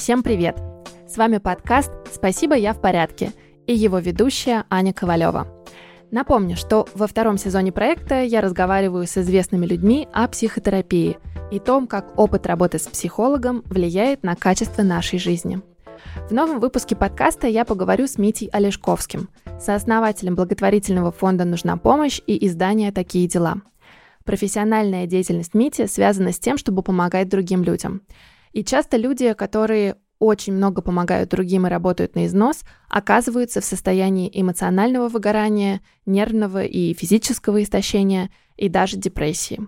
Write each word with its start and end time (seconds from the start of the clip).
Всем 0.00 0.22
привет! 0.22 0.56
С 1.06 1.18
вами 1.18 1.36
подкаст 1.36 1.90
«Спасибо, 2.10 2.54
я 2.54 2.72
в 2.72 2.80
порядке» 2.80 3.34
и 3.66 3.74
его 3.74 3.98
ведущая 3.98 4.64
Аня 4.70 4.94
Ковалева. 4.94 5.46
Напомню, 6.10 6.56
что 6.56 6.88
во 6.94 7.06
втором 7.06 7.36
сезоне 7.36 7.70
проекта 7.70 8.22
я 8.22 8.40
разговариваю 8.40 9.06
с 9.06 9.18
известными 9.18 9.66
людьми 9.66 10.08
о 10.14 10.26
психотерапии 10.26 11.18
и 11.50 11.58
том, 11.58 11.86
как 11.86 12.18
опыт 12.18 12.46
работы 12.46 12.78
с 12.78 12.86
психологом 12.86 13.62
влияет 13.66 14.22
на 14.22 14.36
качество 14.36 14.82
нашей 14.82 15.18
жизни. 15.18 15.60
В 16.30 16.32
новом 16.32 16.60
выпуске 16.60 16.96
подкаста 16.96 17.46
я 17.46 17.66
поговорю 17.66 18.06
с 18.06 18.16
Митей 18.16 18.48
Олешковским, 18.54 19.28
сооснователем 19.60 20.34
благотворительного 20.34 21.12
фонда 21.12 21.44
«Нужна 21.44 21.76
помощь» 21.76 22.22
и 22.26 22.46
издания 22.46 22.90
«Такие 22.90 23.28
дела». 23.28 23.56
Профессиональная 24.24 25.06
деятельность 25.06 25.52
Мити 25.52 25.84
связана 25.84 26.32
с 26.32 26.38
тем, 26.38 26.56
чтобы 26.56 26.80
помогать 26.82 27.28
другим 27.28 27.62
людям– 27.64 28.00
и 28.52 28.64
часто 28.64 28.96
люди, 28.96 29.32
которые 29.32 29.96
очень 30.18 30.52
много 30.52 30.82
помогают 30.82 31.30
другим 31.30 31.66
и 31.66 31.70
работают 31.70 32.14
на 32.14 32.26
износ, 32.26 32.60
оказываются 32.88 33.60
в 33.60 33.64
состоянии 33.64 34.30
эмоционального 34.32 35.08
выгорания, 35.08 35.80
нервного 36.04 36.62
и 36.62 36.92
физического 36.94 37.62
истощения 37.62 38.30
и 38.56 38.68
даже 38.68 38.98
депрессии. 38.98 39.66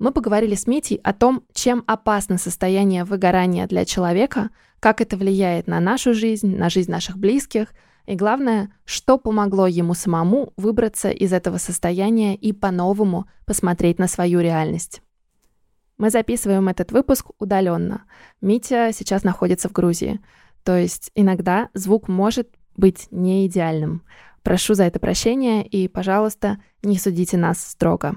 Мы 0.00 0.10
поговорили 0.10 0.56
с 0.56 0.66
Митей 0.66 1.00
о 1.04 1.12
том, 1.12 1.44
чем 1.52 1.84
опасно 1.86 2.38
состояние 2.38 3.04
выгорания 3.04 3.68
для 3.68 3.84
человека, 3.84 4.50
как 4.80 5.00
это 5.00 5.16
влияет 5.16 5.68
на 5.68 5.78
нашу 5.78 6.12
жизнь, 6.12 6.56
на 6.56 6.68
жизнь 6.68 6.90
наших 6.90 7.16
близких, 7.16 7.68
и 8.06 8.16
главное, 8.16 8.70
что 8.84 9.16
помогло 9.16 9.66
ему 9.66 9.94
самому 9.94 10.52
выбраться 10.56 11.10
из 11.10 11.32
этого 11.32 11.58
состояния 11.58 12.34
и 12.34 12.52
по-новому 12.52 13.26
посмотреть 13.46 13.98
на 13.98 14.08
свою 14.08 14.40
реальность. 14.40 15.00
Мы 15.96 16.10
записываем 16.10 16.68
этот 16.68 16.90
выпуск 16.92 17.30
удаленно. 17.38 18.04
Митя 18.40 18.90
сейчас 18.92 19.22
находится 19.22 19.68
в 19.68 19.72
Грузии. 19.72 20.20
То 20.64 20.76
есть 20.76 21.10
иногда 21.14 21.68
звук 21.74 22.08
может 22.08 22.48
быть 22.76 23.06
не 23.10 23.46
идеальным. 23.46 24.02
Прошу 24.42 24.74
за 24.74 24.84
это 24.84 24.98
прощения 24.98 25.64
и, 25.64 25.88
пожалуйста, 25.88 26.58
не 26.82 26.98
судите 26.98 27.36
нас 27.36 27.64
строго. 27.64 28.16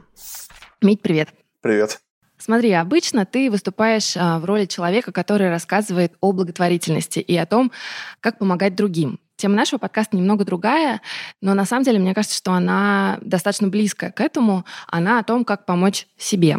Мить, 0.81 1.02
привет. 1.02 1.30
Привет. 1.61 2.00
Смотри, 2.38 2.72
обычно 2.72 3.25
ты 3.25 3.50
выступаешь 3.50 4.16
а, 4.16 4.39
в 4.39 4.45
роли 4.45 4.66
человека, 4.66 5.11
который 5.11 5.50
рассказывает 5.50 6.14
о 6.22 6.33
благотворительности 6.33 7.20
и 7.20 7.36
о 7.36 7.45
том, 7.45 7.72
как 8.20 8.38
помогать 8.38 8.75
другим. 8.75 9.20
Тема 9.38 9.55
нашего 9.55 9.80
подкаста 9.80 10.17
немного 10.17 10.45
другая, 10.45 11.02
но 11.42 11.53
на 11.53 11.66
самом 11.66 11.83
деле 11.83 12.00
мне 12.00 12.14
кажется, 12.14 12.38
что 12.38 12.53
она 12.53 13.20
достаточно 13.22 13.67
близкая 13.67 14.11
к 14.11 14.20
этому. 14.20 14.66
Она 14.88 15.20
о 15.20 15.23
том, 15.23 15.45
как 15.45 15.66
помочь 15.66 16.08
себе. 16.17 16.58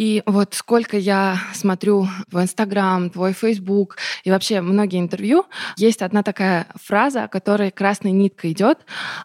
И 0.00 0.22
вот 0.24 0.54
сколько 0.54 0.96
я 0.96 1.36
смотрю 1.52 2.08
в 2.32 2.40
Инстаграм, 2.40 3.10
твой 3.10 3.34
Фейсбук 3.34 3.98
и 4.24 4.30
вообще 4.30 4.62
многие 4.62 4.98
интервью, 4.98 5.44
есть 5.76 6.00
одна 6.00 6.22
такая 6.22 6.68
фраза, 6.82 7.28
которая 7.30 7.70
красной 7.70 8.12
ниткой 8.12 8.52
идет 8.52 8.78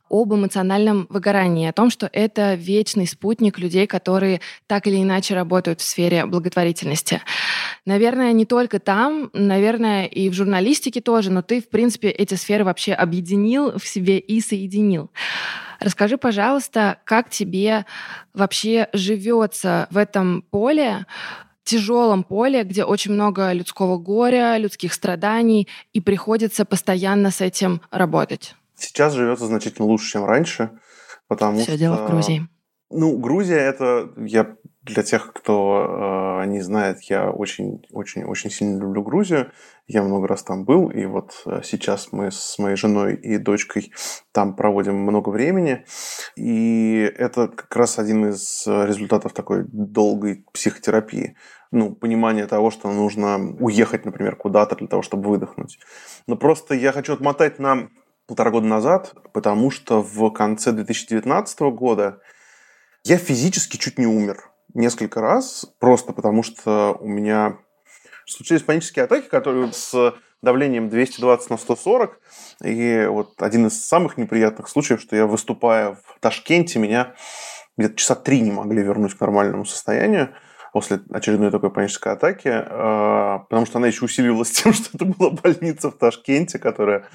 об 0.09 0.33
эмоциональном 0.33 1.07
выгорании, 1.09 1.69
о 1.69 1.71
том, 1.71 1.89
что 1.89 2.09
это 2.11 2.55
вечный 2.55 3.07
спутник 3.07 3.57
людей, 3.57 3.87
которые 3.87 4.41
так 4.67 4.85
или 4.87 5.01
иначе 5.01 5.33
работают 5.33 5.79
в 5.79 5.85
сфере 5.85 6.25
благотворительности. 6.25 7.21
Наверное, 7.85 8.33
не 8.33 8.45
только 8.45 8.79
там, 8.79 9.29
наверное, 9.31 10.07
и 10.07 10.27
в 10.27 10.33
журналистике 10.33 10.99
тоже, 10.99 11.31
но 11.31 11.41
ты, 11.41 11.61
в 11.61 11.69
принципе, 11.69 12.09
эти 12.09 12.33
сферы 12.33 12.65
вообще 12.65 12.91
объединил 12.91 13.79
в 13.79 13.87
себе 13.87 14.19
и 14.19 14.41
соединил. 14.41 15.09
Расскажи, 15.85 16.17
пожалуйста, 16.17 16.97
как 17.03 17.29
тебе 17.29 17.85
вообще 18.33 18.89
живется 18.91 19.87
в 19.91 19.97
этом 19.97 20.41
поле, 20.41 21.05
тяжелом 21.63 22.23
поле, 22.23 22.63
где 22.63 22.83
очень 22.83 23.11
много 23.11 23.51
людского 23.51 23.99
горя, 23.99 24.57
людских 24.57 24.95
страданий, 24.95 25.67
и 25.93 26.01
приходится 26.01 26.65
постоянно 26.65 27.29
с 27.29 27.39
этим 27.39 27.81
работать? 27.91 28.55
Сейчас 28.73 29.13
живется 29.13 29.45
значительно 29.45 29.85
лучше, 29.85 30.13
чем 30.13 30.25
раньше, 30.25 30.71
потому 31.27 31.57
Все 31.57 31.73
что... 31.73 31.77
дело 31.77 31.97
в 31.97 32.09
Грузии. 32.09 32.47
Ну, 32.89 33.19
Грузия 33.19 33.57
это 33.57 34.09
я 34.17 34.55
для 34.81 35.03
тех, 35.03 35.33
кто 35.33 36.41
э, 36.41 36.47
не 36.47 36.61
знает, 36.61 37.01
я 37.03 37.29
очень, 37.29 37.85
очень, 37.91 38.23
очень 38.23 38.49
сильно 38.49 38.79
люблю 38.79 39.03
Грузию. 39.03 39.51
Я 39.87 40.01
много 40.01 40.27
раз 40.27 40.43
там 40.43 40.65
был, 40.65 40.89
и 40.89 41.05
вот 41.05 41.43
э, 41.45 41.61
сейчас 41.63 42.11
мы 42.11 42.31
с 42.31 42.57
моей 42.57 42.75
женой 42.75 43.15
и 43.15 43.37
дочкой 43.37 43.91
там 44.31 44.55
проводим 44.55 44.95
много 44.95 45.29
времени. 45.29 45.85
И 46.35 47.11
это 47.17 47.47
как 47.47 47.75
раз 47.75 47.99
один 47.99 48.29
из 48.29 48.63
результатов 48.65 49.33
такой 49.33 49.65
долгой 49.67 50.45
психотерапии. 50.53 51.35
Ну, 51.71 51.93
понимание 51.93 52.47
того, 52.47 52.71
что 52.71 52.91
нужно 52.91 53.37
уехать, 53.59 54.05
например, 54.05 54.35
куда-то 54.35 54.75
для 54.75 54.87
того, 54.87 55.01
чтобы 55.01 55.29
выдохнуть. 55.29 55.77
Но 56.25 56.35
просто 56.35 56.73
я 56.73 56.91
хочу 56.91 57.13
отмотать 57.13 57.59
на 57.59 57.89
полтора 58.27 58.51
года 58.51 58.65
назад, 58.65 59.13
потому 59.33 59.71
что 59.71 60.01
в 60.01 60.31
конце 60.31 60.71
2019 60.71 61.59
года 61.73 62.21
я 63.03 63.17
физически 63.17 63.77
чуть 63.77 63.99
не 63.99 64.07
умер 64.07 64.49
несколько 64.73 65.21
раз, 65.21 65.65
просто 65.79 66.13
потому 66.13 66.43
что 66.43 66.97
у 66.99 67.07
меня 67.07 67.59
случились 68.25 68.63
панические 68.63 69.05
атаки, 69.05 69.27
которые 69.27 69.71
с 69.73 70.13
давлением 70.41 70.89
220 70.89 71.49
на 71.49 71.57
140. 71.57 72.19
И 72.63 73.07
вот 73.09 73.41
один 73.41 73.67
из 73.67 73.83
самых 73.83 74.17
неприятных 74.17 74.69
случаев, 74.69 75.01
что 75.01 75.15
я, 75.15 75.25
выступая 75.25 75.93
в 75.93 76.19
Ташкенте, 76.19 76.79
меня 76.79 77.15
где-то 77.77 77.95
часа 77.95 78.15
три 78.15 78.41
не 78.41 78.51
могли 78.51 78.81
вернуть 78.81 79.15
к 79.15 79.19
нормальному 79.19 79.65
состоянию 79.65 80.33
после 80.71 80.99
очередной 81.09 81.51
такой 81.51 81.71
панической 81.71 82.11
атаки, 82.11 82.49
а, 82.51 83.39
потому 83.49 83.65
что 83.65 83.77
она 83.77 83.87
еще 83.87 84.03
усиливалась 84.03 84.51
тем, 84.63 84.73
что 84.73 84.89
это 84.93 85.05
была 85.05 85.29
больница 85.29 85.89
в 85.89 85.97
Ташкенте, 85.97 86.59
которая 86.59 87.07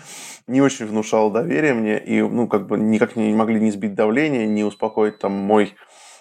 не 0.46 0.62
очень 0.62 0.86
внушала 0.86 1.30
доверие 1.30 1.74
мне, 1.74 2.02
и 2.02 2.22
ну, 2.22 2.48
как 2.48 2.66
бы 2.66 2.78
никак 2.78 3.16
не 3.16 3.34
могли 3.34 3.60
не 3.60 3.70
сбить 3.70 3.94
давление, 3.94 4.46
не 4.46 4.64
успокоить 4.64 5.18
там 5.18 5.32
мой 5.32 5.74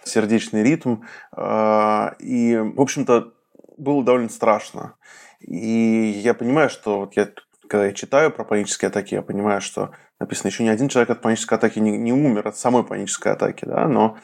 сердечный 0.04 0.64
ритм. 0.64 0.98
А, 1.32 2.16
и, 2.20 2.58
в 2.58 2.82
общем-то, 2.82 3.32
было 3.80 4.04
довольно 4.04 4.30
страшно. 4.30 4.96
И 5.40 6.22
я 6.24 6.34
понимаю, 6.34 6.70
что 6.70 7.00
вот 7.00 7.16
я, 7.16 7.30
когда 7.68 7.86
я 7.86 7.94
читаю 7.94 8.32
про 8.32 8.44
панические 8.44 8.90
атаки, 8.90 9.16
я 9.16 9.22
понимаю, 9.22 9.62
что 9.62 9.92
написано, 10.20 10.50
еще 10.50 10.64
ни 10.64 10.70
один 10.70 10.90
человек 10.90 11.10
от 11.10 11.22
панической 11.22 11.58
атаки 11.58 11.80
не, 11.80 11.98
не 11.98 12.14
умер 12.14 12.48
от 12.48 12.58
самой 12.58 12.84
панической 12.84 13.32
атаки, 13.32 13.66
да, 13.66 13.88
но 13.88 14.18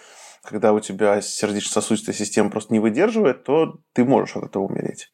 когда 0.44 0.74
у 0.74 0.80
тебя 0.80 1.22
сердечно-сосудистая 1.22 2.16
система 2.16 2.52
просто 2.52 2.74
не 2.74 2.80
выдерживает, 2.80 3.44
то 3.44 3.80
ты 3.94 4.04
можешь 4.04 4.36
от 4.36 4.44
этого 4.44 4.64
умереть. 4.64 5.12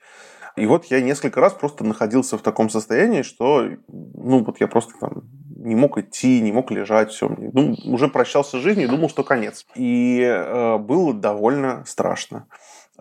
И 0.58 0.66
вот 0.66 0.86
я 0.86 1.00
несколько 1.02 1.40
раз 1.40 1.54
просто 1.54 1.86
находился 1.86 2.38
в 2.38 2.42
таком 2.42 2.70
состоянии, 2.70 3.22
что, 3.22 3.70
ну, 3.88 4.44
вот 4.44 4.60
я 4.60 4.68
просто 4.68 4.94
там 5.00 5.24
не 5.56 5.76
мог 5.76 5.98
идти, 5.98 6.42
не 6.42 6.52
мог 6.52 6.72
лежать, 6.72 7.12
все. 7.12 7.30
Ну, 7.30 7.76
уже 7.86 8.10
прощался 8.10 8.58
с 8.58 8.62
жизнью 8.62 8.88
и 8.88 8.90
думал, 8.90 9.10
что 9.10 9.24
конец. 9.24 9.66
И 9.76 10.20
э, 10.22 10.78
было 10.78 11.14
довольно 11.14 11.86
страшно. 11.86 12.48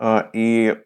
Э, 0.01 0.23
и 0.33 0.77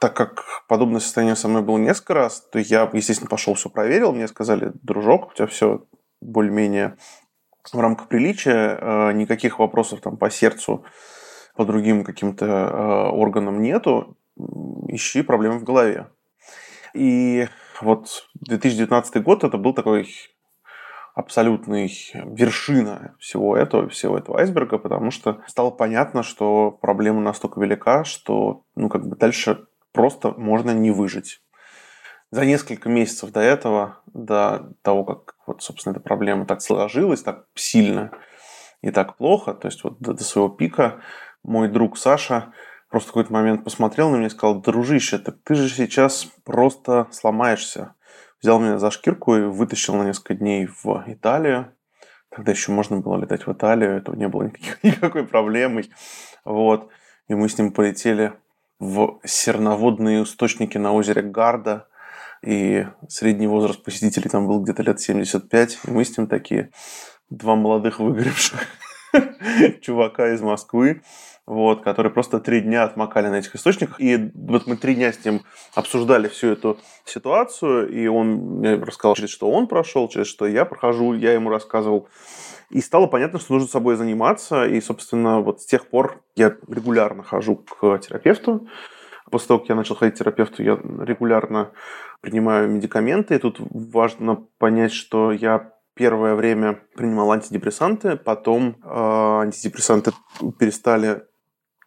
так 0.00 0.16
как 0.16 0.44
подобное 0.68 1.00
состояние 1.00 1.36
со 1.36 1.48
мной 1.48 1.62
было 1.62 1.76
несколько 1.76 2.14
раз, 2.14 2.40
то 2.50 2.58
я, 2.58 2.88
естественно, 2.92 3.28
пошел 3.28 3.54
все 3.54 3.68
проверил. 3.68 4.12
Мне 4.12 4.26
сказали, 4.26 4.72
дружок, 4.82 5.30
у 5.30 5.34
тебя 5.34 5.46
все 5.46 5.84
более-менее 6.20 6.96
в 7.70 7.78
рамках 7.78 8.08
приличия, 8.08 8.78
э, 8.80 9.12
никаких 9.12 9.58
вопросов 9.58 10.00
там 10.00 10.16
по 10.16 10.30
сердцу, 10.30 10.84
по 11.54 11.66
другим 11.66 12.04
каким-то 12.04 12.46
э, 12.46 13.08
органам 13.10 13.60
нету, 13.60 14.16
ищи 14.88 15.20
проблемы 15.20 15.58
в 15.58 15.64
голове. 15.64 16.06
И 16.94 17.48
вот 17.82 18.28
2019 18.34 19.22
год 19.22 19.44
это 19.44 19.58
был 19.58 19.74
такой 19.74 20.08
абсолютной 21.18 21.92
вершина 22.14 23.16
всего 23.18 23.56
этого, 23.56 23.88
всего 23.88 24.16
этого 24.16 24.38
айсберга, 24.38 24.78
потому 24.78 25.10
что 25.10 25.42
стало 25.48 25.72
понятно, 25.72 26.22
что 26.22 26.70
проблема 26.70 27.20
настолько 27.20 27.60
велика, 27.60 28.04
что 28.04 28.62
ну, 28.76 28.88
как 28.88 29.04
бы 29.04 29.16
дальше 29.16 29.66
просто 29.92 30.30
можно 30.30 30.70
не 30.70 30.92
выжить. 30.92 31.42
За 32.30 32.44
несколько 32.44 32.88
месяцев 32.88 33.32
до 33.32 33.40
этого, 33.40 34.00
до 34.06 34.72
того, 34.82 35.04
как 35.04 35.34
вот, 35.44 35.60
собственно, 35.60 35.92
эта 35.92 36.00
проблема 36.00 36.46
так 36.46 36.62
сложилась, 36.62 37.22
так 37.22 37.46
сильно 37.56 38.12
и 38.80 38.92
так 38.92 39.16
плохо, 39.16 39.54
то 39.54 39.66
есть 39.66 39.82
вот 39.82 39.98
до, 39.98 40.12
до 40.12 40.22
своего 40.22 40.48
пика, 40.48 41.00
мой 41.42 41.66
друг 41.66 41.98
Саша 41.98 42.52
просто 42.90 43.08
в 43.08 43.12
какой-то 43.14 43.32
момент 43.32 43.64
посмотрел 43.64 44.10
на 44.10 44.16
меня 44.18 44.28
и 44.28 44.30
сказал, 44.30 44.60
дружище, 44.60 45.18
так 45.18 45.38
ты 45.42 45.56
же 45.56 45.68
сейчас 45.68 46.28
просто 46.44 47.08
сломаешься 47.10 47.96
взял 48.40 48.58
меня 48.60 48.78
за 48.78 48.90
шкирку 48.90 49.36
и 49.36 49.42
вытащил 49.42 49.94
на 49.94 50.04
несколько 50.04 50.34
дней 50.34 50.66
в 50.66 51.04
Италию. 51.06 51.72
Тогда 52.30 52.52
еще 52.52 52.72
можно 52.72 52.98
было 53.00 53.16
летать 53.16 53.46
в 53.46 53.52
Италию, 53.52 53.96
это 53.96 54.12
не 54.12 54.28
было 54.28 54.44
никаких, 54.44 54.78
никакой 54.82 55.26
проблемой. 55.26 55.90
Вот. 56.44 56.90
И 57.28 57.34
мы 57.34 57.48
с 57.48 57.58
ним 57.58 57.72
полетели 57.72 58.32
в 58.78 59.20
серноводные 59.24 60.22
источники 60.22 60.78
на 60.78 60.92
озере 60.92 61.22
Гарда. 61.22 61.88
И 62.42 62.86
средний 63.08 63.48
возраст 63.48 63.82
посетителей 63.82 64.30
там 64.30 64.46
был 64.46 64.62
где-то 64.62 64.82
лет 64.82 65.00
75. 65.00 65.78
И 65.84 65.90
мы 65.90 66.04
с 66.04 66.16
ним 66.16 66.28
такие 66.28 66.70
два 67.30 67.56
молодых 67.56 67.98
выгоревших 67.98 68.60
чувака 69.80 70.32
из 70.32 70.40
Москвы, 70.40 71.02
вот, 71.46 71.82
который 71.82 72.10
просто 72.12 72.40
три 72.40 72.60
дня 72.60 72.84
отмокали 72.84 73.28
на 73.28 73.36
этих 73.36 73.54
источниках. 73.54 74.00
И 74.00 74.30
вот 74.34 74.66
мы 74.66 74.76
три 74.76 74.94
дня 74.94 75.12
с 75.12 75.24
ним 75.24 75.42
обсуждали 75.74 76.28
всю 76.28 76.48
эту 76.48 76.78
ситуацию, 77.04 77.88
и 77.88 78.06
он 78.06 78.58
мне 78.58 78.74
рассказал, 78.74 79.14
через 79.14 79.30
что 79.30 79.50
он 79.50 79.66
прошел, 79.66 80.08
через 80.08 80.26
что 80.26 80.46
я 80.46 80.64
прохожу, 80.64 81.14
я 81.14 81.32
ему 81.32 81.50
рассказывал. 81.50 82.08
И 82.70 82.80
стало 82.80 83.06
понятно, 83.06 83.38
что 83.38 83.54
нужно 83.54 83.68
собой 83.68 83.96
заниматься, 83.96 84.66
и, 84.66 84.80
собственно, 84.80 85.40
вот 85.40 85.62
с 85.62 85.66
тех 85.66 85.88
пор 85.88 86.22
я 86.36 86.54
регулярно 86.68 87.22
хожу 87.22 87.56
к 87.56 87.98
терапевту. 87.98 88.68
После 89.30 89.48
того, 89.48 89.60
как 89.60 89.68
я 89.70 89.74
начал 89.74 89.94
ходить 89.94 90.14
к 90.14 90.18
терапевту, 90.18 90.62
я 90.62 90.72
регулярно 90.74 91.72
принимаю 92.20 92.68
медикаменты. 92.68 93.34
И 93.34 93.38
тут 93.38 93.56
важно 93.58 94.46
понять, 94.58 94.92
что 94.92 95.32
я 95.32 95.72
первое 95.98 96.36
время 96.36 96.80
принимал 96.94 97.32
антидепрессанты, 97.32 98.16
потом 98.16 98.76
э, 98.84 98.88
антидепрессанты 98.88 100.12
перестали 100.56 101.24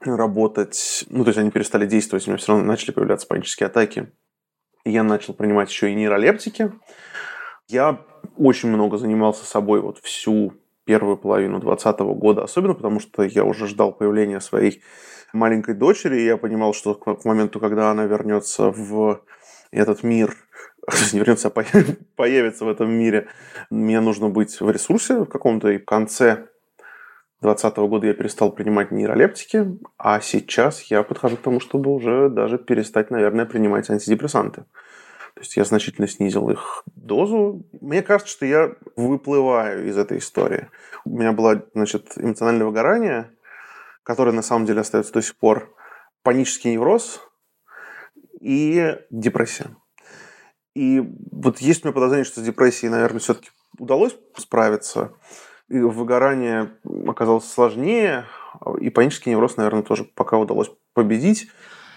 работать, 0.01 1.05
ну, 1.09 1.23
то 1.23 1.29
есть 1.29 1.39
они 1.39 1.49
перестали 1.49 1.85
действовать, 1.85 2.27
у 2.27 2.31
меня 2.31 2.37
все 2.37 2.51
равно 2.51 2.67
начали 2.67 2.91
появляться 2.91 3.25
панические 3.25 3.67
атаки. 3.67 4.11
Я 4.83 5.03
начал 5.03 5.33
принимать 5.33 5.69
еще 5.69 5.91
и 5.91 5.95
нейролептики. 5.95 6.73
Я 7.67 8.01
очень 8.35 8.67
много 8.69 8.97
занимался 8.97 9.45
собой 9.45 9.79
вот 9.79 9.99
всю 9.99 10.55
первую 10.83 11.15
половину 11.15 11.59
2020 11.59 11.99
года, 12.19 12.43
особенно 12.43 12.73
потому 12.73 12.99
что 12.99 13.23
я 13.23 13.45
уже 13.45 13.65
ждал 13.65 13.93
появления 13.93 14.41
своей 14.41 14.83
маленькой 15.31 15.75
дочери, 15.75 16.19
и 16.19 16.25
я 16.25 16.35
понимал, 16.35 16.73
что 16.73 16.95
к 16.95 17.23
моменту, 17.23 17.61
когда 17.61 17.91
она 17.91 18.03
вернется 18.05 18.71
в 18.71 19.23
этот 19.71 20.03
мир, 20.03 20.35
не 21.13 21.19
вернется, 21.19 21.48
а 21.48 21.63
появится 22.16 22.66
в 22.66 22.69
этом 22.69 22.92
мире, 22.92 23.28
мне 23.69 24.00
нужно 24.00 24.30
быть 24.30 24.60
в 24.60 24.69
ресурсе 24.69 25.19
в 25.19 25.25
каком-то, 25.25 25.69
и 25.69 25.78
в 25.78 25.86
конце 25.86 26.48
2020 27.42 27.78
года 27.78 28.07
я 28.07 28.13
перестал 28.13 28.51
принимать 28.51 28.92
нейролептики, 28.92 29.80
а 29.98 30.22
сейчас 30.22 30.81
я 30.83 31.04
подхожу 31.04 31.38
к 31.38 31.42
тому, 31.42 31.60
чтобы 31.60 31.92
уже 31.92 32.30
даже 32.30 32.57
перестать, 32.60 33.10
наверное, 33.10 33.45
принимать 33.45 33.89
антидепрессанты. 33.89 34.66
То 35.33 35.42
есть 35.42 35.57
я 35.57 35.63
значительно 35.63 36.07
снизил 36.07 36.50
их 36.50 36.83
дозу. 36.95 37.66
Мне 37.80 38.04
кажется, 38.04 38.31
что 38.31 38.45
я 38.45 38.75
выплываю 38.95 39.88
из 39.88 39.98
этой 39.98 40.19
истории. 40.19 40.68
У 41.06 41.18
меня 41.18 41.31
было, 41.31 41.66
значит, 41.74 42.12
эмоциональное 42.16 42.68
выгорание, 42.68 43.31
которое 44.04 44.33
на 44.33 44.44
самом 44.44 44.66
деле 44.66 44.81
остается 44.81 45.13
до 45.13 45.22
сих 45.22 45.36
пор, 45.38 45.74
панический 46.22 46.74
невроз 46.74 47.22
и 48.39 48.98
депрессия. 49.10 49.75
И 50.75 51.01
вот 51.31 51.59
есть 51.59 51.83
у 51.83 51.88
меня 51.88 51.94
подозрение, 51.94 52.25
что 52.25 52.41
с 52.41 52.44
депрессией, 52.44 52.91
наверное, 52.91 53.19
все-таки 53.19 53.50
удалось 53.77 54.15
справиться. 54.38 55.13
И 55.69 55.79
выгорание 55.79 56.73
оказалось 57.07 57.45
сложнее, 57.45 58.25
и 58.79 58.89
панический 58.89 59.31
невроз, 59.31 59.57
наверное, 59.57 59.83
тоже 59.83 60.03
пока 60.03 60.38
удалось 60.38 60.69
победить. 60.94 61.47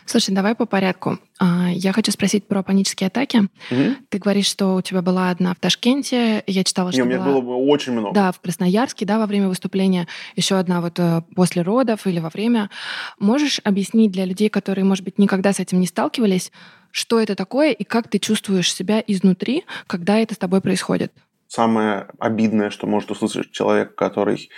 Слушай, 0.06 0.34
давай 0.34 0.54
по 0.54 0.66
порядку. 0.66 1.18
А, 1.38 1.70
я 1.70 1.92
хочу 1.92 2.12
спросить 2.12 2.46
про 2.46 2.62
панические 2.62 3.08
атаки. 3.08 3.48
Угу. 3.70 3.96
Ты 4.10 4.18
говоришь, 4.18 4.46
что 4.46 4.74
у 4.74 4.82
тебя 4.82 5.00
была 5.00 5.30
одна 5.30 5.54
в 5.54 5.58
Ташкенте. 5.58 6.44
Я 6.46 6.64
читала, 6.64 6.92
что 6.92 7.00
Не, 7.00 7.02
у 7.04 7.06
меня 7.06 7.24
была... 7.24 7.40
было 7.40 7.56
очень 7.56 7.92
много. 7.92 8.14
Да, 8.14 8.32
в 8.32 8.40
Красноярске, 8.40 9.06
да, 9.06 9.18
во 9.18 9.26
время 9.26 9.48
выступления. 9.48 10.06
Еще 10.36 10.56
одна 10.56 10.80
вот 10.82 10.98
э, 10.98 11.22
после 11.34 11.62
родов 11.62 12.06
или 12.06 12.20
во 12.20 12.28
время. 12.28 12.70
Можешь 13.18 13.60
объяснить 13.64 14.12
для 14.12 14.26
людей, 14.26 14.50
которые, 14.50 14.84
может 14.84 15.04
быть, 15.04 15.18
никогда 15.18 15.52
с 15.52 15.60
этим 15.60 15.80
не 15.80 15.86
сталкивались, 15.86 16.52
что 16.94 17.18
это 17.18 17.34
такое 17.34 17.72
и 17.72 17.82
как 17.82 18.06
ты 18.06 18.20
чувствуешь 18.20 18.72
себя 18.72 19.02
изнутри, 19.04 19.64
когда 19.88 20.16
это 20.20 20.34
с 20.34 20.38
тобой 20.38 20.60
происходит? 20.60 21.12
Самое 21.48 22.06
обидное, 22.20 22.70
что 22.70 22.86
может 22.86 23.10
услышать 23.10 23.50
человек, 23.50 23.96
который 23.96 24.48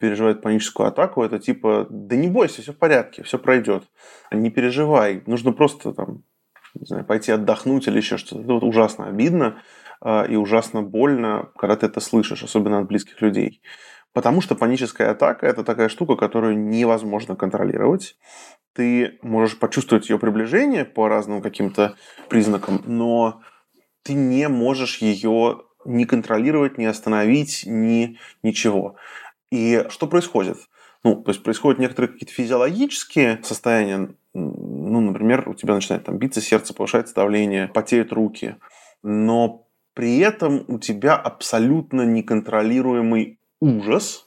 переживает 0.00 0.42
паническую 0.42 0.88
атаку, 0.88 1.22
это 1.22 1.38
типа, 1.38 1.86
да 1.88 2.16
не 2.16 2.26
бойся, 2.26 2.60
все 2.60 2.72
в 2.72 2.76
порядке, 2.76 3.22
все 3.22 3.38
пройдет. 3.38 3.84
Не 4.32 4.50
переживай, 4.50 5.22
нужно 5.26 5.52
просто 5.52 5.92
там, 5.92 6.24
не 6.74 6.86
знаю, 6.86 7.04
пойти 7.04 7.30
отдохнуть 7.30 7.86
или 7.86 7.98
еще 7.98 8.16
что-то. 8.16 8.42
Это 8.42 8.54
вот 8.54 8.64
ужасно 8.64 9.06
обидно 9.06 9.62
а, 10.00 10.24
и 10.24 10.34
ужасно 10.34 10.82
больно, 10.82 11.50
когда 11.56 11.76
ты 11.76 11.86
это 11.86 12.00
слышишь, 12.00 12.42
особенно 12.42 12.80
от 12.80 12.88
близких 12.88 13.22
людей. 13.22 13.62
Потому 14.16 14.40
что 14.40 14.54
паническая 14.54 15.10
атака– 15.10 15.46
это 15.46 15.62
такая 15.62 15.90
штука, 15.90 16.16
которую 16.16 16.58
невозможно 16.58 17.36
контролировать. 17.36 18.16
Ты 18.72 19.18
можешь 19.20 19.58
почувствовать 19.58 20.08
ее 20.08 20.18
приближение 20.18 20.86
по 20.86 21.06
разным 21.06 21.42
каким-то 21.42 21.96
признакам, 22.30 22.80
но 22.86 23.42
ты 24.04 24.14
не 24.14 24.48
можешь 24.48 25.02
ее 25.02 25.64
не 25.84 26.06
контролировать, 26.06 26.78
не 26.78 26.86
остановить, 26.86 27.64
ни 27.66 28.16
ничего. 28.42 28.96
И 29.52 29.84
что 29.90 30.06
происходит? 30.06 30.56
Ну, 31.04 31.16
то 31.16 31.32
есть 31.32 31.42
происходят 31.42 31.78
некоторые 31.78 32.10
какие-то 32.10 32.32
физиологические 32.32 33.40
состояния. 33.42 34.14
Ну, 34.32 35.00
например, 35.02 35.46
у 35.46 35.52
тебя 35.52 35.74
начинает 35.74 36.04
там 36.04 36.16
биться 36.16 36.40
сердце, 36.40 36.72
повышается 36.72 37.14
давление, 37.14 37.68
потеют 37.68 38.14
руки. 38.14 38.56
Но 39.02 39.68
при 39.92 40.20
этом 40.20 40.64
у 40.68 40.78
тебя 40.78 41.16
абсолютно 41.16 42.00
неконтролируемый 42.06 43.40
ужас, 43.60 44.26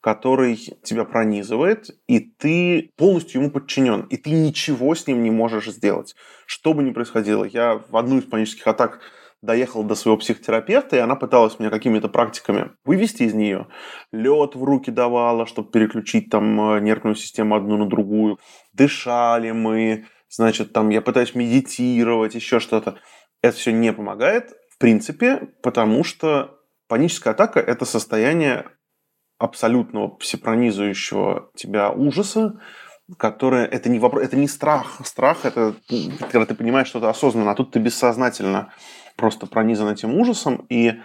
который 0.00 0.56
тебя 0.56 1.04
пронизывает, 1.04 1.90
и 2.06 2.20
ты 2.20 2.92
полностью 2.96 3.40
ему 3.40 3.50
подчинен, 3.50 4.02
и 4.02 4.16
ты 4.16 4.30
ничего 4.30 4.94
с 4.94 5.06
ним 5.06 5.22
не 5.22 5.30
можешь 5.30 5.66
сделать. 5.66 6.14
Что 6.46 6.72
бы 6.72 6.82
ни 6.82 6.92
происходило, 6.92 7.44
я 7.44 7.82
в 7.88 7.96
одну 7.96 8.18
из 8.18 8.24
панических 8.24 8.66
атак 8.66 9.00
доехала 9.42 9.84
до 9.84 9.94
своего 9.94 10.18
психотерапевта, 10.18 10.96
и 10.96 11.00
она 11.00 11.14
пыталась 11.14 11.58
меня 11.58 11.70
какими-то 11.70 12.08
практиками 12.08 12.72
вывести 12.84 13.24
из 13.24 13.34
нее. 13.34 13.68
Лед 14.12 14.54
в 14.54 14.64
руки 14.64 14.90
давала, 14.90 15.46
чтобы 15.46 15.70
переключить 15.70 16.30
там 16.30 16.72
э, 16.72 16.80
нервную 16.80 17.14
систему 17.14 17.54
одну 17.54 17.76
на 17.76 17.86
другую. 17.86 18.38
Дышали 18.72 19.52
мы, 19.52 20.06
значит, 20.28 20.72
там 20.72 20.88
я 20.88 21.02
пытаюсь 21.02 21.34
медитировать, 21.34 22.34
еще 22.34 22.58
что-то. 22.58 22.98
Это 23.40 23.56
все 23.56 23.72
не 23.72 23.92
помогает, 23.92 24.52
в 24.70 24.78
принципе, 24.78 25.50
потому 25.62 26.02
что 26.02 26.57
паническая 26.88 27.34
атака– 27.34 27.60
это 27.66 27.84
состояние 27.84 28.66
абсолютного 29.38 30.18
всепронизывающего 30.18 31.50
тебя 31.54 31.90
ужаса, 31.90 32.60
которое 33.16 33.64
это 33.64 33.88
не 33.88 33.98
вопрос, 33.98 34.24
это 34.24 34.36
не 34.36 34.48
страх. 34.48 35.00
Страх 35.04 35.44
это 35.44 35.76
когда 36.18 36.44
ты 36.46 36.54
понимаешь 36.54 36.88
что-то 36.88 37.08
осознанно, 37.08 37.52
а 37.52 37.54
тут 37.54 37.70
ты 37.70 37.78
бессознательно 37.78 38.72
просто 39.16 39.46
пронизан 39.46 39.88
этим 39.88 40.14
ужасом, 40.14 40.66
и 40.68 41.00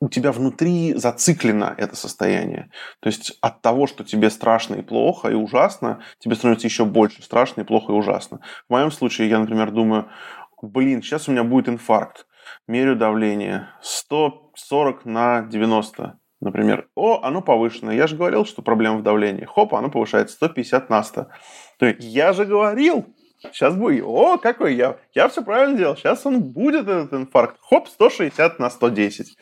у 0.00 0.08
тебя 0.08 0.32
внутри 0.32 0.94
зациклено 0.94 1.74
это 1.76 1.96
состояние. 1.96 2.70
То 3.00 3.08
есть 3.08 3.38
от 3.40 3.62
того, 3.62 3.86
что 3.86 4.04
тебе 4.04 4.30
страшно 4.30 4.76
и 4.76 4.82
плохо 4.82 5.28
и 5.28 5.34
ужасно, 5.34 6.02
тебе 6.18 6.34
становится 6.34 6.66
еще 6.66 6.84
больше 6.84 7.22
страшно 7.22 7.62
и 7.62 7.64
плохо 7.64 7.92
и 7.92 7.96
ужасно. 7.96 8.40
В 8.68 8.72
моем 8.72 8.90
случае 8.90 9.28
я, 9.28 9.38
например, 9.38 9.70
думаю, 9.70 10.08
блин, 10.60 11.02
сейчас 11.02 11.28
у 11.28 11.32
меня 11.32 11.44
будет 11.44 11.68
инфаркт. 11.68 12.25
Мерю 12.66 12.96
давление 12.96 13.68
140 13.82 15.04
на 15.04 15.42
90, 15.42 16.18
например. 16.40 16.88
О, 16.94 17.20
оно 17.22 17.42
повышено. 17.42 17.90
Я 17.90 18.06
же 18.06 18.16
говорил, 18.16 18.44
что 18.44 18.62
проблема 18.62 18.98
в 18.98 19.02
давлении. 19.02 19.44
Хоп, 19.44 19.74
оно 19.74 19.90
повышается 19.90 20.34
150 20.36 20.90
на 20.90 21.02
100. 21.02 21.26
То 21.78 21.86
есть 21.86 22.02
я 22.02 22.32
же 22.32 22.44
говорил, 22.44 23.06
Сейчас 23.52 23.76
будет. 23.76 24.04
О, 24.04 24.38
какой 24.38 24.74
я. 24.74 24.96
Я 25.14 25.28
все 25.28 25.42
правильно 25.42 25.76
делал. 25.76 25.96
Сейчас 25.96 26.24
он 26.26 26.42
будет, 26.42 26.88
этот 26.88 27.12
инфаркт. 27.12 27.58
Хоп, 27.60 27.88
160 27.88 28.58
на 28.58 28.70
110. 28.70 29.36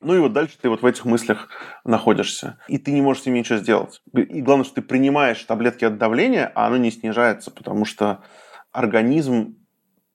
Ну 0.00 0.14
и 0.14 0.18
вот 0.18 0.32
дальше 0.32 0.56
ты 0.60 0.68
вот 0.68 0.82
в 0.82 0.86
этих 0.86 1.04
мыслях 1.04 1.48
находишься. 1.84 2.58
И 2.68 2.78
ты 2.78 2.90
не 2.90 3.02
можешь 3.02 3.22
с 3.22 3.26
ними 3.26 3.38
ничего 3.38 3.58
сделать. 3.58 4.00
И 4.14 4.40
главное, 4.40 4.64
что 4.64 4.76
ты 4.76 4.82
принимаешь 4.82 5.42
таблетки 5.44 5.84
от 5.84 5.98
давления, 5.98 6.50
а 6.54 6.66
оно 6.66 6.78
не 6.78 6.90
снижается, 6.90 7.50
потому 7.50 7.84
что 7.84 8.22
организм 8.72 9.56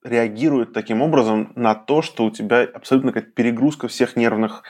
реагирует 0.06 0.74
таким 0.74 1.02
образом 1.02 1.52
на 1.56 1.76
то, 1.76 2.02
что 2.02 2.26
у 2.26 2.32
тебя 2.32 2.62
абсолютно 2.62 3.12
как 3.12 3.34
перегрузка 3.34 3.88
всех 3.88 4.16
нервных 4.16 4.64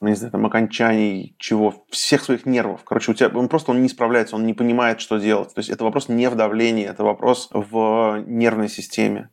ну, 0.00 0.08
не 0.08 0.16
знаю, 0.16 0.32
там, 0.32 0.44
окончаний, 0.44 1.34
чего, 1.38 1.86
всех 1.88 2.22
своих 2.22 2.44
нервов. 2.44 2.82
Короче, 2.84 3.12
у 3.12 3.14
тебя, 3.14 3.28
он 3.28 3.48
просто 3.48 3.70
он 3.70 3.80
не 3.80 3.88
справляется, 3.88 4.36
он 4.36 4.44
не 4.44 4.52
понимает, 4.52 5.00
что 5.00 5.18
делать. 5.18 5.54
То 5.54 5.60
есть 5.60 5.70
это 5.70 5.84
вопрос 5.84 6.08
не 6.08 6.28
в 6.28 6.34
давлении, 6.34 6.84
это 6.84 7.04
вопрос 7.04 7.48
в 7.52 8.22
нервной 8.26 8.68
системе. 8.68 9.30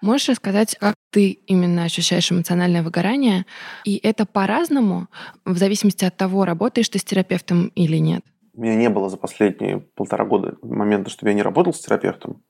Можешь 0.00 0.28
рассказать, 0.30 0.76
как 0.78 0.94
ты 1.10 1.30
именно 1.30 1.84
ощущаешь 1.84 2.30
эмоциональное 2.30 2.82
выгорание? 2.82 3.44
И 3.84 4.00
это 4.02 4.24
по-разному, 4.24 5.08
в 5.44 5.58
зависимости 5.58 6.04
от 6.04 6.16
того, 6.16 6.44
работаешь 6.44 6.88
ты 6.88 6.98
с 6.98 7.04
терапевтом 7.04 7.68
или 7.74 7.98
нет? 7.98 8.24
У 8.54 8.62
меня 8.62 8.76
не 8.76 8.88
было 8.88 9.10
за 9.10 9.16
последние 9.16 9.80
полтора 9.80 10.24
года 10.24 10.56
момента, 10.62 11.10
чтобы 11.10 11.30
я 11.30 11.34
не 11.34 11.42
работал 11.42 11.74
с 11.74 11.80
терапевтом. 11.80 12.42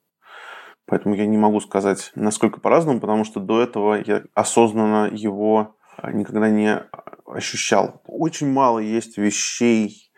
Поэтому 0.86 1.14
я 1.14 1.26
не 1.26 1.38
могу 1.38 1.60
сказать, 1.60 2.12
насколько 2.14 2.60
по-разному, 2.60 3.00
потому 3.00 3.24
что 3.24 3.40
до 3.40 3.62
этого 3.62 4.02
я 4.04 4.24
осознанно 4.34 5.08
его 5.10 5.76
а, 5.96 6.12
никогда 6.12 6.50
не 6.50 6.82
ощущал. 7.26 8.02
Очень 8.06 8.52
мало 8.52 8.78
есть 8.78 9.16
вещей 9.16 10.12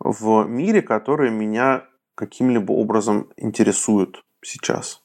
в 0.00 0.44
мире, 0.44 0.82
которые 0.82 1.30
меня 1.30 1.84
каким-либо 2.14 2.72
образом 2.72 3.30
интересуют 3.36 4.24
сейчас. 4.42 5.02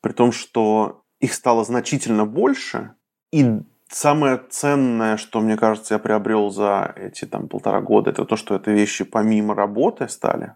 При 0.00 0.12
том, 0.12 0.32
что 0.32 1.04
их 1.20 1.32
стало 1.34 1.64
значительно 1.64 2.26
больше, 2.26 2.94
и 3.32 3.60
самое 3.88 4.40
ценное, 4.50 5.16
что, 5.16 5.40
мне 5.40 5.56
кажется, 5.56 5.94
я 5.94 5.98
приобрел 5.98 6.50
за 6.50 6.92
эти 6.96 7.24
там 7.24 7.48
полтора 7.48 7.80
года, 7.80 8.10
это 8.10 8.24
то, 8.24 8.36
что 8.36 8.54
это 8.54 8.70
вещи 8.70 9.04
помимо 9.04 9.54
работы 9.54 10.08
стали. 10.08 10.54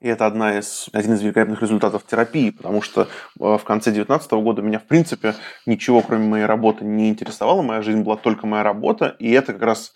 И 0.00 0.08
это 0.08 0.26
одна 0.26 0.58
из, 0.58 0.88
один 0.92 1.14
из 1.14 1.22
великолепных 1.22 1.60
результатов 1.60 2.06
терапии, 2.06 2.50
потому 2.50 2.82
что 2.82 3.02
э, 3.02 3.06
в 3.38 3.64
конце 3.64 3.90
2019 3.90 4.30
года 4.32 4.62
меня, 4.62 4.78
в 4.78 4.84
принципе, 4.84 5.34
ничего, 5.66 6.02
кроме 6.02 6.28
моей 6.28 6.44
работы, 6.44 6.84
не 6.84 7.08
интересовало. 7.08 7.62
Моя 7.62 7.82
жизнь 7.82 8.02
была 8.02 8.16
только 8.16 8.46
моя 8.46 8.62
работа, 8.62 9.16
и 9.18 9.30
это 9.32 9.52
как 9.52 9.62
раз 9.62 9.94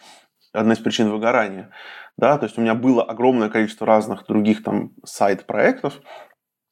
одна 0.52 0.75
из 0.75 0.78
причин 0.78 1.11
выгорания. 1.11 1.71
Да, 2.16 2.37
то 2.37 2.47
есть 2.47 2.59
у 2.59 2.61
меня 2.61 2.75
было 2.75 3.02
огромное 3.04 3.49
количество 3.49 3.87
разных 3.87 4.26
других 4.26 4.64
там 4.64 4.90
сайт-проектов, 5.04 6.00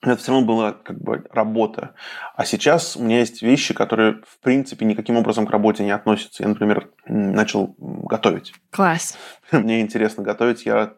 это 0.02 0.16
все 0.16 0.32
равно 0.32 0.46
была 0.46 0.72
как 0.72 0.98
бы 0.98 1.24
работа. 1.30 1.94
А 2.34 2.46
сейчас 2.46 2.96
у 2.96 3.02
меня 3.02 3.18
есть 3.18 3.42
вещи, 3.42 3.74
которые, 3.74 4.22
в 4.26 4.40
принципе, 4.40 4.86
никаким 4.86 5.16
образом 5.18 5.46
к 5.46 5.50
работе 5.50 5.84
не 5.84 5.90
относятся. 5.90 6.42
Я, 6.42 6.48
например, 6.48 6.90
начал 7.04 7.74
готовить. 7.76 8.54
Класс. 8.70 9.18
Мне 9.52 9.82
интересно 9.82 10.22
готовить. 10.22 10.64
Я 10.64 10.94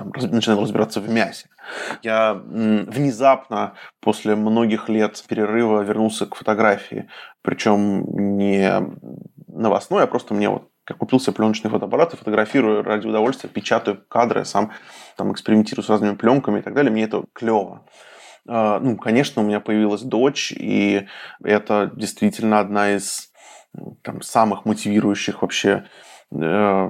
там, 0.00 0.12
начинал 0.30 0.62
разбираться 0.62 1.00
в 1.00 1.10
мясе. 1.10 1.48
Я 2.02 2.34
внезапно 2.34 3.74
после 4.00 4.34
многих 4.34 4.88
лет 4.88 5.22
перерыва 5.28 5.82
вернулся 5.82 6.26
к 6.26 6.34
фотографии. 6.34 7.08
Причем 7.42 8.04
не 8.38 8.82
новостной, 9.46 10.04
а 10.04 10.06
просто 10.06 10.32
мне 10.32 10.48
вот 10.48 10.70
я 10.88 10.96
купил 10.96 11.20
себе 11.20 11.34
пленочный 11.34 11.70
фотоаппарат 11.70 12.14
и 12.14 12.16
фотографирую 12.16 12.82
ради 12.82 13.06
удовольствия, 13.06 13.48
печатаю 13.48 14.02
кадры, 14.08 14.44
сам 14.44 14.72
там 15.16 15.30
экспериментирую 15.32 15.84
с 15.84 15.88
разными 15.88 16.16
пленками 16.16 16.58
и 16.58 16.62
так 16.62 16.74
далее. 16.74 16.90
Мне 16.90 17.04
это 17.04 17.24
клево. 17.32 17.86
А, 18.48 18.80
ну, 18.80 18.96
конечно, 18.96 19.42
у 19.42 19.44
меня 19.44 19.60
появилась 19.60 20.02
дочь, 20.02 20.50
и 20.50 21.06
это 21.44 21.92
действительно 21.94 22.58
одна 22.58 22.96
из 22.96 23.30
там, 24.02 24.22
самых 24.22 24.64
мотивирующих 24.64 25.42
вообще 25.42 25.84
э, 26.32 26.88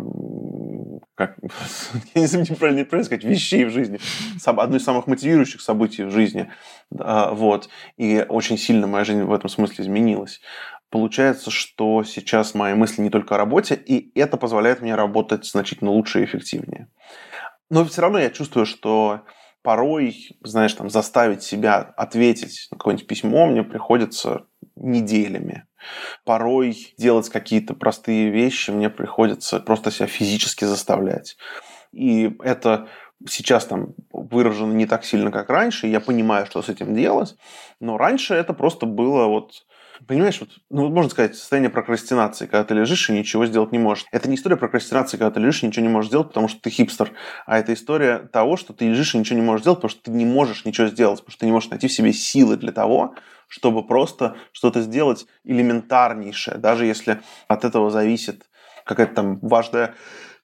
как, 1.21 1.37
я 2.15 2.23
не 2.23 2.27
знаю, 2.27 2.47
неправильно, 2.49 2.81
неправильно 2.81 3.05
сказать, 3.05 3.25
вещей 3.25 3.67
в 3.67 3.71
жизни, 3.71 4.01
одно 4.47 4.79
из 4.79 4.85
самых 4.85 5.07
мотивирующих 5.07 5.61
событий 5.61 6.05
в 6.05 6.11
жизни, 6.11 6.51
вот, 6.91 7.69
и 7.99 8.25
очень 8.27 8.57
сильно 8.57 8.87
моя 8.87 9.05
жизнь 9.05 9.23
в 9.23 9.33
этом 9.33 9.51
смысле 9.51 9.85
изменилась. 9.85 10.41
Получается, 10.89 11.51
что 11.51 12.05
сейчас 12.05 12.55
мои 12.55 12.73
мысли 12.73 13.03
не 13.03 13.11
только 13.11 13.35
о 13.35 13.39
работе, 13.39 13.75
и 13.75 14.19
это 14.19 14.39
позволяет 14.39 14.81
мне 14.81 14.95
работать 14.95 15.45
значительно 15.45 15.91
лучше 15.91 16.23
и 16.23 16.25
эффективнее. 16.25 16.89
Но 17.69 17.85
все 17.85 18.01
равно 18.01 18.19
я 18.19 18.31
чувствую, 18.31 18.65
что 18.65 19.21
порой, 19.63 20.31
знаешь, 20.43 20.73
там, 20.73 20.89
заставить 20.89 21.43
себя 21.43 21.77
ответить 21.77 22.69
на 22.71 22.79
какое-нибудь 22.79 23.07
письмо 23.07 23.47
мне 23.47 23.63
приходится 23.63 24.47
неделями. 24.75 25.65
Порой 26.25 26.95
делать 26.99 27.29
какие-то 27.29 27.75
простые 27.75 28.31
вещи 28.31 28.71
мне 28.71 28.91
приходится 28.91 29.61
просто 29.61 29.91
себя 29.91 30.07
физически 30.07 30.65
заставлять. 30.65 31.37
И 31.93 32.37
это 32.43 32.89
сейчас 33.29 33.67
там 33.67 33.95
выражено 34.13 34.73
не 34.73 34.87
так 34.87 35.05
сильно, 35.05 35.31
как 35.31 35.51
раньше, 35.51 35.87
я 35.87 36.01
понимаю, 36.01 36.47
что 36.47 36.63
с 36.63 36.69
этим 36.69 36.95
делать, 36.95 37.37
но 37.81 37.99
раньше 37.99 38.35
это 38.35 38.55
просто 38.55 38.87
было 38.87 39.27
вот 39.27 39.67
Понимаешь, 40.07 40.41
вот, 40.41 40.51
ну, 40.71 40.89
можно 40.89 41.11
сказать, 41.11 41.37
состояние 41.37 41.71
прокрастинации, 41.71 42.47
когда 42.47 42.65
ты 42.65 42.75
лежишь 42.75 43.11
и 43.11 43.13
ничего 43.13 43.45
сделать 43.47 43.73
не 43.73 43.79
можешь. 43.79 44.07
Это 44.13 44.29
не 44.29 44.37
история 44.37 44.57
прокрастинации, 44.57 45.19
когда 45.19 45.31
ты 45.31 45.41
лежишь 45.41 45.63
и 45.63 45.67
ничего 45.67 45.85
не 45.85 45.93
можешь 45.93 46.09
сделать, 46.09 46.29
потому 46.29 46.49
что 46.49 46.61
ты 46.61 46.71
хипстер, 46.71 47.13
а 47.47 47.59
это 47.59 47.75
история 47.75 48.19
того, 48.19 48.57
что 48.57 48.73
ты 48.73 48.87
лежишь 48.89 49.15
и 49.15 49.19
ничего 49.19 49.39
не 49.39 49.45
можешь 49.45 49.63
сделать, 49.63 49.79
потому 49.79 49.91
что 49.91 50.03
ты 50.03 50.11
не 50.11 50.25
можешь 50.25 50.65
ничего 50.65 50.87
сделать, 50.87 51.19
потому 51.21 51.33
что 51.33 51.41
ты 51.41 51.47
не 51.47 51.53
можешь 51.53 51.71
найти 51.71 51.89
в 51.89 51.93
себе 51.93 52.13
силы 52.13 52.57
для 52.57 52.73
того, 52.73 53.15
чтобы 53.49 53.87
просто 53.87 54.37
что-то 54.53 54.81
сделать 54.81 55.27
элементарнейшее, 55.45 56.57
даже 56.57 56.87
если 56.87 57.21
от 57.49 57.65
этого 57.65 57.91
зависит 57.91 58.49
какая-то 58.85 59.15
там 59.15 59.39
важная 59.41 59.95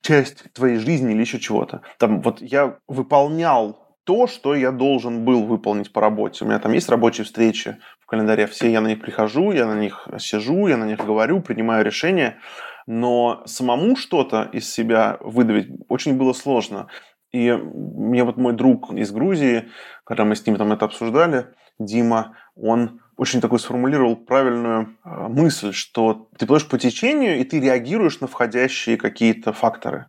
часть 0.03 0.53
твоей 0.53 0.79
жизни 0.79 1.13
или 1.13 1.21
еще 1.21 1.41
чего-то. 1.41 1.83
Там 1.99 2.21
вот 2.21 2.43
я 2.43 2.79
выполнял 2.87 3.87
то, 4.05 4.29
что 4.29 4.55
я 4.55 4.71
должен 4.71 5.25
был 5.25 5.45
выполнить 5.45 5.93
по 5.93 6.01
работе. 6.01 6.45
У 6.45 6.49
меня 6.49 6.61
там 6.61 6.73
есть 6.73 6.89
рабочие 6.89 7.25
встречи 7.25 7.79
в 8.07 8.09
календаре, 8.09 8.47
все 8.47 8.71
я 8.71 8.81
на 8.81 8.87
них 8.87 9.01
прихожу, 9.01 9.51
я 9.51 9.67
на 9.67 9.75
них 9.75 10.07
сижу, 10.19 10.69
я 10.69 10.77
на 10.77 10.85
них 10.85 11.05
говорю, 11.05 11.41
принимаю 11.41 11.85
решения, 11.85 12.39
но 12.87 13.43
самому 13.47 13.97
что-то 13.97 14.49
из 14.53 14.73
себя 14.73 15.19
выдавить 15.21 15.69
очень 15.89 16.17
было 16.17 16.33
сложно. 16.33 16.87
И 17.33 17.51
мне 17.51 18.23
вот 18.23 18.37
мой 18.37 18.53
друг 18.53 18.93
из 18.93 19.11
Грузии, 19.11 19.71
когда 20.05 20.25
мы 20.25 20.37
с 20.37 20.47
ним 20.47 20.55
там 20.55 20.73
это 20.73 20.85
обсуждали, 20.85 21.49
Дима, 21.81 22.37
он 22.55 23.01
очень 23.17 23.41
такой 23.41 23.59
сформулировал 23.59 24.15
правильную 24.15 24.97
э, 25.05 25.09
мысль, 25.29 25.73
что 25.73 26.29
ты 26.39 26.47
плывешь 26.47 26.69
по 26.69 26.79
течению, 26.79 27.41
и 27.41 27.45
ты 27.45 27.59
реагируешь 27.59 28.21
на 28.21 28.29
входящие 28.29 28.97
какие-то 28.97 29.53
факторы 29.53 30.07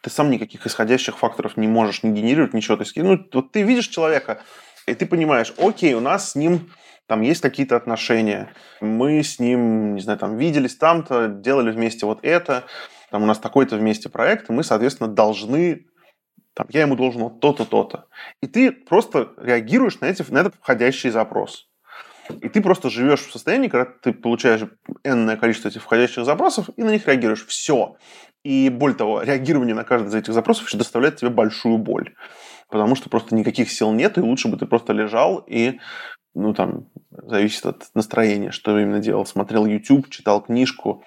ты 0.00 0.10
сам 0.10 0.28
никаких 0.28 0.66
исходящих 0.66 1.16
факторов 1.16 1.56
не 1.56 1.68
можешь 1.68 2.02
не 2.02 2.10
генерировать, 2.10 2.52
ничего. 2.52 2.76
То 2.76 2.82
есть, 2.82 2.96
ну, 2.96 3.24
вот 3.32 3.52
ты 3.52 3.62
видишь 3.62 3.86
человека, 3.86 4.42
и 4.86 4.94
ты 4.94 5.06
понимаешь, 5.06 5.54
окей, 5.56 5.94
у 5.94 6.00
нас 6.00 6.32
с 6.32 6.34
ним 6.34 6.70
там 7.08 7.22
есть 7.22 7.40
какие-то 7.40 7.74
отношения, 7.74 8.52
мы 8.80 9.22
с 9.22 9.38
ним, 9.38 9.94
не 9.94 10.00
знаю, 10.00 10.18
там 10.18 10.36
виделись 10.36 10.76
там-то, 10.76 11.26
делали 11.28 11.70
вместе 11.70 12.06
вот 12.06 12.20
это, 12.22 12.64
там 13.10 13.22
у 13.22 13.26
нас 13.26 13.38
такой-то 13.38 13.76
вместе 13.76 14.08
проект, 14.08 14.48
и 14.48 14.52
мы, 14.52 14.62
соответственно, 14.62 15.08
должны 15.08 15.86
там, 16.54 16.66
я 16.70 16.82
ему 16.82 16.96
должен 16.96 17.22
вот 17.22 17.40
то-то, 17.40 17.64
то-то. 17.64 18.06
И 18.42 18.48
ты 18.48 18.72
просто 18.72 19.32
реагируешь 19.36 20.00
на, 20.00 20.06
эти, 20.06 20.24
на 20.28 20.38
этот 20.38 20.56
входящий 20.56 21.10
запрос. 21.10 21.68
И 22.42 22.48
ты 22.48 22.60
просто 22.60 22.90
живешь 22.90 23.20
в 23.20 23.32
состоянии, 23.32 23.68
когда 23.68 23.90
ты 24.02 24.12
получаешь 24.12 24.62
энное 25.04 25.36
количество 25.36 25.68
этих 25.68 25.82
входящих 25.82 26.24
запросов 26.24 26.68
и 26.76 26.82
на 26.82 26.90
них 26.90 27.06
реагируешь. 27.06 27.46
Все. 27.46 27.96
И 28.42 28.70
более 28.70 28.96
того, 28.96 29.22
реагирование 29.22 29.74
на 29.74 29.84
каждый 29.84 30.08
из 30.08 30.14
этих 30.16 30.34
запросов 30.34 30.66
еще 30.66 30.78
доставляет 30.78 31.16
тебе 31.16 31.30
большую 31.30 31.78
боль. 31.78 32.14
Потому 32.68 32.96
что 32.96 33.08
просто 33.08 33.34
никаких 33.34 33.70
сил 33.70 33.92
нет, 33.92 34.18
и 34.18 34.20
лучше 34.20 34.48
бы 34.48 34.56
ты 34.56 34.66
просто 34.66 34.92
лежал 34.92 35.44
и, 35.46 35.78
ну 36.38 36.54
там, 36.54 36.86
зависит 37.10 37.66
от 37.66 37.84
настроения, 37.94 38.50
что 38.50 38.78
именно 38.78 39.00
делал. 39.00 39.26
Смотрел 39.26 39.66
YouTube, 39.66 40.08
читал 40.08 40.40
книжку 40.40 41.04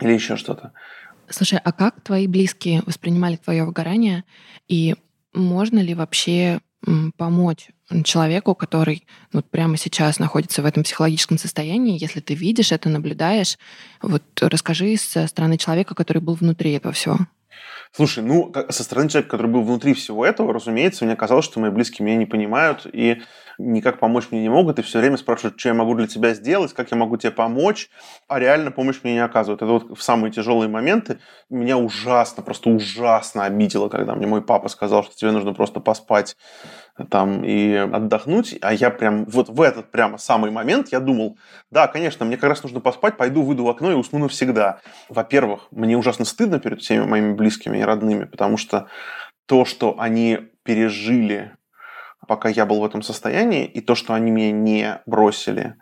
или 0.00 0.12
еще 0.12 0.36
что-то. 0.36 0.72
Слушай, 1.28 1.60
а 1.62 1.72
как 1.72 2.00
твои 2.02 2.26
близкие 2.26 2.82
воспринимали 2.84 3.36
твое 3.36 3.64
выгорание? 3.64 4.24
И 4.68 4.96
можно 5.32 5.78
ли 5.78 5.94
вообще 5.94 6.60
помочь 7.16 7.68
человеку, 8.04 8.54
который 8.54 9.06
вот 9.32 9.48
прямо 9.48 9.76
сейчас 9.76 10.18
находится 10.18 10.62
в 10.62 10.66
этом 10.66 10.82
психологическом 10.82 11.38
состоянии, 11.38 12.00
если 12.00 12.20
ты 12.20 12.34
видишь 12.34 12.72
это, 12.72 12.88
наблюдаешь, 12.88 13.56
вот 14.00 14.22
расскажи 14.40 14.96
со 14.96 15.26
стороны 15.28 15.58
человека, 15.58 15.94
который 15.94 16.20
был 16.20 16.34
внутри 16.34 16.72
этого 16.72 16.92
всего. 16.92 17.18
Слушай, 17.92 18.24
ну, 18.24 18.52
со 18.70 18.82
стороны 18.82 19.10
человека, 19.10 19.30
который 19.30 19.52
был 19.52 19.62
внутри 19.62 19.92
всего 19.92 20.24
этого, 20.24 20.52
разумеется, 20.52 21.04
мне 21.04 21.14
казалось, 21.14 21.44
что 21.44 21.60
мои 21.60 21.70
близкие 21.70 22.06
меня 22.06 22.16
не 22.16 22.26
понимают 22.26 22.86
и 22.90 23.22
никак 23.62 23.98
помочь 23.98 24.26
мне 24.30 24.42
не 24.42 24.48
могут, 24.48 24.78
и 24.78 24.82
все 24.82 24.98
время 24.98 25.16
спрашивают, 25.16 25.58
что 25.58 25.68
я 25.68 25.74
могу 25.74 25.94
для 25.94 26.06
тебя 26.06 26.34
сделать, 26.34 26.72
как 26.72 26.90
я 26.90 26.96
могу 26.96 27.16
тебе 27.16 27.32
помочь, 27.32 27.90
а 28.28 28.38
реально 28.38 28.70
помощь 28.70 29.00
мне 29.02 29.14
не 29.14 29.24
оказывают. 29.24 29.62
Это 29.62 29.72
вот 29.72 29.98
в 29.98 30.02
самые 30.02 30.32
тяжелые 30.32 30.68
моменты 30.68 31.18
меня 31.48 31.78
ужасно, 31.78 32.42
просто 32.42 32.70
ужасно 32.70 33.44
обидело, 33.44 33.88
когда 33.88 34.14
мне 34.14 34.26
мой 34.26 34.42
папа 34.42 34.68
сказал, 34.68 35.04
что 35.04 35.14
тебе 35.14 35.30
нужно 35.30 35.54
просто 35.54 35.80
поспать 35.80 36.36
там 37.10 37.42
и 37.44 37.74
отдохнуть, 37.74 38.58
а 38.60 38.74
я 38.74 38.90
прям 38.90 39.24
вот 39.24 39.48
в 39.48 39.60
этот 39.62 39.90
прямо 39.90 40.18
самый 40.18 40.50
момент 40.50 40.88
я 40.92 41.00
думал, 41.00 41.38
да, 41.70 41.86
конечно, 41.86 42.26
мне 42.26 42.36
как 42.36 42.50
раз 42.50 42.62
нужно 42.62 42.80
поспать, 42.80 43.16
пойду, 43.16 43.42
выйду 43.42 43.64
в 43.64 43.68
окно 43.68 43.92
и 43.92 43.94
усну 43.94 44.18
навсегда. 44.18 44.80
Во-первых, 45.08 45.68
мне 45.70 45.96
ужасно 45.96 46.24
стыдно 46.24 46.60
перед 46.60 46.80
всеми 46.82 47.04
моими 47.04 47.32
близкими 47.32 47.78
и 47.78 47.82
родными, 47.82 48.24
потому 48.24 48.56
что 48.56 48.88
то, 49.46 49.64
что 49.64 49.98
они 49.98 50.50
пережили, 50.64 51.56
пока 52.26 52.48
я 52.48 52.66
был 52.66 52.80
в 52.80 52.84
этом 52.84 53.02
состоянии, 53.02 53.66
и 53.66 53.80
то, 53.80 53.94
что 53.94 54.14
они 54.14 54.30
меня 54.30 54.52
не 54.52 55.02
бросили 55.06 55.76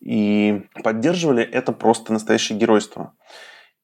и 0.00 0.62
поддерживали, 0.82 1.42
это 1.42 1.72
просто 1.72 2.12
настоящее 2.12 2.58
геройство. 2.58 3.14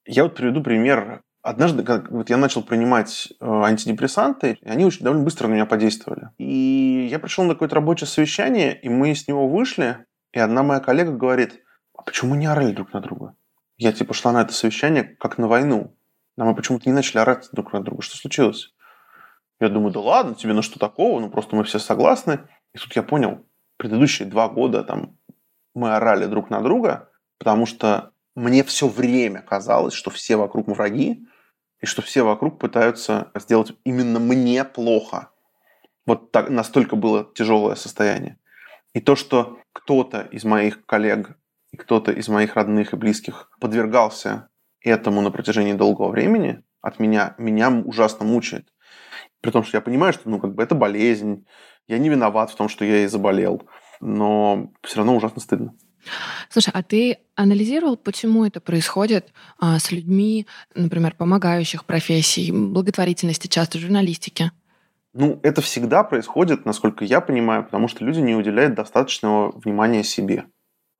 Я 0.05 0.23
вот 0.23 0.35
приведу 0.35 0.63
пример 0.63 1.23
Однажды, 1.47 1.83
как 1.83 2.11
вот 2.11 2.29
я 2.29 2.35
начал 2.35 2.61
принимать 2.61 3.29
э, 3.39 3.45
антидепрессанты, 3.45 4.57
и 4.61 4.67
они 4.67 4.83
очень 4.83 5.05
довольно 5.05 5.23
быстро 5.23 5.47
на 5.47 5.53
меня 5.53 5.65
подействовали. 5.65 6.31
И 6.37 7.07
я 7.09 7.19
пришел 7.19 7.45
на 7.45 7.53
какое-то 7.53 7.75
рабочее 7.75 8.05
совещание, 8.05 8.77
и 8.77 8.89
мы 8.89 9.15
с 9.15 9.29
него 9.29 9.47
вышли, 9.47 10.05
и 10.33 10.39
одна 10.39 10.63
моя 10.63 10.81
коллега 10.81 11.13
говорит, 11.13 11.61
а 11.97 12.01
почему 12.01 12.35
не 12.35 12.47
орали 12.47 12.73
друг 12.73 12.91
на 12.91 12.99
друга? 12.99 13.33
Я 13.77 13.93
типа 13.93 14.13
шла 14.13 14.33
на 14.33 14.41
это 14.41 14.51
совещание 14.51 15.03
как 15.03 15.37
на 15.37 15.47
войну. 15.47 15.95
А 16.37 16.43
мы 16.43 16.53
почему-то 16.53 16.89
не 16.89 16.93
начали 16.93 17.19
орать 17.19 17.47
друг 17.53 17.71
на 17.71 17.81
друга. 17.81 18.01
Что 18.01 18.17
случилось? 18.17 18.73
Я 19.59 19.69
думаю, 19.69 19.91
да 19.91 19.99
ладно, 19.99 20.35
тебе 20.35 20.53
на 20.53 20.61
что 20.61 20.79
такого? 20.79 21.19
Ну 21.19 21.29
просто 21.29 21.55
мы 21.55 21.63
все 21.63 21.79
согласны. 21.79 22.41
И 22.73 22.77
тут 22.77 22.95
я 22.95 23.03
понял, 23.03 23.45
предыдущие 23.77 24.27
два 24.27 24.49
года 24.49 24.83
там 24.83 25.17
мы 25.73 25.95
орали 25.95 26.25
друг 26.25 26.49
на 26.49 26.61
друга, 26.61 27.09
потому 27.37 27.65
что 27.65 28.11
мне 28.35 28.63
все 28.63 28.87
время 28.87 29.41
казалось, 29.41 29.93
что 29.93 30.09
все 30.09 30.35
вокруг 30.35 30.67
враги, 30.67 31.25
и 31.79 31.85
что 31.85 32.01
все 32.01 32.23
вокруг 32.23 32.59
пытаются 32.59 33.31
сделать 33.35 33.73
именно 33.83 34.19
мне 34.19 34.63
плохо. 34.63 35.29
Вот 36.05 36.31
так, 36.31 36.49
настолько 36.49 36.95
было 36.95 37.27
тяжелое 37.35 37.75
состояние. 37.75 38.37
И 38.93 38.99
то, 38.99 39.15
что 39.15 39.59
кто-то 39.73 40.21
из 40.21 40.43
моих 40.43 40.85
коллег 40.85 41.37
и 41.71 41.77
кто-то 41.77 42.11
из 42.11 42.27
моих 42.29 42.55
родных 42.55 42.93
и 42.93 42.97
близких 42.97 43.51
подвергался 43.59 44.49
этому 44.81 45.21
на 45.21 45.31
протяжении 45.31 45.73
долгого 45.73 46.09
времени, 46.09 46.63
от 46.81 46.99
меня, 46.99 47.35
меня 47.37 47.69
ужасно 47.69 48.25
мучает. 48.25 48.71
При 49.41 49.51
том, 49.51 49.63
что 49.63 49.77
я 49.77 49.81
понимаю, 49.81 50.13
что 50.13 50.29
ну, 50.29 50.39
как 50.39 50.55
бы 50.55 50.63
это 50.63 50.75
болезнь, 50.75 51.45
я 51.87 51.97
не 51.97 52.09
виноват 52.09 52.51
в 52.51 52.55
том, 52.55 52.69
что 52.69 52.85
я 52.85 52.97
ей 52.97 53.07
заболел, 53.07 53.67
но 54.01 54.71
все 54.83 54.97
равно 54.97 55.15
ужасно 55.15 55.41
стыдно. 55.41 55.73
Слушай, 56.49 56.71
а 56.73 56.83
ты 56.83 57.17
анализировал, 57.35 57.97
почему 57.97 58.45
это 58.45 58.61
происходит 58.61 59.33
а, 59.59 59.79
с 59.79 59.91
людьми, 59.91 60.47
например, 60.75 61.15
помогающих 61.15 61.85
профессий, 61.85 62.51
благотворительности, 62.51 63.47
часто 63.47 63.79
журналистики? 63.79 64.51
Ну, 65.13 65.39
это 65.43 65.61
всегда 65.61 66.03
происходит, 66.03 66.65
насколько 66.65 67.03
я 67.03 67.21
понимаю, 67.21 67.63
потому 67.63 67.87
что 67.87 68.05
люди 68.05 68.19
не 68.19 68.35
уделяют 68.35 68.75
достаточного 68.75 69.51
внимания 69.57 70.03
себе. 70.03 70.45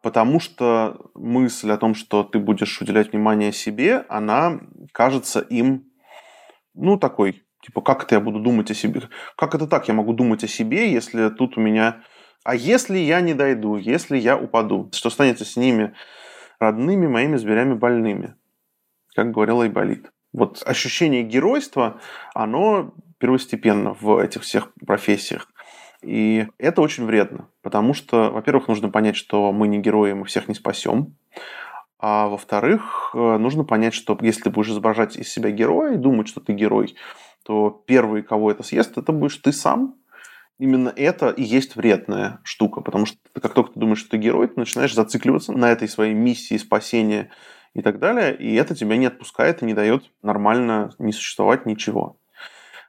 Потому 0.01 0.39
что 0.39 1.09
мысль 1.15 1.71
о 1.71 1.77
том, 1.77 1.95
что 1.95 2.23
ты 2.23 2.39
будешь 2.39 2.81
уделять 2.81 3.11
внимание 3.11 3.51
себе, 3.51 4.05
она 4.09 4.59
кажется 4.91 5.39
им, 5.39 5.91
ну, 6.73 6.97
такой, 6.97 7.43
типа, 7.67 7.81
как 7.81 8.03
это 8.03 8.15
я 8.15 8.21
буду 8.21 8.39
думать 8.39 8.71
о 8.71 8.73
себе? 8.73 9.03
Как 9.37 9.53
это 9.53 9.67
так, 9.67 9.87
я 9.87 9.93
могу 9.93 10.13
думать 10.13 10.43
о 10.43 10.47
себе, 10.47 10.91
если 10.91 11.29
тут 11.29 11.57
у 11.57 11.61
меня 11.61 12.01
а 12.47 12.55
если 12.55 12.97
я 12.97 13.19
не 13.19 13.33
дойду, 13.33 13.75
если 13.75 14.17
я 14.17 14.37
упаду, 14.37 14.89
что 14.93 15.09
станет 15.09 15.41
с 15.41 15.57
ними 15.57 15.93
родными 16.61 17.05
моими 17.05 17.35
зверями 17.35 17.73
больными? 17.73 18.35
Как 19.13 19.31
говорил 19.31 19.59
Айболит. 19.59 20.13
Вот 20.31 20.63
ощущение 20.65 21.23
геройства, 21.23 21.99
оно 22.33 22.93
первостепенно 23.17 23.93
в 23.99 24.17
этих 24.17 24.43
всех 24.43 24.71
профессиях. 24.85 25.51
И 26.01 26.47
это 26.57 26.81
очень 26.81 27.05
вредно, 27.05 27.49
потому 27.61 27.93
что, 27.93 28.31
во-первых, 28.31 28.69
нужно 28.69 28.87
понять, 28.87 29.17
что 29.17 29.51
мы 29.51 29.67
не 29.67 29.79
герои, 29.79 30.13
мы 30.13 30.23
всех 30.23 30.47
не 30.47 30.53
спасем. 30.53 31.17
А 31.99 32.29
во-вторых, 32.29 33.11
э, 33.13 33.37
нужно 33.37 33.65
понять, 33.65 33.93
что 33.93 34.17
если 34.21 34.43
ты 34.43 34.49
будешь 34.51 34.69
изображать 34.69 35.17
из 35.17 35.27
себя 35.27 35.51
героя 35.51 35.95
и 35.95 35.97
думать, 35.97 36.29
что 36.29 36.39
ты 36.39 36.53
герой, 36.53 36.95
то 37.47 37.81
первый, 37.87 38.23
кого 38.23 38.51
это 38.51 38.61
съест, 38.61 38.97
это 38.97 39.13
будешь 39.13 39.37
ты 39.37 39.53
сам, 39.53 39.95
именно 40.59 40.91
это 40.93 41.29
и 41.29 41.43
есть 41.43 41.77
вредная 41.77 42.41
штука, 42.43 42.81
потому 42.81 43.05
что 43.05 43.17
как 43.41 43.53
только 43.53 43.71
ты 43.71 43.79
думаешь, 43.79 43.99
что 43.99 44.09
ты 44.09 44.17
герой, 44.17 44.49
ты 44.49 44.59
начинаешь 44.59 44.93
зацикливаться 44.93 45.53
на 45.53 45.71
этой 45.71 45.87
своей 45.87 46.13
миссии 46.13 46.57
спасения 46.57 47.29
и 47.73 47.81
так 47.81 47.99
далее, 47.99 48.35
и 48.35 48.53
это 48.55 48.75
тебя 48.75 48.97
не 48.97 49.05
отпускает 49.05 49.61
и 49.61 49.65
не 49.65 49.73
дает 49.73 50.11
нормально 50.21 50.93
не 50.99 51.13
существовать 51.13 51.65
ничего. 51.65 52.19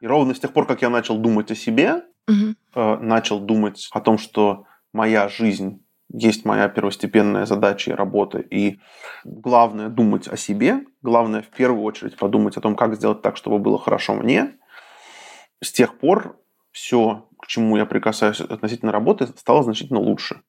И 0.01 0.09
ровно 0.09 0.35
с 0.35 0.41
тех 0.41 0.53
пор, 0.53 0.67
как 0.67 0.83
я 0.83 0.91
начал 0.91 1.19
думать 1.19 1.53
о 1.53 1.55
себе, 1.55 2.03
угу. 2.27 2.57
начал 2.75 3.39
думать 3.39 3.89
о 3.93 4.01
том, 4.01 4.19
что 4.19 4.65
моя 4.93 5.29
жизнь 5.29 5.85
есть 6.13 6.45
моя 6.45 6.69
первостепенная 6.69 7.47
задача 7.47 7.91
и 7.91 7.95
работа, 7.95 8.39
и 8.39 8.79
главное 9.25 9.89
думать 9.89 10.29
о 10.29 10.37
себе, 10.37 10.85
главное 11.03 11.43
в 11.43 11.49
первую 11.49 11.83
очередь 11.85 12.17
подумать 12.17 12.57
о 12.57 12.61
том, 12.61 12.77
как 12.77 12.95
сделать 12.95 13.23
так, 13.23 13.37
чтобы 13.37 13.59
было 13.59 13.79
хорошо 13.79 14.15
мне. 14.15 14.57
С 15.63 15.73
тех 15.73 15.99
пор 15.99 16.39
все 16.73 17.29
к 17.41 17.47
чему 17.47 17.77
я 17.77 17.87
прикасаюсь 17.87 18.41
относительно 18.41 18.93
работы, 18.93 19.27
стало 19.27 19.63
значительно 19.63 20.01
лучше. 20.01 20.43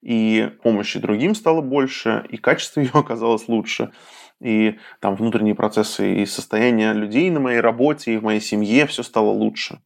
И 0.00 0.50
помощи 0.62 0.98
другим 0.98 1.34
стало 1.34 1.60
больше, 1.60 2.24
и 2.28 2.36
качество 2.36 2.80
ее 2.80 2.90
оказалось 2.94 3.48
лучше, 3.48 3.92
и 4.40 4.78
там 5.00 5.14
внутренние 5.14 5.54
процессы 5.54 6.22
и 6.22 6.26
состояние 6.26 6.92
людей 6.92 7.30
на 7.30 7.40
моей 7.40 7.60
работе 7.60 8.14
и 8.14 8.16
в 8.16 8.24
моей 8.24 8.40
семье 8.40 8.86
все 8.86 9.02
стало 9.02 9.30
лучше. 9.30 9.80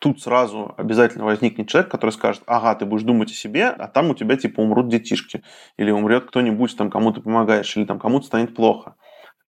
Тут 0.00 0.20
сразу 0.20 0.74
обязательно 0.76 1.24
возникнет 1.24 1.68
человек, 1.68 1.90
который 1.90 2.10
скажет, 2.10 2.42
ага, 2.46 2.74
ты 2.74 2.84
будешь 2.84 3.04
думать 3.04 3.30
о 3.30 3.34
себе, 3.34 3.68
а 3.68 3.88
там 3.88 4.10
у 4.10 4.14
тебя 4.14 4.36
типа 4.36 4.60
умрут 4.60 4.88
детишки, 4.88 5.42
или 5.76 5.90
умрет 5.90 6.26
кто-нибудь, 6.26 6.76
там 6.76 6.90
кому 6.90 7.12
ты 7.12 7.20
помогаешь, 7.20 7.76
или 7.76 7.84
там 7.84 7.98
кому-то 7.98 8.26
станет 8.26 8.54
плохо. 8.54 8.96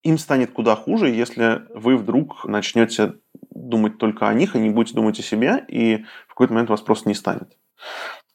Им 0.03 0.17
станет 0.17 0.51
куда 0.51 0.75
хуже, 0.75 1.09
если 1.09 1.63
вы 1.73 1.95
вдруг 1.95 2.45
начнете 2.45 3.13
думать 3.51 3.97
только 3.97 4.27
о 4.27 4.33
них, 4.33 4.55
и 4.55 4.59
не 4.59 4.69
будете 4.69 4.95
думать 4.95 5.19
о 5.19 5.23
себе, 5.23 5.63
и 5.67 6.05
в 6.27 6.29
какой-то 6.29 6.53
момент 6.53 6.69
вас 6.69 6.81
просто 6.81 7.07
не 7.07 7.15
станет. 7.15 7.57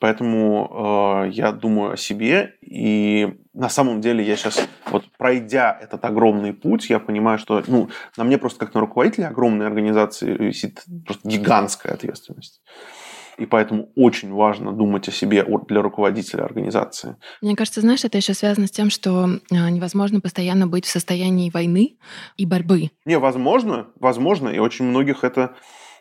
Поэтому 0.01 1.25
э, 1.27 1.31
я 1.31 1.53
думаю 1.53 1.93
о 1.93 1.97
себе, 1.97 2.55
и 2.61 3.35
на 3.53 3.69
самом 3.69 4.01
деле 4.01 4.25
я 4.25 4.37
сейчас, 4.37 4.69
вот 4.91 5.05
пройдя 5.19 5.77
этот 5.81 6.05
огромный 6.05 6.53
путь, 6.53 6.89
я 6.89 7.01
понимаю, 7.01 7.39
что 7.39 7.63
ну, 7.67 7.89
на 8.17 8.25
мне 8.25 8.39
просто 8.39 8.61
как 8.61 8.75
на 8.75 8.81
руководителе 8.81 9.27
огромной 9.27 9.67
организации 9.67 10.31
висит 10.31 10.85
просто 11.05 11.29
гигантская 11.29 11.95
ответственность. 11.95 12.63
И 13.39 13.47
поэтому 13.47 13.91
очень 13.95 14.33
важно 14.33 14.73
думать 14.73 15.09
о 15.09 15.13
себе 15.13 15.47
для 15.69 15.81
руководителя 15.81 16.43
организации. 16.43 17.17
Мне 17.41 17.55
кажется, 17.55 17.81
знаешь, 17.81 18.05
это 18.05 18.19
еще 18.19 18.35
связано 18.35 18.67
с 18.67 18.71
тем, 18.73 18.91
что 18.91 19.29
а, 19.51 19.71
невозможно 19.71 20.21
постоянно 20.21 20.67
быть 20.67 20.85
в 20.85 20.91
состоянии 20.91 21.51
войны 21.51 21.99
и 22.37 22.47
борьбы. 22.47 22.91
Не, 23.05 23.19
возможно, 23.19 23.89
возможно, 24.01 24.49
и 24.49 24.59
очень 24.59 24.87
многих 24.87 25.23
это 25.23 25.55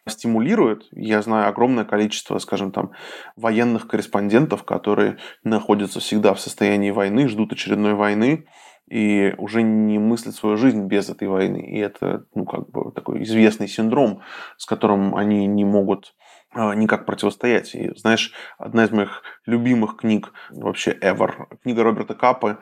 стимулирует. 0.10 0.88
Я 0.92 1.22
знаю 1.22 1.50
огромное 1.50 1.86
количество, 1.86 2.38
скажем 2.40 2.72
там, 2.72 2.92
военных 3.36 3.88
корреспондентов, 3.88 4.64
которые 4.64 5.18
находятся 5.44 6.00
всегда 6.00 6.34
в 6.34 6.40
состоянии 6.40 6.92
войны, 6.92 7.28
ждут 7.28 7.54
очередной 7.54 7.94
войны 7.94 8.48
и 8.90 9.34
уже 9.38 9.64
не 9.64 10.00
мыслят 10.00 10.36
свою 10.36 10.58
жизнь 10.58 10.86
без 10.86 11.10
этой 11.10 11.28
войны. 11.28 11.58
И 11.58 11.78
это, 11.78 12.26
ну, 12.34 12.46
как 12.46 12.70
бы 12.70 12.92
такой 12.92 13.24
известный 13.24 13.68
синдром, 13.68 14.22
с 14.58 14.66
которым 14.66 15.16
они 15.16 15.46
не 15.46 15.66
могут 15.66 16.16
а, 16.54 16.74
никак 16.74 17.06
противостоять. 17.06 17.76
И, 17.76 17.92
знаешь, 17.96 18.34
одна 18.58 18.86
из 18.86 18.92
моих 18.92 19.22
любимых 19.46 19.98
книг 19.98 20.32
вообще 20.50 20.92
ever, 20.92 21.48
книга 21.62 21.84
Роберта 21.84 22.16
Капы 22.16 22.58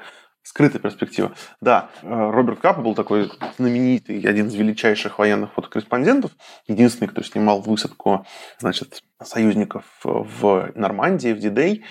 «Скрытая 0.46 0.80
перспектива». 0.80 1.34
Да, 1.60 1.90
э, 2.04 2.08
Роберт 2.08 2.60
Капа 2.60 2.82
был 2.82 2.94
такой 2.94 3.32
знаменитый, 3.58 4.22
один 4.22 4.48
из 4.48 4.54
величайших 4.54 5.18
военных 5.18 5.54
фотокорреспондентов, 5.54 6.32
единственный, 6.68 7.08
кто 7.08 7.24
снимал 7.24 7.62
высадку, 7.62 8.26
значит, 8.60 9.02
союзников 9.22 9.86
в 10.04 10.72
Нормандии, 10.76 11.34
в 11.34 11.40
Дидей. 11.40 11.84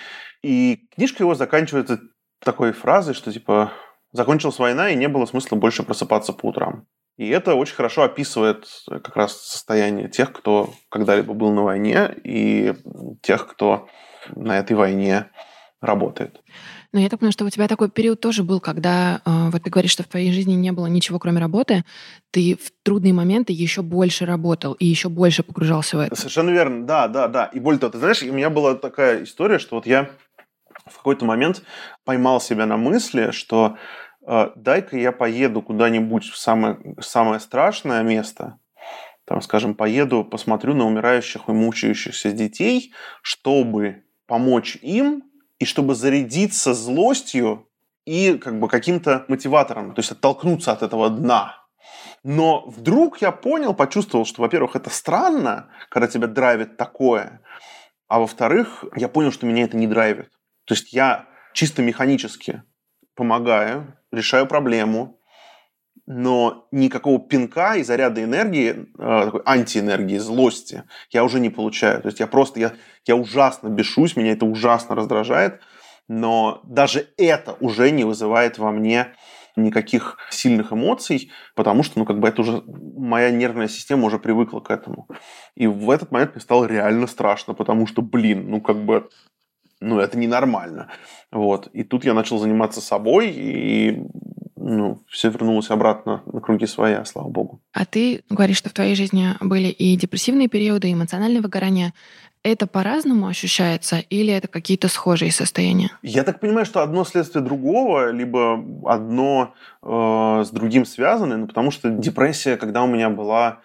И 0.43 0.87
книжка 0.95 1.25
его 1.25 1.35
заканчивается 1.35 1.99
такой 2.45 2.73
фразой, 2.73 3.15
что 3.15 3.33
типа 3.33 3.73
закончилась 4.13 4.61
война, 4.61 4.91
и 4.91 4.97
не 4.97 5.09
было 5.09 5.27
смысла 5.27 5.57
больше 5.57 5.83
просыпаться 5.83 6.33
по 6.33 6.47
утрам. 6.47 6.87
И 7.17 7.29
это 7.29 7.55
очень 7.55 7.75
хорошо 7.75 8.03
описывает 8.03 8.67
э, 8.91 9.01
как 9.01 9.17
раз 9.17 9.41
состояние 9.41 10.09
тех, 10.09 10.33
кто 10.33 10.73
когда-либо 10.91 11.35
был 11.35 11.53
на 11.53 11.63
войне, 11.63 12.15
и 12.23 12.75
тех, 13.23 13.49
кто 13.49 13.89
на 14.35 14.59
этой 14.59 14.77
войне 14.77 15.31
работает. 15.81 16.41
Но 16.95 17.01
я 17.01 17.09
так 17.09 17.19
понимаю, 17.19 17.33
что 17.33 17.45
у 17.45 17.51
тебя 17.51 17.67
такой 17.67 17.91
период 17.91 18.21
тоже 18.21 18.45
был, 18.45 18.61
когда 18.61 19.21
э, 19.27 19.51
вот 19.51 19.65
ты 19.65 19.69
говоришь, 19.69 19.91
что 19.91 20.05
в 20.05 20.07
твоей 20.07 20.31
жизни 20.31 20.55
не 20.55 20.71
было 20.71 20.87
ничего, 20.87 21.19
кроме 21.19 21.41
работы, 21.41 21.85
ты 22.31 22.57
в 22.57 22.71
трудные 22.85 23.13
моменты 23.13 23.53
еще 23.53 23.83
больше 23.83 24.27
работал 24.27 24.75
и 24.75 24.87
еще 24.87 25.09
больше 25.09 25.43
погружался 25.43 25.97
в 25.97 26.01
это. 26.01 26.15
Совершенно 26.15 26.51
верно, 26.51 26.87
да, 26.87 27.09
да, 27.09 27.27
да. 27.27 27.47
И 27.47 27.59
более 27.59 27.81
того, 27.81 27.91
ты 27.91 27.99
знаешь, 27.99 28.23
у 28.23 28.33
меня 28.33 28.49
была 28.49 28.77
такая 28.77 29.25
история, 29.25 29.59
что 29.59 29.75
вот 29.75 29.87
я 29.87 30.09
в 30.87 30.97
какой-то 30.99 31.25
момент 31.25 31.65
поймал 32.05 32.41
себя 32.41 32.65
на 32.65 32.77
мысли, 32.77 33.33
что 33.33 33.77
а, 34.25 34.53
дай-ка 34.55 34.97
я 34.97 35.11
поеду 35.11 35.63
куда-нибудь 35.63 36.27
в 36.27 36.37
самое, 36.37 36.79
самое 37.01 37.41
страшное 37.41 38.05
место, 38.05 38.61
там, 39.25 39.43
скажем, 39.43 39.75
поеду, 39.75 40.25
посмотрю 40.25 40.75
на 40.75 40.87
умирающих 40.87 41.49
и 41.49 41.53
мучающихся 41.53 42.31
детей, 42.31 42.93
чтобы 43.21 44.05
помочь 44.29 44.79
им 44.81 45.25
и 45.59 45.65
чтобы 45.65 45.95
зарядиться 45.95 46.75
злостью 46.75 47.69
и 48.05 48.37
как 48.39 48.59
бы 48.59 48.69
каким-то 48.69 49.25
мотиватором, 49.29 49.95
то 49.95 50.01
есть 50.01 50.13
оттолкнуться 50.13 50.73
от 50.73 50.83
этого 50.83 51.09
дна. 51.11 51.65
Но 52.23 52.65
вдруг 52.67 53.21
я 53.21 53.33
понял, 53.33 53.75
почувствовал, 53.75 54.25
что, 54.25 54.43
во-первых, 54.43 54.77
это 54.77 54.91
странно, 54.91 55.71
когда 55.91 56.09
тебя 56.09 56.27
драйвит 56.27 56.77
такое, 56.77 57.43
а 58.09 58.19
во-вторых, 58.19 58.85
я 58.97 59.09
понял, 59.09 59.33
что 59.33 59.47
меня 59.47 59.65
это 59.65 59.77
не 59.77 59.87
драйвит. 59.87 60.31
То 60.65 60.75
есть 60.75 60.93
я 60.93 61.27
чисто 61.53 61.83
механически 61.83 62.63
помогаю, 63.15 63.99
решаю 64.11 64.47
проблему, 64.47 65.21
но 66.07 66.67
никакого 66.71 67.19
пинка 67.19 67.77
и 67.77 67.83
заряда 67.83 68.23
энергии, 68.23 68.87
э, 68.99 69.25
такой 69.25 69.43
антиэнергии, 69.45 70.19
злости 70.19 70.85
я 71.11 71.25
уже 71.25 71.41
не 71.41 71.51
получаю. 71.51 72.03
То 72.03 72.09
есть 72.09 72.21
я 72.21 72.27
просто, 72.27 72.61
я, 72.61 72.73
я 73.07 73.17
ужасно 73.17 73.69
бешусь, 73.69 74.17
меня 74.17 74.33
это 74.33 74.45
ужасно 74.45 74.95
раздражает, 74.95 75.61
но 76.09 76.61
даже 76.65 77.09
это 77.17 77.57
уже 77.61 77.91
не 77.91 78.05
вызывает 78.05 78.59
во 78.59 78.71
мне 78.71 79.15
никаких 79.57 80.19
сильных 80.31 80.73
эмоций, 80.73 81.31
потому 81.55 81.85
что, 81.85 81.99
ну, 82.01 82.05
как 82.05 82.19
бы 82.19 82.29
это 82.29 82.43
уже, 82.43 82.63
моя 82.67 83.31
нервная 83.31 83.69
система 83.69 84.07
уже 84.07 84.19
привыкла 84.19 84.61
к 84.61 84.71
этому. 84.71 85.09
И 85.55 85.67
в 85.67 85.91
этот 85.91 86.11
момент 86.11 86.35
мне 86.35 86.41
стало 86.41 86.65
реально 86.65 87.07
страшно, 87.07 87.55
потому 87.55 87.87
что, 87.87 88.03
блин, 88.03 88.51
ну, 88.51 88.61
как 88.61 88.85
бы, 88.85 89.09
ну, 89.81 90.01
это 90.01 90.19
ненормально. 90.19 90.91
Вот. 91.31 91.69
И 91.69 91.85
тут 91.85 92.05
я 92.05 92.15
начал 92.15 92.39
заниматься 92.39 92.81
собой, 92.81 93.31
и 93.31 94.03
ну, 94.67 95.03
все 95.09 95.29
вернулось 95.29 95.71
обратно 95.71 96.23
на 96.25 96.41
круги 96.41 96.67
своя, 96.67 97.05
слава 97.05 97.29
богу. 97.29 97.61
А 97.73 97.85
ты 97.85 98.23
говоришь, 98.31 98.57
что 98.57 98.71
в 98.71 98.73
твоей 98.73 98.95
жизни 98.95 99.35
были 99.41 99.69
и 99.69 99.95
депрессивные 99.97 100.49
периоды, 100.49 100.89
и 100.89 100.95
эмоциональное 100.95 101.43
выгорание. 101.43 101.93
Это 102.43 102.67
по-разному 102.67 103.27
ощущается 103.27 103.99
или 103.99 104.33
это 104.33 104.49
какие-то 104.49 104.89
схожие 104.89 105.33
состояния? 105.33 105.91
Я 106.03 106.25
так 106.25 106.41
понимаю, 106.41 106.65
что 106.65 106.83
одно 106.83 107.05
следствие 107.05 107.45
другого, 107.45 108.11
либо 108.11 108.63
одно 108.85 109.55
э, 109.83 110.45
с 110.45 110.51
другим 110.51 110.87
связано, 110.87 111.37
ну, 111.37 111.47
потому 111.47 111.71
что 111.71 111.91
депрессия, 111.91 112.57
когда 112.57 112.83
у 112.83 112.87
меня 112.87 113.11
была, 113.11 113.61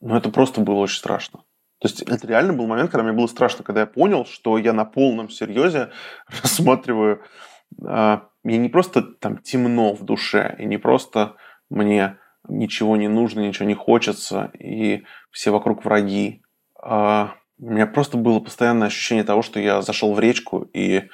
ну, 0.00 0.16
это 0.16 0.30
просто 0.30 0.60
было 0.60 0.76
очень 0.76 0.98
страшно. 0.98 1.40
То 1.80 1.88
есть 1.88 2.02
это 2.02 2.26
реально 2.26 2.52
был 2.52 2.66
момент, 2.66 2.90
когда 2.90 3.04
мне 3.04 3.12
было 3.12 3.26
страшно, 3.26 3.64
когда 3.64 3.82
я 3.82 3.86
понял, 3.86 4.26
что 4.26 4.58
я 4.58 4.72
на 4.72 4.84
полном 4.84 5.30
серьезе 5.30 5.90
рассматриваю 6.42 7.22
э, 7.84 8.18
мне 8.42 8.58
не 8.58 8.68
просто 8.68 9.02
там 9.02 9.38
темно 9.38 9.94
в 9.94 10.04
душе, 10.04 10.56
и 10.58 10.64
не 10.64 10.78
просто 10.78 11.36
мне 11.68 12.18
ничего 12.48 12.96
не 12.96 13.08
нужно, 13.08 13.40
ничего 13.40 13.66
не 13.66 13.74
хочется, 13.74 14.50
и 14.58 15.04
все 15.30 15.50
вокруг 15.50 15.84
враги. 15.84 16.42
А 16.82 17.34
у 17.58 17.70
меня 17.70 17.86
просто 17.86 18.16
было 18.16 18.40
постоянное 18.40 18.88
ощущение 18.88 19.24
того, 19.24 19.42
что 19.42 19.60
я 19.60 19.82
зашел 19.82 20.14
в 20.14 20.20
речку 20.20 20.62
и 20.72 21.08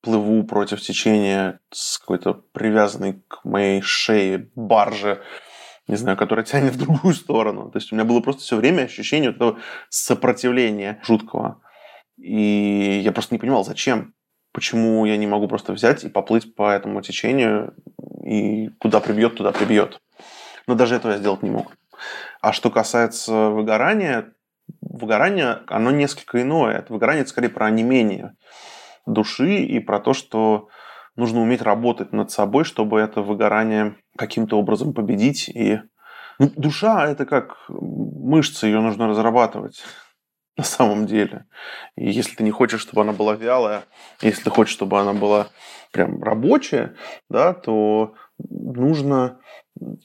плыву 0.00 0.44
против 0.44 0.80
течения 0.80 1.58
с 1.72 1.98
какой-то 1.98 2.34
привязанной 2.52 3.22
к 3.26 3.44
моей 3.44 3.80
шее 3.80 4.50
баржи, 4.54 5.20
не 5.88 5.96
знаю, 5.96 6.16
которая 6.16 6.44
тянет 6.44 6.74
в 6.74 6.78
другую 6.78 7.14
сторону. 7.14 7.70
То 7.70 7.78
есть 7.78 7.92
у 7.92 7.96
меня 7.96 8.04
было 8.04 8.20
просто 8.20 8.42
все 8.42 8.56
время 8.56 8.82
ощущение 8.82 9.30
этого 9.30 9.58
сопротивления 9.88 11.00
жуткого. 11.04 11.60
И 12.16 13.00
я 13.02 13.12
просто 13.12 13.34
не 13.34 13.38
понимал, 13.38 13.64
зачем 13.64 14.14
почему 14.56 15.04
я 15.04 15.18
не 15.18 15.26
могу 15.26 15.48
просто 15.48 15.74
взять 15.74 16.04
и 16.04 16.08
поплыть 16.08 16.54
по 16.54 16.70
этому 16.70 17.02
течению, 17.02 17.74
и 18.24 18.70
куда 18.78 19.00
прибьет, 19.00 19.36
туда 19.36 19.52
прибьет. 19.52 20.00
Но 20.66 20.74
даже 20.74 20.94
этого 20.94 21.12
я 21.12 21.18
сделать 21.18 21.42
не 21.42 21.50
мог. 21.50 21.76
А 22.40 22.54
что 22.54 22.70
касается 22.70 23.50
выгорания, 23.50 24.32
выгорание, 24.80 25.58
оно 25.66 25.90
несколько 25.90 26.40
иное. 26.40 26.78
Это 26.78 26.90
выгорание 26.90 27.20
это 27.20 27.28
скорее 27.28 27.50
про 27.50 27.66
онемение 27.66 28.34
души 29.04 29.58
и 29.58 29.78
про 29.78 30.00
то, 30.00 30.14
что 30.14 30.68
нужно 31.16 31.42
уметь 31.42 31.60
работать 31.60 32.14
над 32.14 32.30
собой, 32.30 32.64
чтобы 32.64 32.98
это 32.98 33.20
выгорание 33.20 33.96
каким-то 34.16 34.58
образом 34.58 34.94
победить. 34.94 35.50
И 35.50 35.80
ну, 36.38 36.50
душа 36.56 37.06
это 37.06 37.26
как 37.26 37.66
мышца, 37.68 38.66
ее 38.66 38.80
нужно 38.80 39.06
разрабатывать 39.06 39.84
на 40.56 40.64
самом 40.64 41.06
деле. 41.06 41.44
И 41.96 42.10
если 42.10 42.34
ты 42.34 42.44
не 42.44 42.50
хочешь, 42.50 42.80
чтобы 42.80 43.02
она 43.02 43.12
была 43.12 43.34
вялая, 43.34 43.84
если 44.22 44.42
ты 44.42 44.50
хочешь, 44.50 44.74
чтобы 44.74 45.00
она 45.00 45.12
была 45.12 45.48
прям 45.92 46.22
рабочая, 46.22 46.94
да, 47.28 47.52
то 47.52 48.14
нужно 48.38 49.38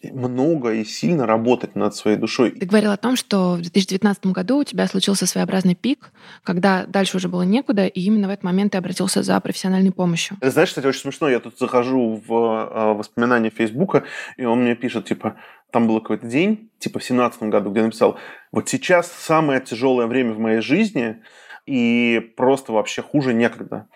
много 0.04 0.74
и 0.74 0.84
сильно 0.84 1.26
работать 1.26 1.76
над 1.76 1.96
своей 1.96 2.18
душой. 2.18 2.52
Ты 2.52 2.66
говорил 2.66 2.92
о 2.92 2.98
том, 2.98 3.16
что 3.16 3.54
в 3.54 3.62
2019 3.62 4.28
году 4.28 4.60
у 4.60 4.64
тебя 4.64 4.88
случился 4.88 5.26
своеобразный 5.26 5.76
пик, 5.76 6.12
когда 6.44 6.86
дальше 6.86 7.18
уже 7.18 7.30
было 7.30 7.44
некуда, 7.44 7.88
и 7.88 8.02
именно 8.02 8.28
в 8.28 8.32
этот 8.32 8.44
момент 8.44 8.74
ты 8.74 8.78
обратился 8.78 9.24
за 9.24 9.40
профессиональной 9.40 9.92
помощью. 9.92 10.38
Знаешь, 10.42 10.70
кстати, 10.70 10.86
очень 10.86 11.02
смешно. 11.02 11.30
Я 11.30 11.40
тут 11.40 11.58
захожу 11.58 12.22
в 12.28 12.34
э, 12.34 12.94
воспоминания 12.94 13.50
Фейсбука, 13.50 14.04
и 14.38 14.46
он 14.46 14.64
мне 14.64 14.76
пишет, 14.76 15.06
типа, 15.06 15.38
там 15.72 15.88
был 15.88 16.02
какой-то 16.02 16.28
день, 16.28 16.72
типа 16.80 17.00
в 17.00 17.04
17 17.04 17.44
году, 17.44 17.72
где 17.72 17.84
написал, 17.84 18.18
вот 18.52 18.70
сейчас 18.70 19.12
самое 19.12 19.62
тяжелое 19.62 20.08
время 20.08 20.34
в 20.34 20.40
моей 20.40 20.62
жизни, 20.62 21.22
и 21.66 22.34
просто 22.38 22.74
вообще 22.74 23.02
хуже 23.02 23.34
некогда. 23.34 23.88